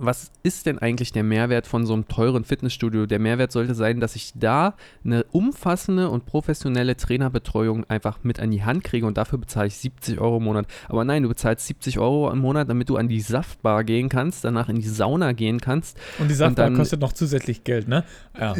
was 0.00 0.30
ist 0.42 0.66
denn 0.66 0.78
eigentlich 0.78 1.12
der 1.12 1.22
Mehrwert 1.22 1.66
von 1.66 1.86
so 1.86 1.92
einem 1.94 2.08
teuren 2.08 2.44
Fitnessstudio? 2.44 3.06
Der 3.06 3.18
Mehrwert 3.18 3.52
sollte 3.52 3.74
sein, 3.74 4.00
dass 4.00 4.16
ich 4.16 4.32
da 4.34 4.74
eine 5.04 5.24
umfassende 5.24 6.08
und 6.10 6.26
professionelle 6.26 6.96
Trainerbetreuung 6.96 7.84
einfach 7.88 8.18
mit 8.22 8.40
an 8.40 8.50
die 8.50 8.64
Hand 8.64 8.84
kriege 8.84 9.06
und 9.06 9.16
dafür 9.18 9.38
bezahle 9.38 9.68
ich 9.68 9.76
70 9.76 10.20
Euro 10.20 10.38
im 10.38 10.44
Monat. 10.44 10.66
Aber 10.88 11.04
nein, 11.04 11.22
du 11.22 11.28
bezahlst 11.28 11.66
70 11.66 11.98
Euro 11.98 12.30
im 12.30 12.38
Monat, 12.38 12.68
damit 12.68 12.88
du 12.88 12.96
an 12.96 13.08
die 13.08 13.20
Saftbar 13.20 13.84
gehen 13.84 14.08
kannst, 14.08 14.44
danach 14.44 14.68
in 14.68 14.76
die 14.76 14.88
Sauna 14.88 15.32
gehen 15.32 15.60
kannst. 15.60 15.98
Und 16.18 16.28
die 16.28 16.34
Saftbar 16.34 16.66
dann- 16.66 16.76
kostet 16.76 17.00
noch 17.00 17.12
zusätzlich 17.12 17.64
Geld, 17.64 17.88
ne? 17.88 18.04
Ja. 18.38 18.54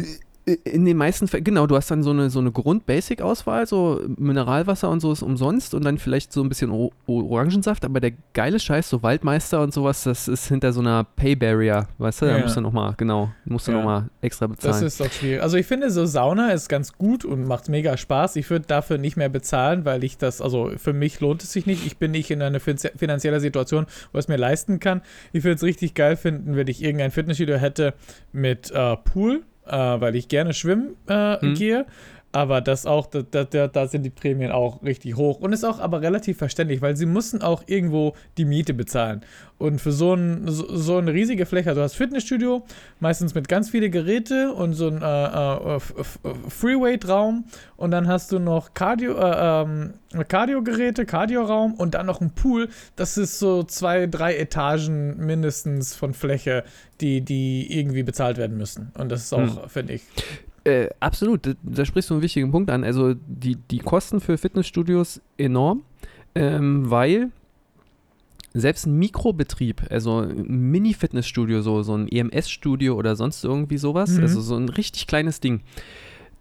In 0.63 0.85
den 0.85 0.97
meisten 0.97 1.27
Fällen, 1.27 1.43
genau, 1.43 1.67
du 1.67 1.75
hast 1.75 1.91
dann 1.91 2.03
so 2.03 2.11
eine, 2.11 2.29
so 2.29 2.39
eine 2.39 2.51
Grund-Basic-Auswahl, 2.51 3.67
so 3.67 4.01
Mineralwasser 4.17 4.89
und 4.89 4.99
so 4.99 5.11
ist 5.11 5.21
umsonst 5.21 5.73
und 5.73 5.85
dann 5.85 5.97
vielleicht 5.97 6.33
so 6.33 6.41
ein 6.41 6.49
bisschen 6.49 6.71
o 6.71 6.91
Orangensaft, 7.05 7.85
aber 7.85 7.99
der 7.99 8.13
geile 8.33 8.59
Scheiß, 8.59 8.89
so 8.89 9.03
Waldmeister 9.03 9.61
und 9.61 9.73
sowas, 9.73 10.03
das 10.03 10.27
ist 10.27 10.47
hinter 10.47 10.73
so 10.73 10.81
einer 10.81 11.03
Pay-Barrier, 11.03 11.87
weißt 11.97 12.21
du? 12.21 12.25
Ja, 12.25 12.37
da 12.37 12.43
musst 12.43 12.57
du 12.57 12.61
nochmal, 12.61 12.93
genau, 12.97 13.31
musst 13.45 13.67
du 13.67 13.71
ja. 13.71 13.77
nochmal 13.77 14.09
extra 14.21 14.47
bezahlen. 14.47 14.73
Das 14.73 14.81
ist 14.81 14.99
doch 14.99 15.11
schwierig. 15.11 15.41
Also 15.41 15.57
ich 15.57 15.65
finde, 15.65 15.89
so 15.91 16.05
Sauna 16.05 16.51
ist 16.51 16.69
ganz 16.69 16.93
gut 16.93 17.25
und 17.25 17.45
macht 17.45 17.69
mega 17.69 17.97
Spaß. 17.97 18.35
Ich 18.35 18.49
würde 18.49 18.65
dafür 18.67 18.97
nicht 18.97 19.17
mehr 19.17 19.29
bezahlen, 19.29 19.85
weil 19.85 20.03
ich 20.03 20.17
das, 20.17 20.41
also 20.41 20.71
für 20.77 20.93
mich 20.93 21.19
lohnt 21.19 21.43
es 21.43 21.51
sich 21.51 21.65
nicht. 21.65 21.85
Ich 21.85 21.97
bin 21.97 22.11
nicht 22.11 22.31
in 22.31 22.41
einer 22.41 22.59
finanziellen 22.59 23.39
Situation, 23.39 23.85
wo 24.11 24.19
es 24.19 24.27
mir 24.27 24.37
leisten 24.37 24.79
kann. 24.79 25.01
Ich 25.33 25.43
würde 25.43 25.55
es 25.55 25.63
richtig 25.63 25.93
geil 25.93 26.15
finden, 26.15 26.55
wenn 26.55 26.67
ich 26.67 26.83
irgendein 26.83 27.11
Fitnessstudio 27.11 27.57
hätte 27.57 27.93
mit 28.31 28.71
äh, 28.71 28.95
Pool 28.97 29.43
äh, 29.69 30.01
weil 30.01 30.15
ich 30.15 30.27
gerne 30.27 30.53
schwimmen 30.53 30.95
äh, 31.07 31.39
hm. 31.39 31.53
gehe. 31.53 31.85
Aber 32.31 32.61
das 32.61 32.85
auch, 32.85 33.07
da, 33.07 33.23
da, 33.23 33.67
da 33.67 33.87
sind 33.87 34.03
die 34.03 34.11
Prämien 34.11 34.51
auch 34.51 34.83
richtig 34.83 35.15
hoch. 35.15 35.39
Und 35.39 35.51
ist 35.51 35.63
auch 35.63 35.79
aber 35.79 36.01
relativ 36.01 36.37
verständlich, 36.37 36.79
weil 36.81 36.95
sie 36.95 37.07
müssen 37.07 37.41
auch 37.41 37.63
irgendwo 37.65 38.13
die 38.37 38.45
Miete 38.45 38.75
bezahlen. 38.75 39.21
Und 39.57 39.81
für 39.81 39.91
so, 39.91 40.13
ein, 40.13 40.43
so, 40.47 40.75
so 40.75 40.97
eine 40.97 41.11
riesige 41.11 41.47
Fläche, 41.47 41.69
also 41.69 41.81
du 41.81 41.85
hast 41.85 41.95
Fitnessstudio, 41.95 42.63
meistens 42.99 43.33
mit 43.33 43.47
ganz 43.47 43.71
viele 43.71 43.89
Geräte 43.89 44.53
und 44.53 44.73
so 44.73 44.87
ein 44.87 45.01
äh, 45.01 45.75
äh, 45.75 45.79
Freeweight-Raum 46.47 47.45
und 47.75 47.91
dann 47.91 48.07
hast 48.07 48.31
du 48.31 48.39
noch 48.39 48.73
Cardio, 48.75 49.17
äh, 49.17 49.63
ähm, 49.63 49.93
Cardio-Geräte, 50.27 51.05
Cardio-Raum 51.05 51.73
und 51.73 51.95
dann 51.95 52.05
noch 52.05 52.21
ein 52.21 52.31
Pool. 52.35 52.69
Das 52.95 53.17
ist 53.17 53.39
so 53.39 53.63
zwei, 53.63 54.05
drei 54.07 54.37
Etagen 54.37 55.17
mindestens 55.17 55.95
von 55.95 56.13
Fläche, 56.13 56.63
die, 57.01 57.21
die 57.21 57.79
irgendwie 57.79 58.03
bezahlt 58.03 58.37
werden 58.37 58.55
müssen. 58.55 58.91
Und 58.97 59.09
das 59.11 59.23
ist 59.23 59.33
auch, 59.33 59.63
hm. 59.63 59.69
finde 59.69 59.93
ich, 59.93 60.03
äh, 60.63 60.89
absolut, 60.99 61.45
da, 61.45 61.53
da, 61.63 61.85
sprichst 61.85 62.09
du 62.09 62.15
einen 62.15 62.23
wichtigen 62.23 62.51
Punkt 62.51 62.69
an. 62.69 62.83
Also 62.83 63.13
die, 63.13 63.55
die 63.55 63.79
Kosten 63.79 64.19
für 64.19 64.37
Fitnessstudios 64.37 65.21
enorm, 65.37 65.83
ähm, 66.35 66.89
weil 66.89 67.31
selbst 68.53 68.85
ein 68.85 68.97
Mikrobetrieb, 68.97 69.83
also 69.89 70.19
ein 70.19 70.71
Mini-Fitnessstudio, 70.71 71.61
so, 71.61 71.83
so 71.83 71.95
ein 71.95 72.07
EMS-Studio 72.07 72.95
oder 72.95 73.15
sonst 73.15 73.43
irgendwie 73.43 73.77
sowas, 73.77 74.11
mhm. 74.11 74.23
also 74.23 74.41
so 74.41 74.55
ein 74.55 74.69
richtig 74.69 75.07
kleines 75.07 75.39
Ding, 75.39 75.61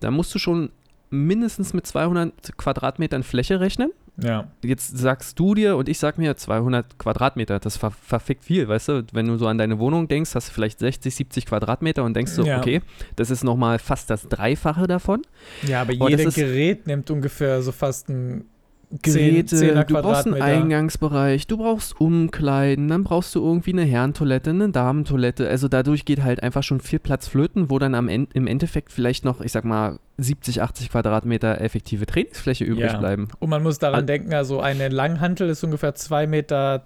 da 0.01 0.11
musst 0.11 0.35
du 0.35 0.39
schon 0.39 0.71
mindestens 1.11 1.75
mit 1.75 1.87
200 1.87 2.57
Quadratmetern 2.57 3.23
Fläche 3.23 3.61
rechnen. 3.61 3.91
Ja. 4.23 4.49
Jetzt 4.65 4.99
sagst 4.99 5.39
du 5.39 5.55
dir 5.55 5.77
und 5.77 5.89
ich 5.89 5.99
sag 5.99 6.19
mir 6.19 6.37
200 6.37 6.99
Quadratmeter, 6.99 7.61
das 7.61 7.77
ver 7.77 7.91
verfickt 7.91 8.45
viel, 8.45 8.69
weißt 8.69 8.89
du? 8.89 9.07
Wenn 9.13 9.27
du 9.27 9.37
so 9.37 9.47
an 9.47 9.59
deine 9.59 9.79
Wohnung 9.79 10.09
denkst, 10.09 10.35
hast 10.35 10.49
du 10.49 10.53
vielleicht 10.53 10.81
60, 10.81 11.15
70 11.15 11.47
Quadratmeter 11.47 12.03
und 12.03 12.15
denkst 12.15 12.33
so, 12.33 12.45
ja. 12.45 12.59
okay, 12.59 12.83
das 13.17 13.31
ist 13.31 13.45
nochmal 13.45 13.79
fast 13.79 14.11
das 14.11 14.29
Dreifache 14.29 14.87
davon. 14.87 15.23
Ja, 15.67 15.83
aber 15.83 15.93
jedes 15.93 16.35
Gerät 16.35 16.87
nimmt 16.87 17.11
ungefähr 17.11 17.63
so 17.63 17.71
fast 17.71 18.09
ein 18.09 18.47
Geräte, 18.91 19.57
10, 19.57 19.75
10 19.75 19.87
du 19.87 20.01
brauchst 20.01 20.27
einen 20.27 20.41
Eingangsbereich, 20.41 21.47
du 21.47 21.59
brauchst 21.59 22.01
Umkleiden, 22.01 22.89
dann 22.89 23.05
brauchst 23.05 23.35
du 23.35 23.45
irgendwie 23.45 23.73
eine 23.73 23.83
Herrentoilette, 23.83 24.51
eine 24.51 24.71
Damentoilette. 24.71 25.47
Also 25.47 25.69
dadurch 25.69 26.07
geht 26.07 26.23
halt 26.23 26.43
einfach 26.43 26.63
schon 26.63 26.81
viel 26.81 26.99
Platz 26.99 27.29
flöten, 27.29 27.69
wo 27.69 27.79
dann 27.79 27.95
am 27.95 28.09
End, 28.09 28.35
im 28.35 28.47
Endeffekt 28.47 28.91
vielleicht 28.91 29.27
noch, 29.27 29.43
ich 29.43 29.53
sag 29.53 29.67
mal, 29.67 29.99
70, 30.17 30.63
80 30.63 30.91
Quadratmeter 30.91 31.61
effektive 31.61 32.07
Trainingsfläche 32.07 32.65
übrig 32.65 32.93
ja. 32.93 32.99
bleiben. 32.99 33.29
Und 33.39 33.51
man 33.51 33.63
muss 33.63 33.79
daran 33.79 34.01
Al 34.01 34.07
denken, 34.07 34.33
also 34.33 34.61
eine 34.61 34.89
Langhantel 34.89 35.51
ist 35.51 35.63
ungefähr 35.63 35.95
2,20 35.95 36.27
Meter 36.27 36.83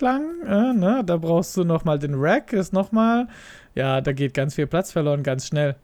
lang. 0.00 0.22
Äh, 0.46 0.74
ne? 0.74 1.02
Da 1.04 1.16
brauchst 1.16 1.56
du 1.56 1.64
nochmal 1.64 1.98
den 1.98 2.14
Rack, 2.14 2.52
ist 2.52 2.74
nochmal, 2.74 3.26
ja, 3.74 4.02
da 4.02 4.12
geht 4.12 4.34
ganz 4.34 4.54
viel 4.54 4.66
Platz 4.66 4.92
verloren, 4.92 5.22
ganz 5.22 5.46
schnell. 5.46 5.76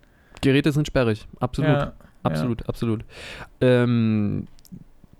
Geräte 0.43 0.73
sind 0.73 0.87
sperrig, 0.87 1.27
absolut. 1.41 1.71
Ja, 1.71 1.93
absolut, 2.23 2.61
ja. 2.61 2.69
absolut. 2.69 3.05
Ähm, 3.61 4.47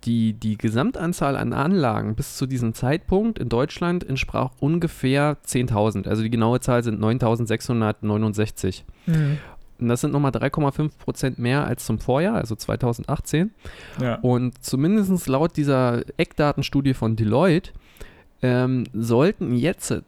die, 0.09 0.33
die 0.33 0.57
Gesamtanzahl 0.57 1.37
an 1.37 1.53
Anlagen 1.53 2.15
bis 2.15 2.39
zu 2.39 2.47
diesem 2.47 2.73
Zeitpunkt 2.73 3.39
in 3.39 3.51
Deutschland 3.51 4.09
entsprach 4.09 4.53
ungefähr 4.59 5.37
10.000. 5.47 6.09
Also 6.09 6.23
die 6.23 6.31
genaue 6.31 6.61
Zahl 6.61 6.83
sind 6.83 6.99
9.669. 6.99 8.85
Mhm. 9.07 9.39
Und 9.79 9.89
das 9.89 10.01
sind 10.01 10.13
nochmal 10.13 10.33
3,5 10.33 10.91
Prozent 10.99 11.39
mehr 11.39 11.67
als 11.67 11.85
zum 11.85 11.99
Vorjahr, 11.99 12.37
also 12.37 12.57
2018. 12.57 13.53
Ja. 14.01 14.15
Und 14.17 14.65
zumindest 14.65 15.29
laut 15.29 15.57
dieser 15.57 16.03
Eckdatenstudie 16.17 16.95
von 16.95 17.15
Deloitte 17.15 17.73
ähm, 18.41 18.85
sollten 18.95 19.55
jetzt, 19.55 20.03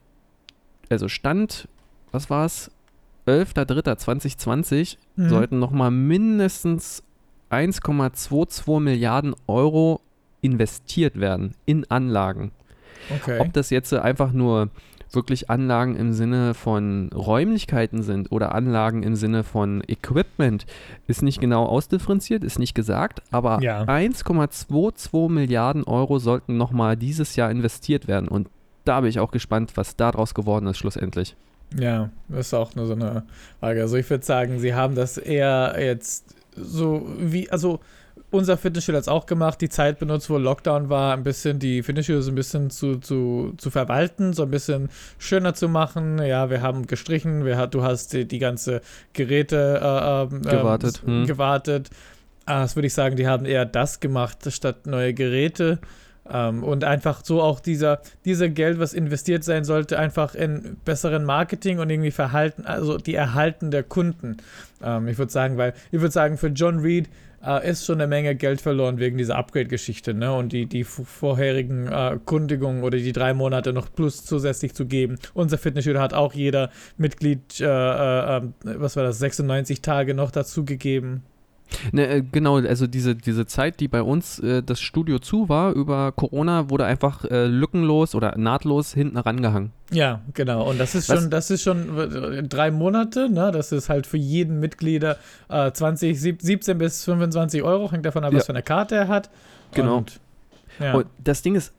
also 0.88 1.08
Stand, 1.08 1.68
was 2.10 2.30
war 2.30 2.46
es, 2.46 2.70
11.03.2020, 3.26 4.96
mhm. 5.16 5.28
sollten 5.28 5.58
nochmal 5.58 5.90
mindestens 5.90 7.04
1,22 7.50 8.80
Milliarden 8.80 9.34
Euro 9.46 10.00
investiert 10.40 11.20
werden 11.20 11.54
in 11.66 11.90
Anlagen. 11.90 12.52
Okay. 13.14 13.40
Ob 13.40 13.52
das 13.52 13.70
jetzt 13.70 13.92
einfach 13.92 14.32
nur 14.32 14.68
wirklich 15.12 15.50
Anlagen 15.50 15.96
im 15.96 16.12
Sinne 16.12 16.54
von 16.54 17.10
Räumlichkeiten 17.12 18.02
sind 18.02 18.30
oder 18.30 18.54
Anlagen 18.54 19.02
im 19.02 19.16
Sinne 19.16 19.42
von 19.42 19.82
Equipment, 19.88 20.66
ist 21.06 21.22
nicht 21.22 21.40
genau 21.40 21.64
ausdifferenziert, 21.66 22.44
ist 22.44 22.58
nicht 22.58 22.74
gesagt, 22.74 23.22
aber 23.30 23.60
ja. 23.60 23.82
1,22 23.82 25.28
Milliarden 25.28 25.84
Euro 25.84 26.18
sollten 26.18 26.56
nochmal 26.56 26.96
dieses 26.96 27.36
Jahr 27.36 27.50
investiert 27.50 28.06
werden. 28.06 28.28
Und 28.28 28.48
da 28.84 29.00
bin 29.00 29.10
ich 29.10 29.20
auch 29.20 29.32
gespannt, 29.32 29.72
was 29.74 29.96
daraus 29.96 30.34
geworden 30.34 30.66
ist 30.66 30.78
schlussendlich. 30.78 31.36
Ja, 31.78 32.10
das 32.28 32.46
ist 32.46 32.54
auch 32.54 32.74
nur 32.74 32.86
so 32.86 32.94
eine 32.94 33.24
Frage. 33.60 33.82
Also 33.82 33.96
ich 33.96 34.08
würde 34.10 34.24
sagen, 34.24 34.58
sie 34.58 34.74
haben 34.74 34.94
das 34.94 35.18
eher 35.18 35.76
jetzt 35.78 36.34
so 36.56 37.06
wie, 37.18 37.50
also 37.50 37.80
unser 38.30 38.56
Fitnessstudio 38.56 38.96
hat 38.98 39.02
es 39.02 39.08
auch 39.08 39.26
gemacht, 39.26 39.60
die 39.60 39.68
Zeit 39.68 39.98
benutzt, 39.98 40.30
wo 40.30 40.38
Lockdown 40.38 40.88
war, 40.88 41.14
ein 41.14 41.24
bisschen 41.24 41.58
die 41.58 41.82
Fitnessstudios 41.82 42.28
ein 42.28 42.34
bisschen 42.34 42.70
zu, 42.70 42.96
zu, 42.96 43.54
zu 43.56 43.70
verwalten, 43.70 44.32
so 44.32 44.44
ein 44.44 44.50
bisschen 44.50 44.88
schöner 45.18 45.54
zu 45.54 45.68
machen. 45.68 46.18
Ja, 46.22 46.50
wir 46.50 46.62
haben 46.62 46.86
gestrichen, 46.86 47.44
wir, 47.44 47.66
du 47.66 47.82
hast 47.82 48.12
die, 48.12 48.26
die 48.26 48.38
ganze 48.38 48.82
Geräte 49.12 49.80
äh, 49.82 50.34
ähm, 50.34 50.42
gewartet. 50.42 51.02
Ähm, 51.06 51.20
hm. 51.20 51.26
gewartet. 51.26 51.90
Ah, 52.46 52.62
das 52.62 52.76
würde 52.76 52.86
ich 52.86 52.94
sagen, 52.94 53.16
die 53.16 53.26
haben 53.26 53.44
eher 53.44 53.64
das 53.64 54.00
gemacht, 54.00 54.50
statt 54.52 54.86
neue 54.86 55.14
Geräte. 55.14 55.78
Ähm, 56.28 56.62
und 56.62 56.84
einfach 56.84 57.24
so 57.24 57.40
auch 57.40 57.60
dieser, 57.60 58.00
dieser 58.24 58.48
Geld, 58.48 58.78
was 58.78 58.92
investiert 58.92 59.44
sein 59.44 59.64
sollte, 59.64 59.98
einfach 59.98 60.34
in 60.34 60.76
besseren 60.84 61.24
Marketing 61.24 61.78
und 61.78 61.90
irgendwie 61.90 62.10
Verhalten, 62.10 62.66
also 62.66 62.98
die 62.98 63.14
Erhalten 63.14 63.70
der 63.70 63.82
Kunden. 63.82 64.36
Ähm, 64.82 65.08
ich 65.08 65.18
würde 65.18 65.32
sagen, 65.32 65.56
weil, 65.56 65.74
ich 65.90 66.00
würde 66.00 66.12
sagen, 66.12 66.36
für 66.36 66.48
John 66.48 66.78
Reed 66.78 67.08
äh, 67.44 67.68
ist 67.68 67.86
schon 67.86 67.96
eine 67.96 68.06
Menge 68.06 68.34
Geld 68.34 68.60
verloren 68.60 68.98
wegen 68.98 69.18
dieser 69.18 69.36
Upgrade-Geschichte, 69.36 70.14
ne? 70.14 70.32
Und 70.32 70.52
die, 70.52 70.66
die 70.66 70.84
vorherigen 70.84 71.86
äh, 71.88 72.18
Kundigungen 72.24 72.82
oder 72.82 72.98
die 72.98 73.12
drei 73.12 73.34
Monate 73.34 73.72
noch 73.72 73.92
plus 73.92 74.24
zusätzlich 74.24 74.74
zu 74.74 74.86
geben. 74.86 75.18
Unser 75.34 75.58
Fitnessstudio 75.58 76.00
hat 76.00 76.14
auch 76.14 76.34
jeder 76.34 76.70
Mitglied, 76.96 77.60
äh, 77.60 77.64
äh, 77.64 78.36
ähm, 78.36 78.54
was 78.62 78.96
war 78.96 79.04
das, 79.04 79.18
96 79.18 79.80
Tage 79.80 80.14
noch 80.14 80.30
dazu 80.30 80.64
gegeben. 80.64 81.22
Ne, 81.92 82.06
äh, 82.08 82.22
genau, 82.22 82.56
also 82.56 82.86
diese, 82.86 83.14
diese 83.14 83.46
Zeit, 83.46 83.80
die 83.80 83.88
bei 83.88 84.02
uns 84.02 84.38
äh, 84.40 84.62
das 84.62 84.80
Studio 84.80 85.18
zu 85.18 85.48
war, 85.48 85.72
über 85.72 86.12
Corona, 86.12 86.70
wurde 86.70 86.84
einfach 86.84 87.24
äh, 87.24 87.46
lückenlos 87.46 88.14
oder 88.14 88.36
nahtlos 88.36 88.92
hinten 88.92 89.16
rangehangen. 89.16 89.72
Ja, 89.92 90.20
genau. 90.34 90.68
Und 90.68 90.78
das 90.78 90.94
ist 90.94 91.08
Was? 91.08 91.20
schon, 91.20 91.30
das 91.30 91.50
ist 91.50 91.62
schon 91.62 91.98
äh, 91.98 92.42
drei 92.42 92.70
Monate, 92.70 93.28
ne? 93.28 93.50
Das 93.52 93.72
ist 93.72 93.88
halt 93.88 94.06
für 94.06 94.16
jeden 94.16 94.60
Mitglieder 94.60 95.16
äh, 95.48 95.70
20, 95.72 96.20
17 96.20 96.78
bis 96.78 97.04
25 97.04 97.62
Euro, 97.62 97.90
hängt 97.90 98.06
davon 98.06 98.24
ab, 98.24 98.32
ja. 98.32 98.38
was 98.38 98.46
für 98.46 98.52
eine 98.52 98.62
Karte 98.62 98.96
er 98.96 99.08
hat. 99.08 99.30
Genau. 99.74 99.98
Und, 99.98 100.20
ja. 100.78 100.94
Und 100.94 101.06
das 101.22 101.42
Ding 101.42 101.54
ist, 101.54 101.72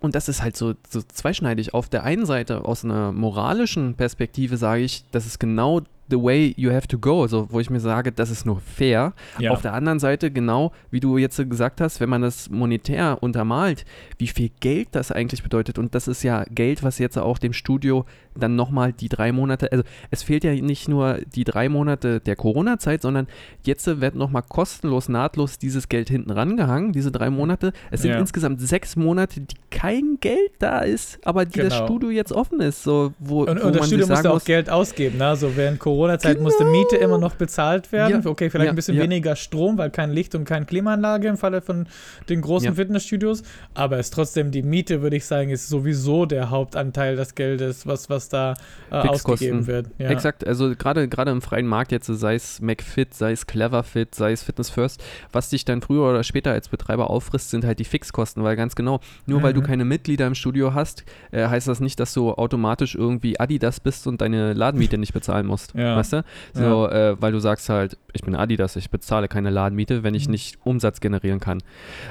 und 0.00 0.14
das 0.14 0.28
ist 0.28 0.42
halt 0.42 0.56
so, 0.56 0.74
so 0.88 1.02
zweischneidig. 1.02 1.74
Auf 1.74 1.88
der 1.88 2.04
einen 2.04 2.26
Seite, 2.26 2.64
aus 2.64 2.84
einer 2.84 3.12
moralischen 3.12 3.94
Perspektive, 3.94 4.56
sage 4.56 4.82
ich, 4.82 5.04
das 5.10 5.26
ist 5.26 5.38
genau 5.38 5.82
the 6.08 6.22
way 6.22 6.52
you 6.56 6.70
have 6.70 6.86
to 6.88 6.98
go, 6.98 7.22
also 7.22 7.48
wo 7.50 7.60
ich 7.60 7.70
mir 7.70 7.80
sage, 7.80 8.12
das 8.12 8.30
ist 8.30 8.44
nur 8.44 8.60
fair. 8.60 9.14
Ja. 9.38 9.50
Auf 9.52 9.62
der 9.62 9.72
anderen 9.72 9.98
Seite, 9.98 10.30
genau 10.30 10.72
wie 10.90 11.00
du 11.00 11.16
jetzt 11.16 11.36
gesagt 11.48 11.80
hast, 11.80 12.00
wenn 12.00 12.08
man 12.08 12.22
das 12.22 12.50
monetär 12.50 13.18
untermalt, 13.22 13.84
wie 14.18 14.26
viel 14.26 14.50
Geld 14.60 14.88
das 14.92 15.10
eigentlich 15.10 15.42
bedeutet. 15.42 15.78
Und 15.78 15.94
das 15.94 16.08
ist 16.08 16.22
ja 16.22 16.44
Geld, 16.50 16.82
was 16.82 16.98
jetzt 16.98 17.18
auch 17.18 17.38
dem 17.38 17.52
Studio 17.52 18.04
dann 18.34 18.56
nochmal 18.56 18.92
die 18.92 19.08
drei 19.08 19.32
Monate, 19.32 19.70
also 19.72 19.84
es 20.10 20.22
fehlt 20.22 20.44
ja 20.44 20.52
nicht 20.54 20.88
nur 20.88 21.18
die 21.34 21.44
drei 21.44 21.68
Monate 21.68 22.20
der 22.20 22.36
Corona-Zeit, 22.36 23.02
sondern 23.02 23.26
jetzt 23.64 23.86
wird 23.86 24.14
nochmal 24.14 24.42
kostenlos, 24.42 25.08
nahtlos 25.08 25.58
dieses 25.58 25.88
Geld 25.88 26.08
hinten 26.08 26.30
rangehangen, 26.30 26.92
diese 26.92 27.10
drei 27.10 27.30
Monate. 27.30 27.72
Es 27.90 28.02
sind 28.02 28.12
ja. 28.12 28.18
insgesamt 28.18 28.60
sechs 28.60 28.96
Monate, 28.96 29.40
die 29.40 29.56
kein 29.70 30.18
Geld 30.20 30.52
da 30.58 30.80
ist, 30.80 31.18
aber 31.26 31.44
die 31.44 31.58
genau. 31.58 31.68
das 31.68 31.78
Studio 31.78 32.10
jetzt 32.10 32.32
offen 32.32 32.60
ist. 32.60 32.82
So, 32.82 33.12
wo, 33.18 33.44
und, 33.44 33.62
wo 33.62 33.66
und 33.66 33.76
das 33.76 33.86
Studio 33.86 34.06
muss 34.06 34.22
ja 34.22 34.30
auch 34.30 34.44
Geld 34.44 34.70
ausgeben, 34.70 35.18
ne? 35.18 35.36
So 35.36 35.56
während 35.56 35.78
Corona 35.78 35.91
Corona-Zeit 35.92 36.32
Genau. 36.36 36.44
musste 36.44 36.64
Miete 36.64 36.96
immer 36.96 37.18
noch 37.18 37.34
bezahlt 37.34 37.92
werden. 37.92 38.22
Ja, 38.24 38.30
Okay, 38.30 38.48
vielleicht 38.50 38.66
ja, 38.66 38.72
ein 38.72 38.76
bisschen 38.76 38.96
ja. 38.96 39.02
weniger 39.02 39.36
Strom, 39.36 39.76
weil 39.78 39.90
kein 39.90 40.10
Licht 40.10 40.34
und 40.34 40.44
keine 40.44 40.64
Klimaanlage 40.64 41.28
im 41.28 41.36
Falle 41.36 41.60
von 41.60 41.86
den 42.28 42.40
großen. 42.40 42.74
Fitnessstudios. 42.74 43.42
Aber 43.74 43.98
es 43.98 44.06
ist 44.06 44.14
trotzdem 44.14 44.50
die 44.50 44.62
Miete, 44.62 45.02
würde 45.02 45.16
ich 45.16 45.26
sagen, 45.26 45.50
ist 45.50 45.68
sowieso 45.68 46.24
der 46.26 46.48
Hauptanteil 46.50 47.16
des 47.16 47.34
Geldes, 47.34 47.86
was, 47.86 48.08
was 48.08 48.28
da 48.30 48.54
äh, 48.90 48.94
ausgegeben 48.94 49.66
wird. 49.66 49.88
Exakt, 49.98 50.46
also 50.46 50.74
gerade 50.74 51.02
im 51.30 51.42
freien 51.42 51.66
Markt 51.66 51.92
jetzt, 51.92 52.06
sei 52.06 52.34
es 52.36 52.60
McFit, 52.60 53.12
sei 53.14 53.32
es 53.32 53.46
Cleverfit, 53.46 54.14
sei 54.14 54.32
es 54.32 54.42
Fitness 54.42 54.70
First, 54.70 55.02
was 55.32 55.50
dich 55.50 55.64
dann 55.64 55.82
früher 55.82 56.08
oder 56.08 56.22
später 56.22 56.52
als 56.52 56.68
Betreiber 56.68 57.10
auffrisst, 57.10 57.50
sind 57.50 57.64
halt 57.64 57.78
die 57.78 57.84
Fixkosten, 57.84 58.42
weil 58.42 58.56
ganz 58.56 58.74
genau, 58.74 59.00
nur 59.26 59.42
weil 59.42 59.52
du 59.52 59.60
Mhm. 59.60 59.64
keine 59.66 59.84
Mitglieder 59.84 60.26
im 60.26 60.34
Studio 60.34 60.72
hast, 60.74 61.04
äh, 61.32 61.46
heißt 61.46 61.68
das 61.68 61.80
nicht, 61.80 62.00
dass 62.00 62.14
du 62.14 62.30
automatisch 62.32 62.94
irgendwie 62.94 63.38
Adidas 63.38 63.80
bist 63.80 64.06
und 64.06 64.20
deine 64.20 64.52
Ladenmiete 64.54 64.96
nicht 64.98 65.12
bezahlen 65.12 65.46
musst, 65.46 65.74
Ja. 65.74 65.81
Weißt 65.96 66.12
du? 66.14 66.24
So, 66.54 66.88
äh, 66.88 67.16
weil 67.20 67.32
du 67.32 67.38
sagst 67.38 67.68
halt, 67.68 67.96
ich 68.12 68.22
bin 68.22 68.34
Adidas, 68.34 68.76
ich 68.76 68.90
bezahle 68.90 69.28
keine 69.28 69.50
Ladenmiete, 69.50 70.02
wenn 70.02 70.14
ich 70.14 70.26
Mhm. 70.26 70.32
nicht 70.32 70.58
Umsatz 70.64 71.00
generieren 71.00 71.40
kann. 71.40 71.58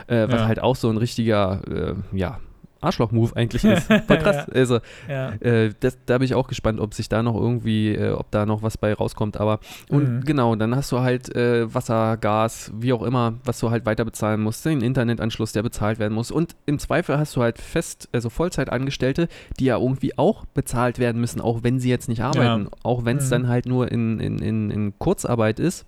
Äh, 0.07 0.27
was 0.29 0.41
Ja. 0.41 0.47
halt 0.47 0.59
auch 0.61 0.75
so 0.75 0.89
ein 0.89 0.97
richtiger, 0.97 1.61
äh, 1.67 1.93
ja, 2.17 2.39
Arschloch-Move 2.81 3.35
eigentlich 3.35 3.63
ist. 3.65 3.85
Voll 3.87 4.17
krass. 4.17 4.49
Also, 4.49 4.79
ja. 5.07 5.29
äh, 5.35 5.71
das, 5.79 5.97
da 6.05 6.17
bin 6.17 6.25
ich 6.25 6.35
auch 6.35 6.47
gespannt, 6.47 6.79
ob 6.79 6.93
sich 6.93 7.07
da 7.09 7.23
noch 7.23 7.35
irgendwie, 7.35 7.95
äh, 7.95 8.11
ob 8.11 8.29
da 8.31 8.45
noch 8.45 8.61
was 8.63 8.77
bei 8.77 8.93
rauskommt. 8.93 9.37
Aber 9.39 9.59
und 9.89 10.01
Mhm. 10.17 10.21
genau, 10.25 10.55
dann 10.55 10.75
hast 10.75 10.91
du 10.91 10.99
halt 10.99 11.33
äh, 11.35 11.73
Wasser, 11.73 12.17
Gas, 12.17 12.71
wie 12.75 12.91
auch 12.93 13.03
immer, 13.03 13.35
was 13.45 13.59
du 13.59 13.69
halt 13.71 13.85
weiter 13.85 14.03
bezahlen 14.05 14.41
musst, 14.41 14.65
den 14.65 14.81
Internetanschluss, 14.81 15.51
der 15.53 15.63
bezahlt 15.63 15.99
werden 15.99 16.13
muss. 16.13 16.31
Und 16.31 16.55
im 16.65 16.79
Zweifel 16.79 17.17
hast 17.17 17.35
du 17.35 17.41
halt 17.41 17.59
fest, 17.59 18.09
also 18.11 18.29
Vollzeitangestellte, 18.29 19.27
die 19.59 19.65
ja 19.65 19.77
irgendwie 19.77 20.17
auch 20.17 20.45
bezahlt 20.45 20.99
werden 20.99 21.21
müssen, 21.21 21.39
auch 21.41 21.59
wenn 21.63 21.79
sie 21.79 21.89
jetzt 21.89 22.09
nicht 22.09 22.21
arbeiten. 22.21 22.67
Auch 22.83 23.05
wenn 23.05 23.17
es 23.17 23.25
Mhm. 23.27 23.29
dann 23.31 23.47
halt 23.47 23.65
nur 23.65 23.91
in, 23.91 24.19
in, 24.19 24.39
in, 24.39 24.71
in 24.71 24.93
Kurzarbeit 24.99 25.59
ist. 25.59 25.85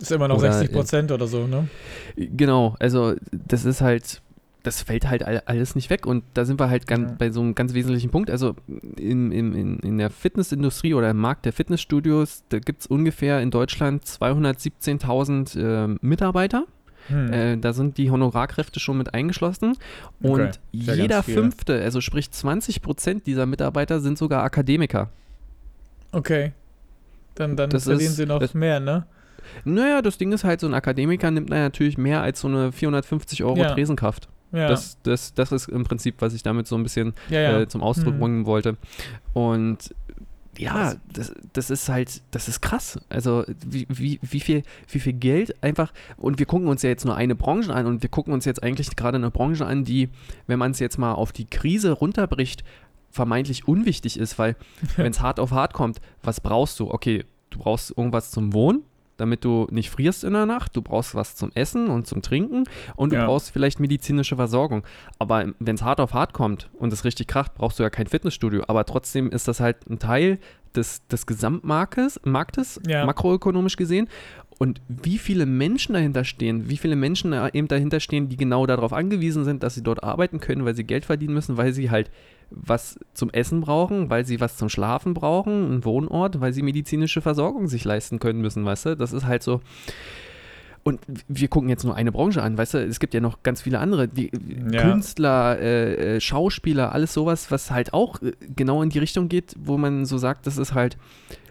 Ist 0.00 0.10
immer 0.10 0.26
noch 0.28 0.38
Oder, 0.38 0.52
60 0.52 0.74
Prozent 0.74 1.12
oder 1.12 1.26
so, 1.28 1.46
ne? 1.46 1.68
Genau, 2.16 2.74
also 2.80 3.14
das 3.32 3.64
ist 3.64 3.80
halt, 3.80 4.22
das 4.64 4.82
fällt 4.82 5.08
halt 5.08 5.22
all- 5.24 5.42
alles 5.46 5.76
nicht 5.76 5.90
weg 5.90 6.06
und 6.06 6.24
da 6.34 6.44
sind 6.44 6.58
wir 6.58 6.68
halt 6.68 6.86
ganz, 6.88 7.10
Ja. 7.10 7.16
bei 7.18 7.30
so 7.30 7.40
einem 7.40 7.54
ganz 7.54 7.72
wesentlichen 7.74 8.10
Punkt. 8.10 8.30
Also 8.30 8.56
im, 8.98 9.30
in, 9.30 9.78
in 9.78 9.98
der 9.98 10.10
Fitnessindustrie 10.10 10.94
oder 10.94 11.10
im 11.10 11.18
Markt 11.18 11.44
der 11.44 11.52
Fitnessstudios, 11.52 12.42
da 12.48 12.58
gibt 12.58 12.80
es 12.80 12.86
ungefähr 12.88 13.40
in 13.40 13.50
Deutschland 13.52 14.04
217.000 14.04 15.58
äh, 15.92 15.96
Mitarbeiter. 16.00 16.64
Hm. 17.08 17.32
Äh, 17.32 17.56
da 17.58 17.74
sind 17.74 17.98
die 17.98 18.10
Honorarkräfte 18.10 18.80
schon 18.80 18.96
mit 18.96 19.12
eingeschlossen 19.12 19.76
und 20.22 20.40
Okay, 20.40 20.50
ja 20.72 20.94
jeder 20.94 21.22
fünfte, 21.22 21.80
also 21.82 22.00
sprich 22.00 22.30
20 22.30 22.80
Prozent 22.80 23.26
dieser 23.26 23.44
Mitarbeiter 23.44 24.00
sind 24.00 24.16
sogar 24.16 24.42
Akademiker. 24.42 25.10
okay. 26.12 26.52
Dann, 27.34 27.56
dann 27.56 27.68
das 27.68 27.84
verdienen 27.84 28.10
ist- 28.10 28.16
sie 28.16 28.26
noch 28.26 28.38
das- 28.38 28.54
mehr, 28.54 28.78
ne? 28.80 29.06
Naja, 29.64 30.00
das 30.00 30.16
Ding 30.16 30.32
ist 30.32 30.44
halt, 30.44 30.60
so 30.60 30.66
ein 30.66 30.72
Akademiker 30.72 31.30
nimmt 31.30 31.50
natürlich 31.50 31.98
mehr 31.98 32.22
als 32.22 32.40
so 32.40 32.48
eine 32.48 32.72
450 32.72 33.44
Euro 33.44 33.58
Ja. 33.58 33.74
Tresenkraft. 33.74 34.28
Ja. 34.54 34.68
Das, 34.68 34.98
das, 35.02 35.34
das 35.34 35.52
ist 35.52 35.68
im 35.68 35.84
Prinzip, 35.84 36.16
was 36.20 36.32
ich 36.34 36.42
damit 36.42 36.66
so 36.66 36.76
ein 36.76 36.82
bisschen 36.82 37.12
ja, 37.28 37.40
ja. 37.40 37.60
äh, 37.60 37.68
zum 37.68 37.82
Ausdruck 37.82 38.14
Mhm. 38.14 38.20
bringen 38.20 38.46
wollte. 38.46 38.76
Und 39.32 39.94
ja, 40.56 40.94
das, 41.12 41.34
das 41.52 41.70
ist 41.70 41.88
halt, 41.88 42.22
das 42.30 42.46
ist 42.46 42.60
krass. 42.60 43.00
Also 43.08 43.44
wie, 43.66 43.86
wie, 43.88 44.20
wie, 44.22 44.40
viel, 44.40 44.62
wie 44.88 45.00
viel 45.00 45.12
Geld 45.14 45.60
einfach, 45.64 45.92
und 46.16 46.38
wir 46.38 46.46
gucken 46.46 46.68
uns 46.68 46.82
ja 46.82 46.90
jetzt 46.90 47.04
nur 47.04 47.16
eine 47.16 47.34
Branche 47.34 47.74
an 47.74 47.86
und 47.86 48.02
wir 48.02 48.08
gucken 48.08 48.32
uns 48.32 48.44
jetzt 48.44 48.62
eigentlich 48.62 48.94
gerade 48.94 49.16
eine 49.16 49.32
Branche 49.32 49.66
an, 49.66 49.84
die, 49.84 50.10
wenn 50.46 50.60
man 50.60 50.70
es 50.70 50.78
jetzt 50.78 50.96
mal 50.96 51.12
auf 51.12 51.32
die 51.32 51.46
Krise 51.46 51.90
runterbricht, 51.92 52.62
vermeintlich 53.10 53.66
unwichtig 53.66 54.18
ist, 54.18 54.38
weil 54.38 54.54
wenn 54.96 55.10
es 55.10 55.20
hart 55.20 55.40
auf 55.40 55.50
hart 55.50 55.72
kommt, 55.72 56.00
was 56.22 56.40
brauchst 56.40 56.78
du? 56.78 56.88
Okay, 56.90 57.24
du 57.50 57.58
brauchst 57.58 57.90
irgendwas 57.96 58.30
zum 58.30 58.52
Wohnen, 58.52 58.82
damit 59.16 59.44
du 59.44 59.66
nicht 59.70 59.90
frierst 59.90 60.24
in 60.24 60.32
der 60.32 60.46
Nacht, 60.46 60.74
du 60.76 60.82
brauchst 60.82 61.14
was 61.14 61.36
zum 61.36 61.50
Essen 61.54 61.88
und 61.88 62.06
zum 62.06 62.22
Trinken 62.22 62.64
und 62.96 63.12
du 63.12 63.16
Ja. 63.16 63.26
brauchst 63.26 63.50
vielleicht 63.50 63.80
medizinische 63.80 64.36
Versorgung. 64.36 64.82
Aber 65.18 65.46
wenn 65.58 65.74
es 65.76 65.82
hart 65.82 66.00
auf 66.00 66.14
hart 66.14 66.32
kommt 66.32 66.70
und 66.78 66.92
es 66.92 67.04
richtig 67.04 67.26
kracht, 67.28 67.54
brauchst 67.54 67.78
du 67.78 67.82
ja 67.82 67.90
kein 67.90 68.06
Fitnessstudio. 68.06 68.64
Aber 68.68 68.84
trotzdem 68.84 69.30
ist 69.30 69.46
das 69.48 69.60
halt 69.60 69.88
ein 69.88 69.98
Teil 69.98 70.38
des, 70.74 71.06
des 71.06 71.26
Gesamtmarktes, 71.26 72.20
Marktes, 72.24 72.80
Ja. 72.86 73.04
makroökonomisch 73.06 73.76
gesehen. 73.76 74.08
Und 74.58 74.80
wie 74.88 75.18
viele 75.18 75.46
Menschen 75.46 75.94
dahinter 75.94 76.24
stehen, 76.24 76.68
wie 76.68 76.76
viele 76.76 76.94
Menschen 76.96 77.32
eben 77.52 77.66
dahinter 77.68 77.98
stehen, 78.00 78.28
die 78.28 78.36
genau 78.36 78.66
darauf 78.66 78.92
angewiesen 78.92 79.44
sind, 79.44 79.62
dass 79.62 79.74
sie 79.74 79.82
dort 79.82 80.02
arbeiten 80.04 80.38
können, 80.40 80.64
weil 80.64 80.74
sie 80.76 80.84
Geld 80.84 81.04
verdienen 81.04 81.34
müssen, 81.34 81.56
weil 81.56 81.72
sie 81.72 81.90
halt 81.90 82.10
was 82.50 82.98
zum 83.14 83.30
Essen 83.30 83.60
brauchen, 83.60 84.10
weil 84.10 84.24
sie 84.24 84.40
was 84.40 84.56
zum 84.56 84.68
Schlafen 84.68 85.14
brauchen, 85.14 85.64
einen 85.64 85.84
Wohnort, 85.84 86.40
weil 86.40 86.52
sie 86.52 86.62
medizinische 86.62 87.20
Versorgung 87.20 87.66
sich 87.68 87.84
leisten 87.84 88.18
können 88.18 88.40
müssen, 88.40 88.64
weißt 88.64 88.86
du? 88.86 88.96
Das 88.96 89.12
ist 89.12 89.24
halt 89.26 89.42
so. 89.42 89.60
Und 90.82 91.00
wir 91.28 91.48
gucken 91.48 91.70
jetzt 91.70 91.82
nur 91.84 91.94
eine 91.96 92.12
Branche 92.12 92.42
an, 92.42 92.58
weißt 92.58 92.74
du? 92.74 92.78
Es 92.86 93.00
gibt 93.00 93.14
ja 93.14 93.20
noch 93.20 93.42
ganz 93.42 93.62
viele 93.62 93.78
andere, 93.78 94.06
die 94.06 94.30
Ja. 94.70 94.82
Künstler, 94.82 95.58
äh, 95.58 96.16
äh, 96.16 96.20
Schauspieler, 96.20 96.92
alles 96.92 97.14
sowas, 97.14 97.50
was 97.50 97.70
halt 97.70 97.94
auch 97.94 98.20
äh, 98.20 98.32
genau 98.54 98.82
in 98.82 98.90
die 98.90 98.98
Richtung 98.98 99.28
geht, 99.30 99.54
wo 99.58 99.78
man 99.78 100.04
so 100.04 100.18
sagt, 100.18 100.46
das 100.46 100.58
ist 100.58 100.74
halt, 100.74 100.98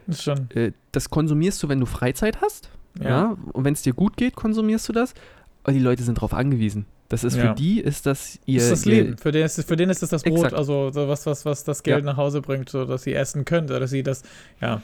ist 0.08 0.22
schon. 0.24 0.52
äh, 0.54 0.72
das 0.92 1.10
konsumierst 1.10 1.64
du, 1.64 1.68
wenn 1.70 1.80
du 1.80 1.88
Freizeit 1.88 2.42
hast, 2.42 2.70
ja, 3.02 3.10
Ja. 3.10 3.38
und 3.54 3.66
wenn 3.66 3.74
es 3.74 3.82
dir 3.82 3.94
gut 3.94 4.18
geht, 4.18 4.36
konsumierst 4.36 4.88
du 4.90 4.94
das, 4.94 5.16
aber 5.64 5.74
die 5.74 5.80
Leute 5.80 6.04
sind 6.04 6.20
darauf 6.20 6.36
angewiesen. 6.36 6.86
Das 7.14 7.24
ist 7.24 7.36
Ja. 7.36 7.50
für 7.50 7.54
die, 7.54 7.80
ist 7.80 8.08
das 8.08 8.40
ihr, 8.48 8.56
Das 8.58 8.64
ist 8.66 8.72
das 8.72 8.86
Leben. 8.86 9.18
Für 9.20 9.32
den 9.32 9.46
ist, 9.46 9.64
für 9.68 9.76
den 9.76 9.92
ist 9.92 10.02
es 10.02 10.10
das 10.10 10.24
Brot, 10.24 10.38
Exakt. 10.38 10.56
also 10.56 10.90
so 10.90 11.08
was, 11.08 11.28
was, 11.28 11.46
was 11.46 11.64
das 11.64 11.84
Geld 11.84 12.00
Ja. 12.00 12.06
nach 12.12 12.18
Hause 12.18 12.42
bringt, 12.42 12.70
so 12.70 12.86
dass 12.86 13.04
sie 13.04 13.14
essen 13.14 13.46
können, 13.46 13.68
oder 13.70 13.80
dass 13.82 13.92
sie 13.92 14.02
das, 14.02 14.24
ja. 14.60 14.82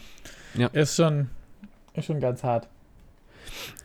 Ja. 0.54 0.68
Ist 0.68 0.96
schon, 0.96 1.30
ist 1.96 2.06
schon 2.06 2.20
ganz 2.20 2.44
hart. 2.44 2.68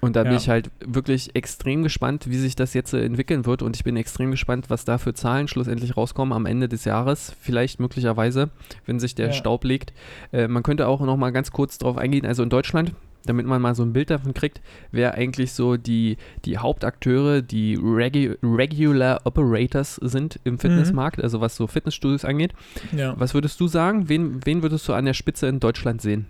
Und 0.03 0.15
da 0.15 0.25
bin 0.25 0.33
Ja. 0.33 0.39
ich 0.39 0.51
halt 0.51 0.71
wirklich 0.85 1.35
extrem 1.35 1.83
gespannt, 1.83 2.29
wie 2.29 2.37
sich 2.37 2.55
das 2.55 2.75
jetzt 2.75 2.93
entwickeln 2.93 3.47
wird. 3.47 3.63
Und 3.63 3.77
ich 3.77 3.83
bin 3.83 3.97
extrem 3.97 4.31
gespannt, 4.31 4.67
was 4.69 4.85
da 4.85 4.99
für 4.99 5.15
Zahlen 5.15 5.49
schlussendlich 5.49 5.97
rauskommen 5.97 6.35
am 6.35 6.45
Ende 6.45 6.69
des 6.69 6.85
Jahres. 6.85 7.33
Vielleicht 7.41 7.81
möglicherweise, 7.81 8.51
wenn 8.85 9.01
sich 9.01 9.15
der 9.15 9.29
Ja. 9.29 9.33
Staub 9.33 9.65
legt. 9.65 9.95
Äh, 10.33 10.49
man 10.49 10.63
könnte 10.63 10.87
auch 10.87 11.01
noch 11.01 11.17
mal 11.17 11.31
ganz 11.33 11.51
kurz 11.51 11.79
drauf 11.79 11.97
eingehen. 11.97 12.27
Also 12.27 12.43
in 12.43 12.51
Deutschland, 12.51 12.93
damit 13.27 13.47
man 13.47 13.61
mal 13.61 13.75
so 13.75 13.83
ein 13.83 13.93
Bild 13.93 14.11
davon 14.11 14.35
kriegt, 14.35 14.61
wer 14.91 15.15
eigentlich 15.15 15.53
so 15.53 15.77
die, 15.77 16.17
die 16.45 16.59
Hauptakteure, 16.59 17.43
die 17.43 17.75
Regu 17.75 18.37
Regular 18.43 19.21
Operators 19.25 19.97
sind 19.97 20.41
im 20.45 20.59
Fitnessmarkt, 20.59 21.23
also 21.23 21.41
was 21.41 21.57
so 21.57 21.67
Fitnessstudios 21.67 22.25
angeht. 22.25 22.53
Ja. 22.97 23.19
Was 23.19 23.35
würdest 23.35 23.61
du 23.61 23.69
sagen? 23.69 24.09
Wen, 24.09 24.41
wen 24.45 24.63
würdest 24.63 24.89
du 24.89 24.93
an 24.93 25.05
der 25.05 25.15
Spitze 25.15 25.47
in 25.47 25.61
Deutschland 25.61 26.03
sehen? 26.03 26.27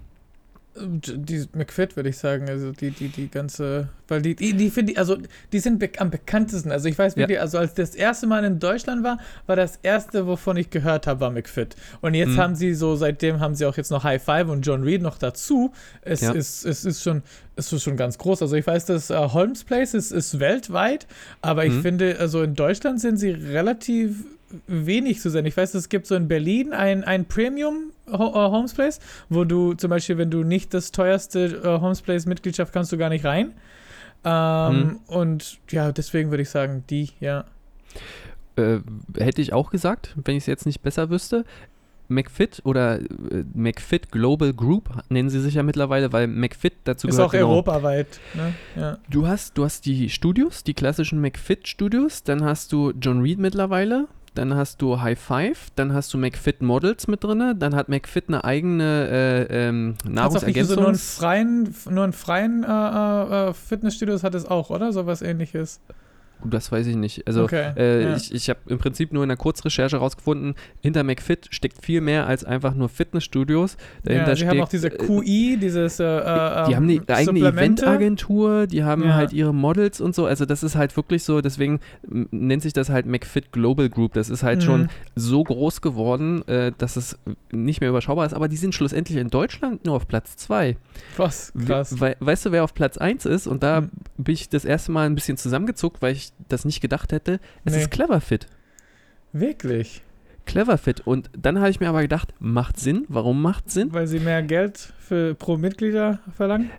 Die 0.77 1.47
McFit, 1.53 1.95
würde 1.95 2.09
ich 2.09 2.18
sagen, 2.18 2.49
also 2.49 2.72
die, 2.72 2.91
die, 2.91 3.09
die 3.09 3.31
ganze, 3.31 3.91
weil 4.09 4.22
die, 4.22 4.35
die, 4.35 4.55
die 4.55 4.70
finde 4.70 4.93
ich, 4.93 4.99
also 4.99 5.16
die 5.53 5.61
sind 5.61 5.79
be 5.79 5.89
am 5.99 6.11
bekanntesten. 6.11 6.72
Also 6.72 6.89
ich 6.89 6.99
weiß 6.99 7.14
Ja. 7.14 7.20
wirklich, 7.20 7.41
also 7.41 7.59
als 7.59 7.75
das 7.75 7.95
erste 7.95 8.27
Mal 8.27 8.43
in 8.45 8.59
Deutschland 8.59 9.05
war, 9.05 9.18
war 9.47 9.55
das 9.55 9.79
erste, 9.85 10.27
wovon 10.27 10.57
ich 10.57 10.70
gehört 10.70 11.07
habe, 11.07 11.20
war 11.20 11.31
McFit. 11.31 11.77
Und 12.01 12.14
jetzt 12.14 12.31
Mhm. 12.31 12.39
haben 12.39 12.55
sie 12.57 12.75
so, 12.75 12.97
seitdem 12.97 13.39
haben 13.39 13.55
sie 13.55 13.66
auch 13.66 13.77
jetzt 13.77 13.91
noch 13.93 14.03
High 14.03 14.20
Five 14.22 14.49
und 14.49 14.62
John 14.66 14.83
Reed 14.83 15.01
noch 15.01 15.16
dazu. 15.18 15.72
Es 16.03 16.22
Ja. 16.22 16.33
ist, 16.33 16.64
es 16.66 16.85
ist 16.85 17.03
schon, 17.05 17.22
es 17.55 17.72
ist 17.72 17.85
schon 17.85 17.97
ganz 17.97 18.18
groß. 18.18 18.43
Also 18.43 18.57
ich 18.57 18.66
weiß, 18.66 18.87
dass 18.87 19.11
äh, 19.11 19.14
Holmes 19.16 19.62
Place 19.62 19.95
ist, 19.95 20.11
ist 20.11 20.41
weltweit, 20.41 21.07
aber 21.41 21.64
ich 21.64 21.72
Mhm. 21.75 21.83
finde, 21.83 22.16
also 22.18 22.43
in 22.43 22.55
Deutschland 22.55 23.01
sind 23.01 23.18
sie 23.18 23.31
relativ 23.31 24.25
wenig 24.66 25.20
zu 25.20 25.30
sehen. 25.30 25.46
Ich 25.46 25.57
weiß, 25.57 25.74
es 25.74 25.88
gibt 25.88 26.07
so 26.07 26.14
in 26.14 26.28
Berlin 26.28 26.72
ein, 26.72 27.05
ein 27.05 27.24
Premium 27.26 27.92
äh, 28.07 28.16
Homes 28.16 28.74
Place, 28.74 29.00
wo 29.28 29.44
du 29.44 29.74
zum 29.74 29.90
Beispiel, 29.90 30.18
wenn 30.18 30.30
du 30.30 30.42
nicht 30.44 30.72
das 30.74 30.92
teuerste 30.92 31.61
äh, 31.64 31.80
Homes 31.80 32.00
Place 32.02 32.26
Mitgliedschaft 32.26 32.72
kannst 32.72 32.92
du 32.92 32.98
gar 32.98 33.09
nicht 33.09 33.24
rein. 33.24 33.52
Ähm, 34.24 34.74
Mhm. 34.74 35.00
Und 35.07 35.59
ja, 35.70 35.92
deswegen 35.92 36.30
würde 36.30 36.42
ich 36.42 36.50
sagen, 36.50 36.84
die, 36.88 37.11
ja. 37.20 37.44
Äh, 38.57 38.78
hätte 39.18 39.42
ich 39.42 39.52
auch 39.52 39.70
gesagt, 39.70 40.14
wenn 40.24 40.36
ich 40.36 40.44
es 40.44 40.46
jetzt 40.46 40.64
nicht 40.66 40.80
besser 40.82 41.11
wüsste. 41.11 41.44
McFit 42.09 42.61
oder 42.64 43.00
äh, 43.00 43.44
McFit 43.55 44.12
Global 44.12 44.52
Group 44.52 44.90
nennen 45.09 45.30
sie 45.30 45.40
sich 45.40 45.55
ja 45.55 45.62
mittlerweile, 45.62 46.12
weil 46.12 46.26
McFit 46.26 46.74
dazu 46.84 47.09
Ist 47.09 47.16
gehört. 47.16 47.28
auch 47.28 47.32
genau, 47.32 47.48
europaweit. 47.50 48.20
Ne? 48.34 48.55
Ja. 48.76 48.98
Du 49.11 49.26
hast, 49.26 49.57
du 49.59 49.64
hast 49.64 49.86
die 49.86 50.11
Studios, 50.11 50.64
die 50.64 50.74
klassischen 50.74 51.20
McFit 51.20 51.66
Studios, 51.66 52.22
dann 52.22 52.44
hast 52.44 52.72
du 52.72 52.92
John 53.00 53.22
Reed 53.22 53.38
mittlerweile, 53.38 54.07
dann 54.35 54.55
hast 54.55 54.82
du 54.82 55.01
High 55.01 55.18
Five, 55.18 55.68
dann 55.76 55.93
hast 55.93 56.12
du 56.12 56.18
McFit 56.18 56.62
Models 56.62 57.07
mit 57.07 57.22
drin, 57.22 57.55
dann 57.59 57.74
hat 57.74 57.89
McFit 57.89 58.28
eine 58.28 58.45
eigene 58.45 59.09
äh, 59.49 59.68
ähm, 59.68 59.95
so 60.64 60.74
nur 60.76 60.89
einen 60.89 60.97
freien, 60.97 61.74
nur 61.91 62.05
einen 62.05 62.12
freien 62.12 62.64
äh, 62.64 62.68
äh, 62.68 63.49
äh, 63.49 63.55
Fitnessstudios 63.55 64.22
hat 64.22 64.35
es 64.35 64.47
auch, 64.47 64.70
oder? 64.70 64.93
Sowas 64.93 65.22
ähnliches. 65.22 65.80
Das 66.43 66.70
weiß 66.72 66.87
ich 66.89 66.97
nicht. 66.97 67.26
Also 67.26 67.45
Okay, 67.45 67.72
äh, 67.76 68.03
ja. 68.03 68.16
ich, 68.16 68.35
ich 68.35 68.51
habe 68.51 68.61
im 68.66 68.78
Prinzip 68.78 69.12
nur 69.12 69.22
in 69.22 69.28
der 69.28 69.39
Kurzrecherche 69.39 69.97
rausgefunden, 69.97 70.55
hinter 70.80 71.03
McFit 71.03 71.49
steckt 71.51 71.85
viel 71.85 72.01
mehr 72.01 72.26
als 72.26 72.45
einfach 72.45 72.74
nur 72.74 72.89
Fitnessstudios. 72.89 73.76
Dahinter 74.03 74.28
Ja, 74.30 74.37
sie 74.37 74.49
haben 74.49 74.61
auch 74.61 74.68
diese 74.68 74.89
äh, 74.89 74.97
QI, 74.97 75.57
dieses 75.61 76.01
äh, 76.01 76.05
äh, 76.05 76.66
die 76.68 76.76
haben 76.76 76.85
eine 76.85 76.95
ähm, 76.95 77.03
eigene. 77.09 77.41
Eventagentur, 77.49 78.66
die 78.66 78.85
haben 78.85 79.05
Ja. 79.05 79.14
halt 79.14 79.32
ihre 79.32 79.55
Models 79.55 80.01
und 80.01 80.14
so. 80.14 80.26
Also 80.26 80.45
das 80.45 80.62
ist 80.62 80.76
halt 80.76 80.97
wirklich 80.97 81.22
so, 81.24 81.41
deswegen 81.41 81.80
nennt 82.30 82.62
sich 82.62 82.72
das 82.72 82.89
halt 82.91 83.07
McFit 83.07 83.53
Global 83.53 83.89
Group. 83.89 84.12
Das 84.14 84.28
ist 84.30 84.43
halt 84.43 84.59
Mhm. 84.59 84.62
schon 84.64 84.89
so 85.14 85.43
groß 85.45 85.80
geworden, 85.80 86.47
äh, 86.49 86.72
dass 86.76 86.97
es 86.97 87.18
nicht 87.53 87.80
mehr 87.80 87.91
überschaubar 87.91 88.26
ist. 88.26 88.35
Aber 88.35 88.49
die 88.49 88.57
sind 88.57 88.74
schlussendlich 88.74 89.18
in 89.18 89.28
Deutschland 89.30 89.85
nur 89.85 89.95
auf 89.97 90.09
Platz 90.09 90.37
2. 90.37 90.76
Was? 91.16 91.53
Krass. 91.66 92.01
We 92.01 92.16
weißt 92.20 92.47
du, 92.47 92.53
wer 92.53 92.64
auf 92.64 92.74
Platz 92.74 92.99
1 92.99 93.24
ist? 93.26 93.47
Und 93.47 93.62
da 93.62 93.78
Hm. 93.78 93.91
bin 94.18 94.35
ich 94.35 94.49
das 94.49 94.64
erste 94.64 94.93
Mal 94.93 95.07
ein 95.07 95.14
bisschen 95.14 95.37
zusammengezuckt, 95.37 96.03
weil 96.03 96.12
ich 96.12 96.24
das 96.49 96.64
nicht 96.64 96.81
gedacht 96.81 97.12
hätte. 97.12 97.41
Es 97.64 97.75
Nee. 97.75 97.83
ist 97.83 97.91
Cleverfit. 97.91 98.47
Wirklich? 99.33 100.03
Cleverfit. 100.47 101.01
Und 101.07 101.31
dann 101.37 101.59
habe 101.59 101.70
ich 101.70 101.81
mir 101.81 101.89
aber 101.89 102.03
gedacht, 102.03 102.35
macht 102.39 102.79
Sinn. 102.79 103.05
Warum 103.09 103.41
macht 103.43 103.70
Sinn? 103.70 103.93
Weil 103.93 104.07
sie 104.07 104.20
mehr 104.20 104.43
Geld 104.43 104.79
für 104.99 105.35
pro 105.35 105.57
Mitglieder 105.57 106.20
verlangen? 106.37 106.70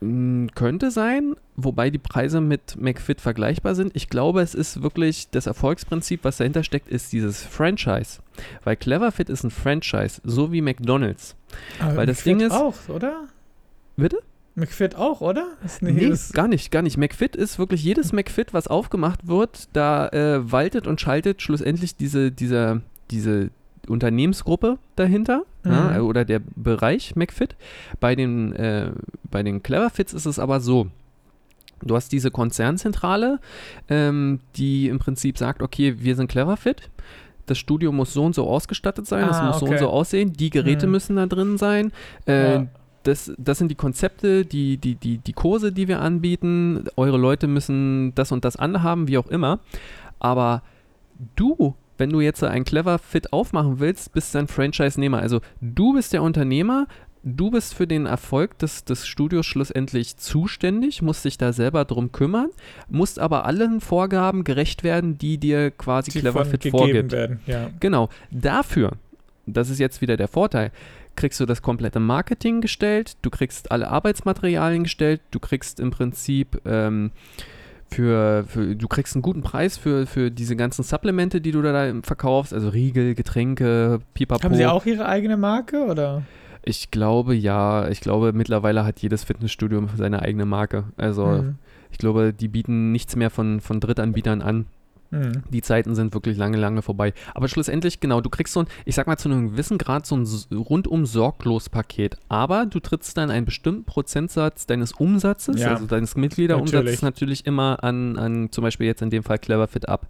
Mm, 0.00 0.46
Könnte 0.54 0.90
sein, 0.90 1.34
wobei 1.56 1.90
die 1.90 1.98
Preise 1.98 2.40
mit 2.40 2.76
McFit 2.80 3.20
vergleichbar 3.20 3.74
sind. 3.74 3.94
Ich 3.94 4.08
glaube, 4.08 4.40
es 4.40 4.54
ist 4.54 4.82
wirklich 4.82 5.28
das 5.30 5.46
Erfolgsprinzip, 5.46 6.24
was 6.24 6.38
dahinter 6.38 6.64
steckt, 6.64 6.88
ist 6.88 7.12
dieses 7.12 7.42
Franchise. 7.44 8.20
Weil 8.64 8.76
Cleverfit 8.76 9.28
ist 9.28 9.44
ein 9.44 9.50
Franchise, 9.50 10.20
so 10.24 10.52
wie 10.52 10.62
McDonald's. 10.62 11.36
Aber 11.78 11.96
Weil 11.98 12.06
das 12.06 12.18
McFit 12.24 12.26
Ding 12.40 12.46
ist- 12.46 12.52
auch, 12.52 12.74
oder? 12.88 13.24
Bitte? 13.96 14.18
McFit 14.60 14.94
auch, 14.96 15.20
oder? 15.20 15.48
Ist 15.64 15.82
nicht 15.82 15.94
Nee, 15.96 16.14
gar 16.32 16.46
nicht, 16.48 16.70
gar 16.70 16.82
nicht. 16.82 16.96
McFit 16.96 17.34
ist 17.36 17.58
wirklich 17.58 17.82
jedes 17.82 18.12
McFit, 18.12 18.54
was 18.54 18.68
aufgemacht 18.68 19.26
wird, 19.26 19.68
da 19.72 20.08
äh, 20.08 20.52
waltet 20.52 20.86
und 20.86 21.00
schaltet 21.00 21.42
schlussendlich 21.42 21.96
diese, 21.96 22.30
dieser, 22.30 22.80
diese 23.10 23.50
Unternehmensgruppe 23.88 24.78
dahinter 24.96 25.42
Mhm. 25.64 25.70
ja, 25.72 25.96
äh, 25.96 26.00
oder 26.00 26.24
der 26.24 26.40
Bereich 26.56 27.16
McFit. 27.16 27.54
Bei 27.98 28.14
den, 28.14 28.54
äh, 28.54 28.92
bei 29.30 29.42
den 29.42 29.62
Cleverfits 29.62 30.14
ist 30.14 30.24
es 30.26 30.38
aber 30.38 30.60
so. 30.60 30.86
Du 31.82 31.96
hast 31.96 32.12
diese 32.12 32.30
Konzernzentrale, 32.30 33.40
ähm, 33.88 34.40
die 34.56 34.88
im 34.88 34.98
Prinzip 34.98 35.36
sagt, 35.38 35.62
okay, 35.62 35.96
wir 35.98 36.14
sind 36.16 36.28
Cleverfit. 36.30 36.88
Das 37.46 37.58
Studio 37.58 37.90
muss 37.90 38.12
so 38.12 38.24
und 38.24 38.34
so 38.34 38.46
ausgestattet 38.46 39.06
sein, 39.06 39.28
es 39.28 39.36
Ah, 39.38 39.46
muss 39.48 39.58
so 39.58 39.64
und 39.66 39.72
okay. 39.72 39.80
so 39.80 39.88
aussehen, 39.88 40.32
die 40.34 40.50
Geräte 40.50 40.86
Mhm. 40.86 40.92
müssen 40.92 41.16
da 41.16 41.26
drin 41.26 41.58
sein. 41.58 41.90
Äh, 42.26 42.54
Ja. 42.54 42.66
Das, 43.02 43.32
das 43.38 43.58
sind 43.58 43.70
die 43.70 43.76
Konzepte, 43.76 44.44
die, 44.44 44.76
die, 44.76 44.94
die, 44.94 45.18
die 45.18 45.32
Kurse, 45.32 45.72
die 45.72 45.88
wir 45.88 46.00
anbieten. 46.00 46.84
Eure 46.96 47.16
Leute 47.16 47.46
müssen 47.46 48.14
das 48.14 48.32
und 48.32 48.44
das 48.44 48.56
anhaben, 48.56 49.08
wie 49.08 49.18
auch 49.18 49.28
immer. 49.28 49.60
Aber 50.18 50.62
du, 51.36 51.74
wenn 51.98 52.10
du 52.10 52.20
jetzt 52.20 52.42
ein 52.44 52.64
Clever 52.64 52.98
Fit 52.98 53.32
aufmachen 53.32 53.80
willst, 53.80 54.12
bist 54.12 54.34
dann 54.34 54.48
Franchise-Nehmer. 54.48 55.18
Also 55.18 55.40
du 55.60 55.94
bist 55.94 56.12
der 56.12 56.22
Unternehmer, 56.22 56.86
du 57.22 57.50
bist 57.50 57.74
für 57.74 57.86
den 57.86 58.06
Erfolg 58.06 58.58
des, 58.58 58.84
des 58.84 59.06
Studios 59.06 59.46
schlussendlich 59.46 60.16
zuständig, 60.16 61.02
musst 61.02 61.24
dich 61.24 61.38
da 61.38 61.52
selber 61.52 61.84
drum 61.84 62.12
kümmern, 62.12 62.48
musst 62.88 63.18
aber 63.18 63.44
allen 63.44 63.80
Vorgaben 63.80 64.44
gerecht 64.44 64.84
werden, 64.84 65.18
die 65.18 65.38
dir 65.38 65.70
quasi 65.70 66.10
die 66.10 66.20
Clever 66.20 66.44
Fit 66.44 66.68
vorgibt. 66.70 67.12
werden. 67.12 67.40
Ja. 67.46 67.70
Genau. 67.80 68.08
Dafür, 68.30 68.92
das 69.52 69.70
ist 69.70 69.78
jetzt 69.78 70.00
wieder 70.00 70.16
der 70.16 70.28
Vorteil, 70.28 70.70
kriegst 71.16 71.40
du 71.40 71.46
das 71.46 71.62
komplette 71.62 72.00
Marketing 72.00 72.60
gestellt, 72.60 73.16
du 73.22 73.30
kriegst 73.30 73.70
alle 73.70 73.88
Arbeitsmaterialien 73.88 74.84
gestellt, 74.84 75.20
du 75.30 75.40
kriegst 75.40 75.80
im 75.80 75.90
Prinzip 75.90 76.60
ähm, 76.64 77.10
für, 77.90 78.44
für, 78.46 78.76
du 78.76 78.88
kriegst 78.88 79.16
einen 79.16 79.22
guten 79.22 79.42
Preis 79.42 79.76
für, 79.76 80.06
für 80.06 80.30
diese 80.30 80.54
ganzen 80.54 80.84
Supplemente, 80.84 81.40
die 81.40 81.50
du 81.50 81.60
da 81.60 81.92
verkaufst, 82.02 82.54
also 82.54 82.68
Riegel, 82.68 83.14
Getränke, 83.14 84.00
Pipapo. 84.14 84.44
Haben 84.44 84.54
sie 84.54 84.66
auch 84.66 84.86
ihre 84.86 85.06
eigene 85.06 85.36
Marke, 85.36 85.84
oder? 85.86 86.22
Ich 86.62 86.90
glaube 86.90 87.34
ja, 87.34 87.88
ich 87.88 88.00
glaube 88.00 88.32
mittlerweile 88.32 88.84
hat 88.84 89.00
jedes 89.00 89.24
Fitnessstudio 89.24 89.88
seine 89.96 90.22
eigene 90.22 90.44
Marke. 90.46 90.84
Also 90.96 91.26
Mhm. 91.26 91.54
ich 91.90 91.98
glaube, 91.98 92.32
die 92.32 92.48
bieten 92.48 92.92
nichts 92.92 93.16
mehr 93.16 93.30
von, 93.30 93.60
von 93.60 93.80
Drittanbietern 93.80 94.42
an. 94.42 94.66
Mhm. 95.10 95.42
Die 95.50 95.62
Zeiten 95.62 95.94
sind 95.94 96.14
wirklich 96.14 96.36
lange, 96.36 96.56
lange 96.56 96.82
vorbei. 96.82 97.12
Aber 97.34 97.48
schlussendlich, 97.48 98.00
genau, 98.00 98.20
du 98.20 98.30
kriegst 98.30 98.54
so 98.54 98.60
ein, 98.60 98.66
ich 98.84 98.94
sag 98.94 99.06
mal 99.06 99.16
zu 99.16 99.28
einem 99.28 99.50
gewissen 99.50 99.76
Grad 99.78 100.06
so 100.06 100.16
ein 100.16 100.26
rundum 100.52 101.06
sorglos 101.06 101.68
Paket. 101.68 102.16
Aber 102.28 102.66
du 102.66 102.80
trittst 102.80 103.16
dann 103.16 103.30
einen 103.30 103.44
bestimmten 103.44 103.84
Prozentsatz 103.84 104.66
deines 104.66 104.92
Umsatzes, 104.92 105.60
Ja. 105.60 105.70
also 105.72 105.86
deines 105.86 106.16
Mitgliederumsatzes 106.16 107.02
Natürlich. 107.02 107.02
natürlich 107.02 107.46
immer 107.46 107.82
an, 107.82 108.18
an 108.18 108.52
zum 108.52 108.62
Beispiel 108.62 108.86
jetzt 108.86 109.02
in 109.02 109.10
dem 109.10 109.22
Fall 109.22 109.38
Cleverfit 109.38 109.88
ab. 109.88 110.06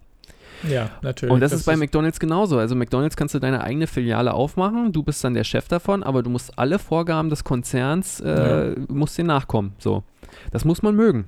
Ja, 0.69 0.91
natürlich. 1.01 1.33
Und 1.33 1.39
das, 1.39 1.53
ist 1.53 1.65
bei 1.65 1.75
McDonalds 1.75 2.19
genauso. 2.19 2.59
Also 2.59 2.75
McDonalds 2.75 3.15
kannst 3.15 3.33
du 3.33 3.39
deine 3.39 3.63
eigene 3.63 3.87
Filiale 3.87 4.33
aufmachen, 4.33 4.91
du 4.91 5.01
bist 5.01 5.23
dann 5.23 5.33
der 5.33 5.43
Chef 5.43 5.67
davon, 5.67 6.03
aber 6.03 6.21
du 6.21 6.29
musst 6.29 6.57
alle 6.59 6.77
Vorgaben 6.77 7.29
des 7.31 7.43
Konzerns, 7.43 8.19
äh, 8.19 8.75
musst 8.87 9.17
dir 9.17 9.23
nachkommen. 9.23 9.73
So. 9.79 10.03
Das 10.51 10.65
muss 10.65 10.83
man 10.83 10.95
mögen. 10.95 11.25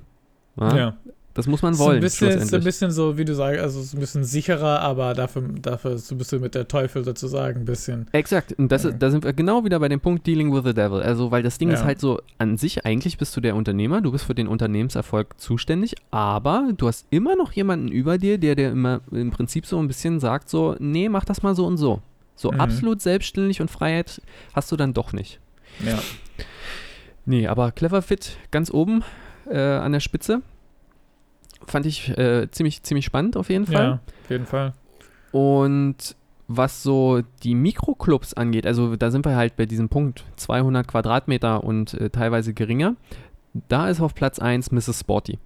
Ja? 0.60 0.78
ja. 0.78 0.98
Das 1.36 1.48
muss 1.48 1.64
man 1.64 1.76
wollen, 1.80 1.96
ein 1.96 2.02
bisschen, 2.02 2.30
ist 2.30 2.54
ein 2.54 2.64
bisschen 2.64 2.92
so, 2.92 3.18
wie 3.18 3.26
du 3.26 3.34
sagst, 3.34 3.60
also 3.60 3.80
es 3.80 3.88
ist 3.88 3.94
ein 3.96 4.00
bisschen 4.00 4.24
sicherer, 4.24 4.82
aber 4.82 5.16
dafür, 5.16 5.42
dafür 5.60 5.98
so 5.98 6.16
bist 6.16 6.32
du 6.32 6.40
mit 6.40 6.54
der 6.54 6.68
Teufel 6.68 7.04
sozusagen 7.04 7.62
ein 7.62 7.66
bisschen. 7.66 8.08
Exakt, 8.12 8.54
und 8.60 8.72
das, 8.72 8.84
Ja. 8.84 8.92
da 8.92 9.10
sind 9.10 9.24
wir 9.24 9.34
genau 9.34 9.66
wieder 9.66 9.80
bei 9.80 9.90
dem 9.90 10.00
Punkt 10.00 10.28
Dealing 10.28 10.54
with 10.54 10.62
the 10.64 10.76
Devil. 10.76 11.02
Also, 11.02 11.32
weil 11.32 11.42
das 11.42 11.58
Ding 11.58 11.70
Ja. 11.70 11.76
ist 11.76 11.84
halt 11.86 12.00
so, 12.00 12.22
an 12.38 12.58
sich 12.58 12.86
eigentlich 12.86 13.18
bist 13.18 13.36
du 13.36 13.42
der 13.42 13.56
Unternehmer, 13.56 14.00
du 14.02 14.12
bist 14.12 14.26
für 14.26 14.36
den 14.36 14.48
Unternehmenserfolg 14.48 15.40
zuständig, 15.40 15.96
aber 16.12 16.70
du 16.78 16.88
hast 16.88 17.08
immer 17.10 17.36
noch 17.36 17.52
jemanden 17.54 17.88
über 17.88 18.20
dir, 18.20 18.38
der 18.38 18.54
dir 18.54 18.70
immer 18.70 19.02
im 19.12 19.32
Prinzip 19.32 19.66
so 19.66 19.80
ein 19.80 19.88
bisschen 19.88 20.20
sagt, 20.20 20.50
so, 20.50 20.76
nee, 20.78 21.10
mach 21.10 21.26
das 21.26 21.42
mal 21.42 21.56
so 21.56 21.66
und 21.66 21.78
so. 21.78 22.02
So 22.36 22.52
Mhm. 22.52 22.60
absolut 22.62 23.02
selbstständig 23.02 23.60
und 23.60 23.72
Freiheit 23.72 24.22
hast 24.54 24.72
du 24.72 24.76
dann 24.76 24.94
doch 24.94 25.14
nicht. 25.14 25.40
Ja. 25.84 25.98
Nee, 27.26 27.48
aber 27.48 27.72
Cleverfit 27.72 28.38
ganz 28.52 28.70
oben 28.72 29.04
äh, 29.50 29.58
an 29.58 29.94
der 29.94 30.00
Spitze. 30.00 30.42
Fand 31.68 31.86
ich 31.86 32.10
äh, 32.18 32.50
ziemlich, 32.52 32.84
ziemlich 32.84 33.06
spannend 33.06 33.38
auf 33.38 33.50
jeden 33.50 33.66
Fall. 33.66 33.84
ja, 33.84 33.94
auf 34.24 34.30
jeden 34.30 34.46
Fall. 34.46 34.74
Und 35.32 36.16
was 36.48 36.84
so 36.84 37.22
die 37.44 37.56
Mikroclubs 37.56 38.34
angeht, 38.34 38.68
also 38.68 38.96
da 38.96 39.10
sind 39.12 39.26
wir 39.26 39.36
halt 39.36 39.56
bei 39.56 39.66
diesem 39.66 39.90
Punkt 39.90 40.26
200 40.36 40.88
Quadratmeter 40.88 41.64
und 41.64 41.94
äh, 41.96 42.10
teilweise 42.10 42.54
geringer. 42.54 42.96
Da 43.70 43.88
ist 43.90 44.02
auf 44.02 44.14
Platz 44.14 44.40
1 44.40 44.72
Mrs. 44.72 45.00
Sporty. 45.00 45.40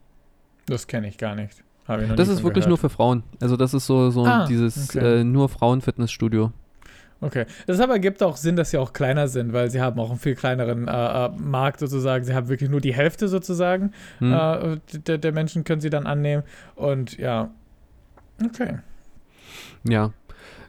Das 0.65 0.87
kenne 0.87 1.07
ich 1.07 1.17
gar 1.17 1.35
nicht. 1.35 1.63
Ich 1.89 2.07
noch 2.09 2.15
Das 2.17 2.27
ist 2.27 2.43
wirklich 2.43 2.65
nur 2.67 2.77
gehört. 2.77 2.91
für 2.91 2.95
Frauen. 2.97 3.23
Also 3.39 3.55
das 3.55 3.73
ist 3.73 3.85
so, 3.85 4.09
so 4.09 4.25
Ah, 4.25 4.45
dieses 4.45 4.89
okay. 4.89 5.21
äh, 5.21 5.23
nur 5.23 5.47
Frauen-Fitnessstudio. 5.47 6.51
Okay. 7.19 7.45
Das 7.65 7.79
aber 7.79 7.99
gibt 7.99 8.21
auch 8.21 8.37
Sinn, 8.37 8.55
dass 8.55 8.71
sie 8.71 8.77
auch 8.77 8.93
kleiner 8.93 9.27
sind, 9.27 9.53
weil 9.53 9.71
sie 9.71 9.81
haben 9.81 9.99
auch 9.99 10.09
einen 10.09 10.19
viel 10.19 10.35
kleineren 10.35 10.87
äh, 10.87 11.25
äh, 11.25 11.29
Markt 11.37 11.79
sozusagen. 11.79 12.23
Sie 12.23 12.33
haben 12.33 12.47
wirklich 12.47 12.69
nur 12.69 12.81
die 12.81 12.93
Hälfte 12.93 13.27
sozusagen 13.27 13.93
Hm. 14.19 14.33
äh, 14.33 14.77
der, 14.99 15.17
der 15.17 15.31
Menschen 15.31 15.63
können 15.63 15.81
sie 15.81 15.89
dann 15.89 16.05
annehmen. 16.05 16.43
Und 16.75 17.17
ja. 17.17 17.49
Okay. 18.43 18.77
Ja. 19.83 20.11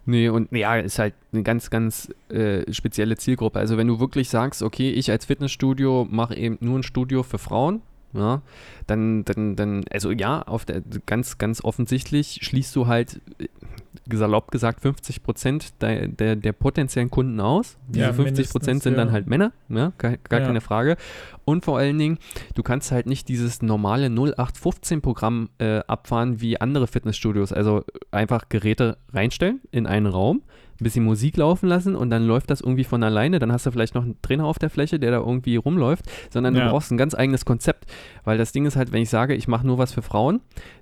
Nee, 0.06 0.30
und 0.30 0.50
ja, 0.52 0.76
ist 0.76 0.98
halt 0.98 1.12
eine 1.32 1.42
ganz, 1.42 1.68
ganz 1.68 2.08
äh, 2.30 2.72
spezielle 2.72 3.18
Zielgruppe. 3.18 3.58
Also 3.58 3.76
wenn 3.76 3.86
du 3.86 4.00
wirklich 4.00 4.30
sagst, 4.30 4.62
okay, 4.62 4.90
ich 4.90 5.10
als 5.10 5.26
Fitnessstudio 5.26 6.06
mache 6.10 6.34
eben 6.34 6.56
nur 6.60 6.78
ein 6.78 6.82
Studio 6.82 7.22
für 7.22 7.36
Frauen, 7.36 7.82
ja, 8.12 8.42
dann, 8.86 9.24
dann, 9.24 9.56
dann, 9.56 9.84
also 9.90 10.10
ja, 10.10 10.42
auf 10.42 10.64
der, 10.64 10.82
ganz, 11.06 11.38
ganz 11.38 11.62
offensichtlich 11.62 12.40
schließt 12.42 12.74
du 12.74 12.86
halt, 12.86 13.20
äh, 13.38 13.48
salopp 14.10 14.50
gesagt, 14.50 14.80
50 14.80 15.22
Prozent 15.22 15.82
der, 15.82 16.08
der, 16.08 16.36
der 16.36 16.52
potenziellen 16.52 17.10
Kunden 17.10 17.40
aus. 17.40 17.76
Diese 17.88 18.06
Ja, 18.06 18.12
50 18.14 18.48
Prozent 18.48 18.82
sind 18.82 18.96
dann 18.96 19.08
ja. 19.08 19.12
halt 19.12 19.26
Männer, 19.26 19.52
ja, 19.68 19.92
gar, 19.98 20.16
gar 20.16 20.40
Ja. 20.40 20.46
keine 20.46 20.60
Frage. 20.62 20.96
Und 21.44 21.64
vor 21.64 21.78
allen 21.78 21.98
Dingen, 21.98 22.18
du 22.54 22.62
kannst 22.62 22.90
halt 22.90 23.06
nicht 23.06 23.28
dieses 23.28 23.60
normale 23.60 24.06
0815-Programm 24.06 25.50
äh, 25.58 25.80
abfahren 25.86 26.40
wie 26.40 26.60
andere 26.60 26.86
Fitnessstudios. 26.86 27.52
Also 27.52 27.84
einfach 28.10 28.48
Geräte 28.48 28.96
reinstellen 29.12 29.60
in 29.70 29.86
einen 29.86 30.06
Raum, 30.06 30.42
ein 30.80 30.84
bisschen 30.84 31.04
Musik 31.04 31.36
laufen 31.36 31.68
lassen 31.68 31.96
und 31.96 32.10
dann 32.10 32.24
läuft 32.26 32.50
das 32.50 32.60
irgendwie 32.60 32.84
von 32.84 33.02
alleine. 33.02 33.38
Dann 33.38 33.52
hast 33.52 33.66
du 33.66 33.70
vielleicht 33.70 33.94
noch 33.94 34.02
einen 34.04 34.20
Trainer 34.22 34.44
auf 34.44 34.58
der 34.58 34.70
Fläche, 34.70 34.98
der 34.98 35.10
da 35.10 35.18
irgendwie 35.18 35.56
rumläuft, 35.56 36.04
sondern 36.30 36.54
Ja. 36.54 36.64
du 36.64 36.70
brauchst 36.70 36.90
ein 36.92 36.98
ganz 36.98 37.14
eigenes 37.14 37.44
Konzept. 37.44 37.86
Weil 38.24 38.38
das 38.38 38.52
Ding 38.52 38.66
ist 38.66 38.76
halt, 38.76 38.92
wenn 38.92 39.02
ich 39.02 39.10
sage, 39.10 39.34
ich 39.34 39.48
mache 39.48 39.66
nur 39.66 39.78
was 39.78 39.92
für 39.92 40.02
Frauen, 40.02 40.40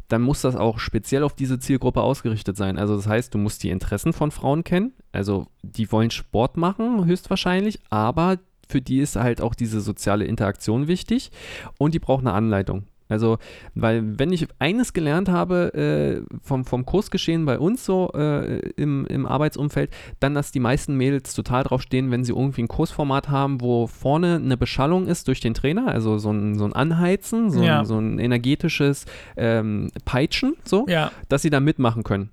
dann 0.09 0.23
muss 0.23 0.43
das 0.43 0.55
auch 0.57 0.79
speziell 0.79 1.23
auf 1.23 1.35
diese 1.35 1.59
Zielgruppe 1.59 2.01
ausgerichtet 2.03 2.57
sein. 2.57 2.79
Also 2.79 2.95
das 2.97 3.07
heißt, 3.09 3.35
du 3.35 3.39
musst 3.39 3.63
die 3.63 3.71
Interessen 3.71 4.13
von 4.13 4.31
Frauen 4.31 4.65
kennen. 4.65 4.93
Also 5.13 5.47
die 5.63 5.91
wollen 5.91 6.11
Sport 6.11 6.57
machen, 6.57 7.05
höchstwahrscheinlich, 7.07 7.81
aber 7.91 8.39
für 8.69 8.81
die 8.83 8.99
ist 8.99 9.17
halt 9.17 9.41
auch 9.41 9.55
diese 9.55 9.81
soziale 9.81 10.25
Interaktion 10.25 10.89
wichtig 10.89 11.31
und 11.79 11.95
die 11.95 12.01
brauchen 12.01 12.27
eine 12.27 12.37
Anleitung. 12.37 12.85
Also, 13.09 13.39
weil 13.75 14.19
wenn 14.19 14.33
ich 14.33 14.49
eines 14.59 14.93
gelernt 14.93 15.29
habe 15.29 15.73
äh, 15.75 16.37
vom, 16.43 16.65
vom 16.65 16.85
Kursgeschehen 16.85 17.45
bei 17.45 17.59
uns 17.59 17.85
so 17.85 18.11
äh, 18.15 18.59
im, 18.71 19.07
im 19.07 19.27
Arbeitsumfeld, 19.27 19.91
dann, 20.19 20.35
dass 20.35 20.51
die 20.51 20.59
meisten 20.61 20.97
Mädels 20.97 21.35
total 21.35 21.63
drauf 21.65 21.83
stehen, 21.83 22.11
wenn 22.11 22.25
sie 22.25 22.33
irgendwie 22.33 22.63
ein 22.63 22.69
Kursformat 22.69 23.29
haben, 23.29 23.61
wo 23.61 23.87
vorne 23.87 24.37
eine 24.37 24.57
Beschallung 24.57 25.07
ist 25.07 25.29
durch 25.29 25.41
den 25.41 25.55
Trainer, 25.55 25.89
also 25.89 26.19
so 26.19 26.33
ein, 26.33 26.59
so 26.59 26.65
ein 26.65 26.73
Anheizen, 26.73 27.51
so, 27.51 27.63
Ja. 27.63 27.81
ein, 27.81 27.85
so 27.87 27.99
ein 27.99 28.19
energetisches 28.19 29.07
ähm, 29.37 29.91
Peitschen, 30.05 30.57
so, 30.65 30.87
Ja, 30.89 31.13
dass 31.29 31.43
sie 31.43 31.51
da 31.51 31.61
mitmachen 31.61 32.03
können. 32.03 32.31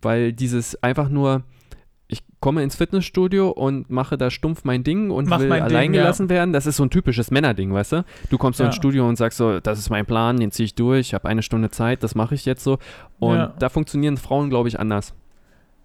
Weil 0.00 0.32
dieses 0.32 0.80
einfach 0.82 1.08
nur, 1.08 1.42
komme 2.42 2.62
ins 2.62 2.76
Fitnessstudio 2.76 3.48
und 3.48 3.88
mache 3.88 4.18
da 4.18 4.30
stumpf 4.30 4.64
mein 4.64 4.84
Ding 4.84 5.10
und 5.10 5.28
Mach 5.28 5.38
will 5.40 5.48
Ding, 5.48 5.62
allein 5.62 5.94
ja. 5.94 6.02
gelassen 6.02 6.28
werden, 6.28 6.52
das 6.52 6.66
ist 6.66 6.76
so 6.76 6.82
ein 6.84 6.90
typisches 6.90 7.30
Männerding, 7.30 7.72
weißt 7.72 7.92
du? 7.92 8.04
Du 8.28 8.36
kommst 8.36 8.58
so 8.58 8.64
Ja. 8.64 8.68
ins 8.68 8.76
Studio 8.76 9.08
und 9.08 9.16
sagst 9.16 9.38
so, 9.38 9.60
das 9.60 9.78
ist 9.78 9.88
mein 9.88 10.04
Plan, 10.04 10.36
den 10.38 10.50
ziehe 10.50 10.66
ich 10.66 10.74
durch, 10.74 11.08
ich 11.08 11.14
habe 11.14 11.28
eine 11.28 11.42
Stunde 11.42 11.70
Zeit, 11.70 12.02
das 12.02 12.14
mache 12.14 12.34
ich 12.34 12.44
jetzt 12.44 12.62
so. 12.64 12.78
Und 13.18 13.36
Ja. 13.36 13.54
da 13.58 13.68
funktionieren 13.70 14.18
Frauen, 14.18 14.50
glaube 14.50 14.68
ich, 14.68 14.78
anders. 14.78 15.14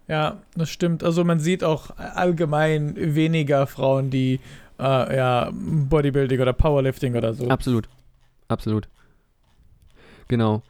ja, 0.08 0.36
das 0.56 0.68
stimmt. 0.68 1.04
Also 1.04 1.22
man 1.24 1.38
sieht 1.40 1.62
auch 1.64 1.90
allgemein 1.96 2.94
weniger 2.96 3.66
Frauen, 3.66 4.10
die 4.10 4.40
äh, 4.80 5.16
ja, 5.16 5.50
Bodybuilding 5.52 6.40
oder 6.40 6.52
Powerlifting 6.52 7.14
oder 7.16 7.34
so. 7.34 7.48
Absolut. 7.48 7.88
Absolut. 8.48 8.88
Genau. 10.28 10.62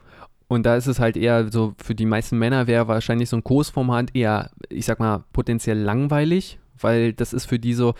Und 0.49 0.65
da 0.65 0.75
ist 0.75 0.87
es 0.87 0.99
halt 0.99 1.15
eher 1.15 1.51
so, 1.51 1.75
für 1.81 1.93
die 1.93 2.07
meisten 2.07 2.37
Männer 2.37 2.65
wäre 2.65 2.87
wahrscheinlich 2.87 3.29
so 3.29 3.37
ein 3.37 3.43
Kursformat 3.43 4.15
eher, 4.15 4.49
ich 4.67 4.85
sag 4.85 4.99
mal, 4.99 5.23
potenziell 5.31 5.77
langweilig, 5.77 6.57
weil 6.79 7.13
das 7.13 7.33
ist 7.33 7.45
für 7.45 7.59
die 7.59 7.75
so, 7.75 7.93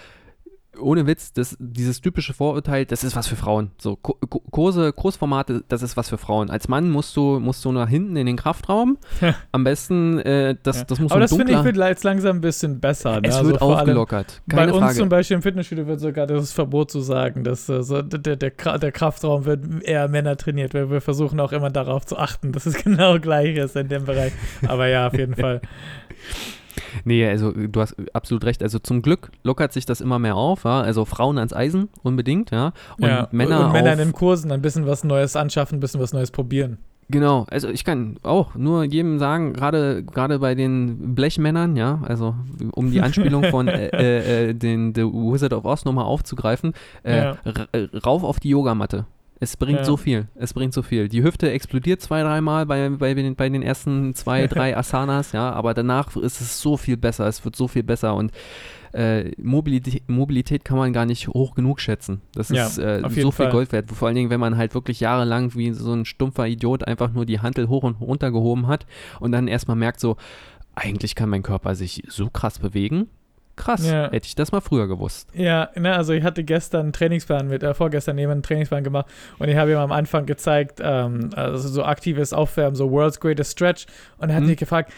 ohne 0.80 1.08
Witz, 1.08 1.34
das, 1.34 1.56
dieses 1.60 2.02
typische 2.02 2.34
Vorurteil, 2.34 2.86
das 2.86 3.04
ist 3.04 3.16
was 3.16 3.28
für 3.28 3.36
Frauen. 3.36 3.72
So, 3.78 3.96
Ku- 3.96 4.14
Ku- 4.30 4.42
Kurse, 4.52 4.94
Kursformate, 4.94 5.64
das 5.68 5.82
ist 5.82 5.98
was 5.98 6.10
für 6.10 6.18
Frauen. 6.18 6.50
Als 6.50 6.68
Mann 6.68 6.90
musst 6.90 7.16
du, 7.16 7.40
musst 7.40 7.64
du 7.66 7.72
nach 7.72 7.90
hinten 7.90 8.16
in 8.16 8.26
den 8.26 8.36
Kraftraum. 8.38 8.98
Am 9.52 9.64
besten, 9.64 10.20
äh, 10.20 10.56
das, 10.64 10.80
Ja. 10.80 10.84
das 10.86 11.00
muss 11.00 11.12
Aber 11.12 11.22
das 11.22 11.36
finde 11.36 11.54
ich 11.54 11.64
wird 11.64 11.76
jetzt 11.78 12.04
langsam 12.04 12.38
ein 12.38 12.42
bisschen 12.42 12.80
besser. 12.80 13.22
Ne? 13.22 13.28
Es 13.30 13.36
Also 13.36 13.50
wird 13.52 13.62
allem 13.62 13.74
aufgelockert. 13.74 14.42
Keine 14.50 14.68
Bei 14.68 14.74
uns 14.74 14.84
Frage. 14.86 14.98
zum 15.00 15.10
Beispiel 15.10 15.36
im 15.36 15.42
Fitnessstudio 15.42 15.88
wird 15.88 16.00
sogar 16.00 16.28
das 16.28 16.52
Verbot 16.52 16.92
zu 16.92 17.02
sagen, 17.02 17.44
dass 17.44 17.68
äh, 17.70 17.84
so 17.84 18.02
der, 18.02 18.36
der, 18.36 18.50
der 18.78 18.92
Kraftraum 18.92 19.46
wird 19.46 19.64
eher 19.84 20.08
Männer 20.08 20.38
trainiert, 20.38 20.74
weil 20.74 20.90
wir 20.90 21.02
versuchen 21.02 21.40
auch 21.40 21.52
immer 21.52 21.70
darauf 21.70 22.06
zu 22.06 22.18
achten, 22.18 22.52
dass 22.52 22.66
es 22.66 22.76
genau 22.84 23.20
gleich 23.20 23.56
ist 23.58 23.76
in 23.76 23.88
dem 23.88 24.06
Bereich. 24.06 24.34
Aber 24.68 24.88
ja, 24.88 25.08
auf 25.08 25.14
jeden 25.14 25.36
Fall. 25.40 25.62
Nee, 27.06 27.28
also 27.28 27.52
du 27.52 27.82
hast 27.82 27.96
absolut 28.14 28.44
recht. 28.46 28.64
Also 28.64 28.80
zum 28.80 29.02
Glück 29.02 29.32
lockert 29.44 29.74
sich 29.74 29.86
das 29.86 30.02
immer 30.02 30.20
mehr 30.20 30.36
auf. 30.36 30.64
Ja? 30.64 30.82
Also 30.82 31.06
Frauen 31.06 31.38
ans 31.38 31.54
Eisen 31.54 31.90
unbedingt, 32.04 32.52
ja. 32.52 32.74
Und 32.98 33.08
ja. 33.08 33.28
Männer 33.32 33.68
und 33.68 33.74
Männer 33.74 33.94
auf, 33.94 34.00
in 34.00 34.06
den 34.06 34.14
Kursen 34.14 34.52
ein 34.52 34.62
bisschen 34.62 34.86
was 34.86 35.04
Neues 35.04 35.36
anschaffen, 35.36 35.78
ein 35.78 35.80
bisschen 35.80 36.00
was 36.02 36.14
Neues 36.14 36.32
probieren. 36.32 36.78
Genau, 37.12 37.48
also 37.50 37.70
ich 37.70 37.86
kann 37.86 38.18
auch 38.22 38.54
nur 38.54 38.84
jedem 38.84 39.18
sagen, 39.18 39.54
gerade 39.54 40.04
gerade 40.04 40.38
bei 40.38 40.54
den 40.54 41.16
Blechmännern, 41.16 41.76
ja, 41.76 42.00
also 42.08 42.36
um 42.74 42.92
die 42.92 43.02
Anspielung 43.02 43.46
von 43.46 43.68
äh, 43.68 43.88
äh, 43.88 44.50
äh, 44.50 44.54
den 44.54 44.94
The 44.94 45.06
Wizard 45.06 45.54
of 45.54 45.66
Oz 45.66 45.86
nochmal 45.86 46.06
aufzugreifen, 46.06 46.74
äh, 47.04 47.18
Ja. 47.18 47.38
äh, 47.72 47.88
rauf 48.06 48.24
auf 48.24 48.40
die 48.40 48.50
Yogamatte. 48.50 49.08
Es 49.42 49.56
bringt 49.56 49.80
Ja. 49.80 49.86
so 49.86 49.96
viel, 49.96 50.28
es 50.36 50.54
bringt 50.54 50.74
so 50.74 50.82
viel. 50.82 51.08
Die 51.08 51.24
Hüfte 51.24 51.50
explodiert 51.50 52.02
zwei, 52.02 52.24
dreimal 52.24 52.66
bei, 52.66 52.90
bei, 52.90 53.14
den, 53.14 53.36
bei 53.36 53.48
den 53.48 53.62
ersten 53.62 54.14
zwei, 54.14 54.48
drei 54.48 54.76
Asanas, 54.76 55.32
ja, 55.32 55.52
aber 55.52 55.74
danach 55.74 56.16
ist 56.18 56.42
es 56.42 56.62
so 56.62 56.76
viel 56.76 56.98
besser, 56.98 57.26
es 57.28 57.44
wird 57.46 57.56
so 57.56 57.68
viel 57.70 57.84
besser 57.84 58.16
und 58.16 58.32
äh, 58.92 59.32
Mobilität, 59.42 60.10
Mobilität 60.10 60.66
kann 60.66 60.78
man 60.78 60.92
gar 60.94 61.06
nicht 61.06 61.28
hoch 61.30 61.54
genug 61.56 61.80
schätzen. 61.80 62.22
Das 62.34 62.50
Ja, 62.50 62.66
ist 62.66 62.80
äh, 62.80 63.02
so 63.02 63.10
viel 63.10 63.32
Fall. 63.32 63.52
Gold 63.52 63.72
wert. 63.72 63.92
Vor 63.92 64.08
allen 64.08 64.16
Dingen, 64.16 64.30
wenn 64.32 64.40
man 64.40 64.58
halt 64.58 64.74
wirklich 64.74 65.00
jahrelang 65.00 65.54
wie 65.56 65.72
so 65.74 65.94
ein 65.94 66.06
stumpfer 66.06 66.48
Idiot 66.48 66.86
einfach 66.88 67.14
nur 67.14 67.26
die 67.26 67.40
Hantel 67.40 67.70
hoch 67.70 67.84
und 67.84 68.02
runter 68.02 68.32
gehoben 68.32 68.68
hat 68.68 68.88
und 69.20 69.32
dann 69.32 69.48
erstmal 69.48 69.78
merkt 69.78 70.00
so, 70.00 70.18
eigentlich 70.76 71.14
kann 71.16 71.30
mein 71.30 71.44
Körper 71.44 71.76
sich 71.76 72.04
so 72.08 72.30
krass 72.30 72.58
bewegen. 72.60 73.08
Krass, 73.60 73.86
Ja. 73.86 74.10
hätte 74.10 74.26
ich 74.26 74.36
das 74.36 74.52
mal 74.52 74.62
früher 74.62 74.88
gewusst. 74.88 75.30
Ja, 75.34 75.70
ne, 75.76 75.94
also 75.96 76.14
ich 76.14 76.24
hatte 76.24 76.44
gestern 76.44 76.82
einen 76.88 76.94
Trainingsplan 76.94 77.48
mit, 77.50 77.62
äh, 77.62 77.74
vorgestern 77.74 78.18
jemand 78.18 78.38
einen 78.38 78.44
Trainingsplan 78.44 78.84
gemacht 78.84 79.08
und 79.38 79.50
ich 79.50 79.58
habe 79.58 79.72
ihm 79.72 79.78
am 79.78 79.92
Anfang 79.92 80.26
gezeigt, 80.26 80.80
ähm, 80.82 81.30
also 81.36 81.68
so 81.68 81.84
aktives 81.84 82.32
Aufwärmen, 82.34 82.76
so 82.76 82.90
World's 82.90 83.20
Greatest 83.20 83.52
Stretch 83.52 83.86
und 84.18 84.30
er 84.30 84.36
hat 84.38 84.44
Mhm. 84.44 84.50
mich 84.50 84.58
gefragt, 84.58 84.92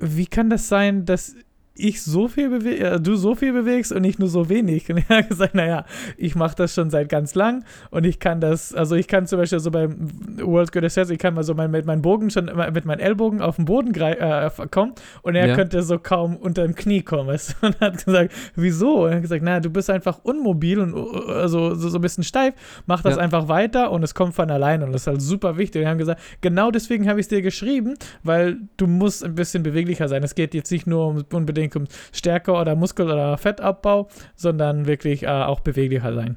wie 0.00 0.26
kann 0.26 0.48
das 0.48 0.68
sein, 0.68 1.04
dass 1.04 1.34
ich 1.78 2.02
so 2.02 2.28
viel 2.28 2.50
bewege, 2.50 2.84
äh, 2.84 3.00
du 3.00 3.16
so 3.16 3.34
viel 3.34 3.52
bewegst 3.52 3.92
und 3.92 4.04
ich 4.04 4.18
nur 4.18 4.28
so 4.28 4.48
wenig. 4.48 4.90
Und 4.90 4.98
er 5.08 5.18
hat 5.18 5.28
gesagt, 5.28 5.54
naja, 5.54 5.84
ich 6.16 6.34
mache 6.34 6.56
das 6.56 6.74
schon 6.74 6.90
seit 6.90 7.08
ganz 7.08 7.34
lang 7.34 7.64
und 7.90 8.04
ich 8.04 8.18
kann 8.18 8.40
das, 8.40 8.74
also 8.74 8.94
ich 8.96 9.08
kann 9.08 9.26
zum 9.26 9.38
Beispiel 9.38 9.60
so 9.60 9.70
beim 9.70 9.96
World's 10.42 10.72
Greatest 10.72 10.94
Stretch, 10.94 11.10
ich 11.10 11.18
kann 11.18 11.34
mal 11.34 11.44
so 11.44 11.54
mein, 11.54 11.70
mit 11.70 11.86
meinem 11.86 12.02
Bogen 12.02 12.30
schon 12.30 12.48
immer 12.48 12.70
mit 12.70 12.84
meinen 12.84 13.00
Ellbogen 13.00 13.40
auf 13.40 13.56
den 13.56 13.64
Boden 13.64 13.94
äh, 13.94 14.50
kommen 14.70 14.92
und 15.22 15.34
er 15.34 15.48
Ja. 15.48 15.54
könnte 15.54 15.82
so 15.82 15.98
kaum 15.98 16.36
unter 16.36 16.62
dem 16.62 16.74
Knie 16.74 17.02
kommen. 17.02 17.28
Weißt 17.28 17.56
du? 17.60 17.66
Und 17.68 17.76
er 17.80 17.86
hat 17.92 18.04
gesagt, 18.04 18.32
wieso? 18.56 19.04
Und 19.04 19.10
er 19.10 19.14
hat 19.16 19.22
gesagt, 19.22 19.42
na, 19.44 19.60
du 19.60 19.70
bist 19.70 19.90
einfach 19.90 20.18
unmobil 20.22 20.78
und 20.80 20.94
uh, 20.94 21.10
also, 21.28 21.74
so, 21.74 21.88
so 21.88 21.98
ein 21.98 22.00
bisschen 22.00 22.24
steif, 22.24 22.54
mach 22.86 23.02
das 23.02 23.16
Ja. 23.16 23.22
einfach 23.22 23.48
weiter 23.48 23.90
und 23.90 24.02
es 24.02 24.14
kommt 24.14 24.34
von 24.34 24.50
alleine 24.50 24.84
und 24.84 24.92
das 24.92 25.02
ist 25.02 25.06
halt 25.06 25.22
super 25.22 25.58
wichtig. 25.58 25.80
Und 25.80 25.84
wir 25.84 25.90
haben 25.90 25.98
gesagt, 25.98 26.20
genau 26.40 26.70
deswegen 26.70 27.08
habe 27.08 27.20
ich 27.20 27.24
es 27.24 27.28
dir 27.28 27.42
geschrieben, 27.42 27.94
weil 28.22 28.56
du 28.76 28.86
musst 28.86 29.24
ein 29.24 29.34
bisschen 29.34 29.62
beweglicher 29.62 30.08
sein. 30.08 30.22
Es 30.22 30.34
geht 30.34 30.54
jetzt 30.54 30.70
nicht 30.70 30.86
nur 30.86 31.06
um, 31.08 31.24
unbedingt 31.32 31.67
Stärke 32.12 32.52
oder 32.52 32.74
Muskel- 32.76 33.06
oder 33.06 33.36
Fettabbau, 33.38 34.08
sondern 34.36 34.86
wirklich 34.86 35.22
äh, 35.24 35.26
auch 35.28 35.60
beweglicher 35.60 36.14
sein. 36.14 36.36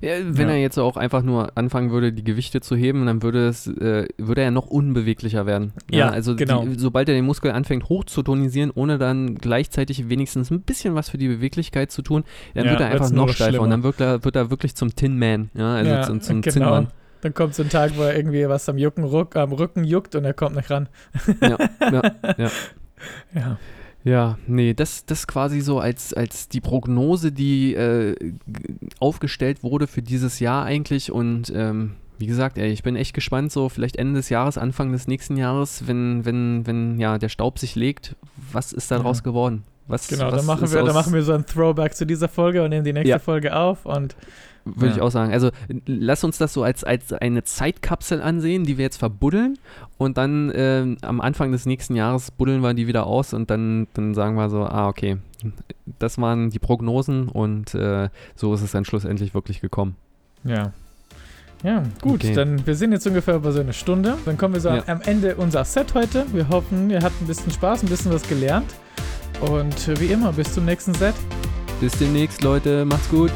Ja, 0.00 0.12
wenn 0.22 0.48
Ja. 0.48 0.54
er 0.54 0.60
jetzt 0.60 0.78
auch 0.78 0.96
einfach 0.96 1.22
nur 1.22 1.52
anfangen 1.56 1.90
würde, 1.90 2.10
die 2.10 2.24
Gewichte 2.24 2.62
zu 2.62 2.76
heben, 2.76 3.04
dann 3.04 3.22
würde 3.22 3.46
es, 3.46 3.66
äh, 3.66 4.08
würde 4.16 4.40
er 4.40 4.50
noch 4.50 4.66
unbeweglicher 4.68 5.44
werden. 5.44 5.74
Ja, 5.90 6.08
also 6.08 6.34
genau. 6.34 6.64
die, 6.64 6.78
sobald 6.78 7.10
er 7.10 7.14
den 7.14 7.26
Muskel 7.26 7.50
anfängt 7.50 7.90
hoch 7.90 8.04
zu 8.04 8.22
tonisieren, 8.22 8.70
ohne 8.74 8.96
dann 8.96 9.34
gleichzeitig 9.34 10.08
wenigstens 10.08 10.50
ein 10.50 10.62
bisschen 10.62 10.94
was 10.94 11.10
für 11.10 11.18
die 11.18 11.28
Beweglichkeit 11.28 11.90
zu 11.92 12.00
tun, 12.00 12.24
dann 12.54 12.64
Ja, 12.64 12.70
wird 12.70 12.80
er 12.80 12.86
einfach 12.88 13.10
noch 13.10 13.28
steifer 13.28 13.50
schlimmer. 13.50 13.64
und 13.64 13.70
dann 13.70 13.82
wird 13.82 14.00
er, 14.00 14.24
wird 14.24 14.34
er 14.34 14.48
wirklich 14.50 14.74
zum 14.76 14.96
Tin 14.96 15.18
Man, 15.18 15.50
ja, 15.52 15.74
also 15.74 15.90
Ja, 15.90 16.02
zum, 16.04 16.20
zum 16.22 16.40
genau. 16.40 16.52
Zinnmann. 16.54 16.88
Dann 17.20 17.34
kommt 17.34 17.54
so 17.54 17.62
ein 17.62 17.68
Tag, 17.68 17.92
wo 17.98 18.02
er 18.02 18.16
irgendwie 18.16 18.48
was 18.48 18.66
am, 18.70 18.78
Jucken, 18.78 19.04
ruck, 19.04 19.36
am 19.36 19.52
Rücken 19.52 19.84
juckt 19.84 20.14
und 20.14 20.24
er 20.24 20.32
kommt 20.34 20.56
nicht 20.56 20.70
ran. 20.70 20.88
Ja, 21.42 21.58
ja, 21.80 22.02
ja. 22.38 22.50
Ja. 24.06 24.38
Nee, 24.46 24.72
das, 24.72 25.04
das 25.04 25.26
quasi 25.26 25.60
so 25.60 25.80
als, 25.80 26.14
als 26.14 26.48
die 26.48 26.60
Prognose, 26.60 27.32
die 27.32 27.74
äh, 27.74 28.14
aufgestellt 29.00 29.64
wurde 29.64 29.88
für 29.88 30.00
dieses 30.00 30.38
Jahr 30.38 30.64
eigentlich. 30.64 31.10
Und 31.10 31.52
ähm, 31.54 31.96
wie 32.16 32.26
gesagt, 32.26 32.56
ey, 32.56 32.70
ich 32.70 32.84
bin 32.84 32.94
echt 32.94 33.14
gespannt, 33.14 33.50
so 33.50 33.68
vielleicht 33.68 33.96
Ende 33.96 34.14
des 34.14 34.28
Jahres, 34.28 34.58
Anfang 34.58 34.92
des 34.92 35.08
nächsten 35.08 35.36
Jahres, 35.36 35.88
wenn, 35.88 36.24
wenn, 36.24 36.64
wenn 36.68 37.00
ja 37.00 37.18
der 37.18 37.28
Staub 37.28 37.58
sich 37.58 37.74
legt, 37.74 38.14
was 38.52 38.72
ist 38.72 38.92
daraus 38.92 39.18
Ja. 39.18 39.24
geworden? 39.24 39.64
Was, 39.88 40.06
Genau, 40.06 40.26
was 40.30 40.36
dann 40.36 40.46
machen, 40.46 40.70
wir, 40.70 40.82
dann 40.84 40.94
machen 40.94 41.12
wir 41.12 41.22
so 41.22 41.32
ein 41.32 41.44
Throwback 41.44 41.94
zu 41.94 42.06
dieser 42.06 42.28
Folge 42.28 42.62
und 42.62 42.70
nehmen 42.70 42.84
die 42.84 42.92
nächste 42.92 43.10
Ja. 43.10 43.18
Folge 43.18 43.56
auf 43.56 43.86
und 43.86 44.14
Würde 44.66 44.88
ich 44.90 44.96
Ja. 44.96 45.02
auch 45.04 45.10
sagen. 45.10 45.32
Also 45.32 45.50
lass 45.86 46.24
uns 46.24 46.38
das 46.38 46.52
so 46.52 46.62
als, 46.64 46.82
als 46.82 47.12
eine 47.12 47.44
Zeitkapsel 47.44 48.20
ansehen, 48.20 48.64
die 48.64 48.78
wir 48.78 48.84
jetzt 48.84 48.96
verbuddeln 48.96 49.58
und 49.96 50.18
dann 50.18 50.50
ähm, 50.54 50.96
am 51.02 51.20
Anfang 51.20 51.52
des 51.52 51.66
nächsten 51.66 51.94
Jahres 51.94 52.30
buddeln 52.32 52.62
wir 52.62 52.74
die 52.74 52.88
wieder 52.88 53.06
aus 53.06 53.32
und 53.32 53.48
dann, 53.48 53.86
dann 53.94 54.12
sagen 54.14 54.34
wir 54.36 54.50
so, 54.50 54.64
ah, 54.64 54.88
okay, 54.88 55.18
das 56.00 56.18
waren 56.18 56.50
die 56.50 56.58
Prognosen 56.58 57.28
und 57.28 57.74
äh, 57.76 58.08
so 58.34 58.52
ist 58.54 58.62
es 58.62 58.72
dann 58.72 58.84
schlussendlich 58.84 59.34
wirklich 59.34 59.60
gekommen. 59.60 59.94
Ja. 60.44 60.72
Ja, 61.62 61.82
gut, 62.02 62.22
Okay. 62.24 62.34
dann 62.34 62.66
wir 62.66 62.74
sind 62.74 62.92
jetzt 62.92 63.06
ungefähr 63.06 63.38
bei 63.38 63.50
so 63.50 63.60
eine 63.60 63.72
Stunde. 63.72 64.18
Dann 64.26 64.36
kommen 64.36 64.52
wir 64.54 64.60
so 64.60 64.68
Ja. 64.68 64.82
am 64.88 65.00
Ende 65.02 65.36
unser 65.36 65.64
Set 65.64 65.94
heute. 65.94 66.26
Wir 66.32 66.48
hoffen, 66.48 66.90
ihr 66.90 67.00
habt 67.00 67.20
ein 67.22 67.26
bisschen 67.26 67.50
Spaß, 67.50 67.82
ein 67.82 67.88
bisschen 67.88 68.12
was 68.12 68.28
gelernt. 68.28 68.74
Und 69.40 69.88
äh, 69.88 69.98
wie 70.00 70.06
immer, 70.06 70.32
bis 70.32 70.52
zum 70.52 70.64
nächsten 70.66 70.92
Set. 70.94 71.14
Bis 71.80 71.92
demnächst, 71.98 72.42
Leute. 72.42 72.84
Macht's 72.84 73.08
gut. 73.08 73.30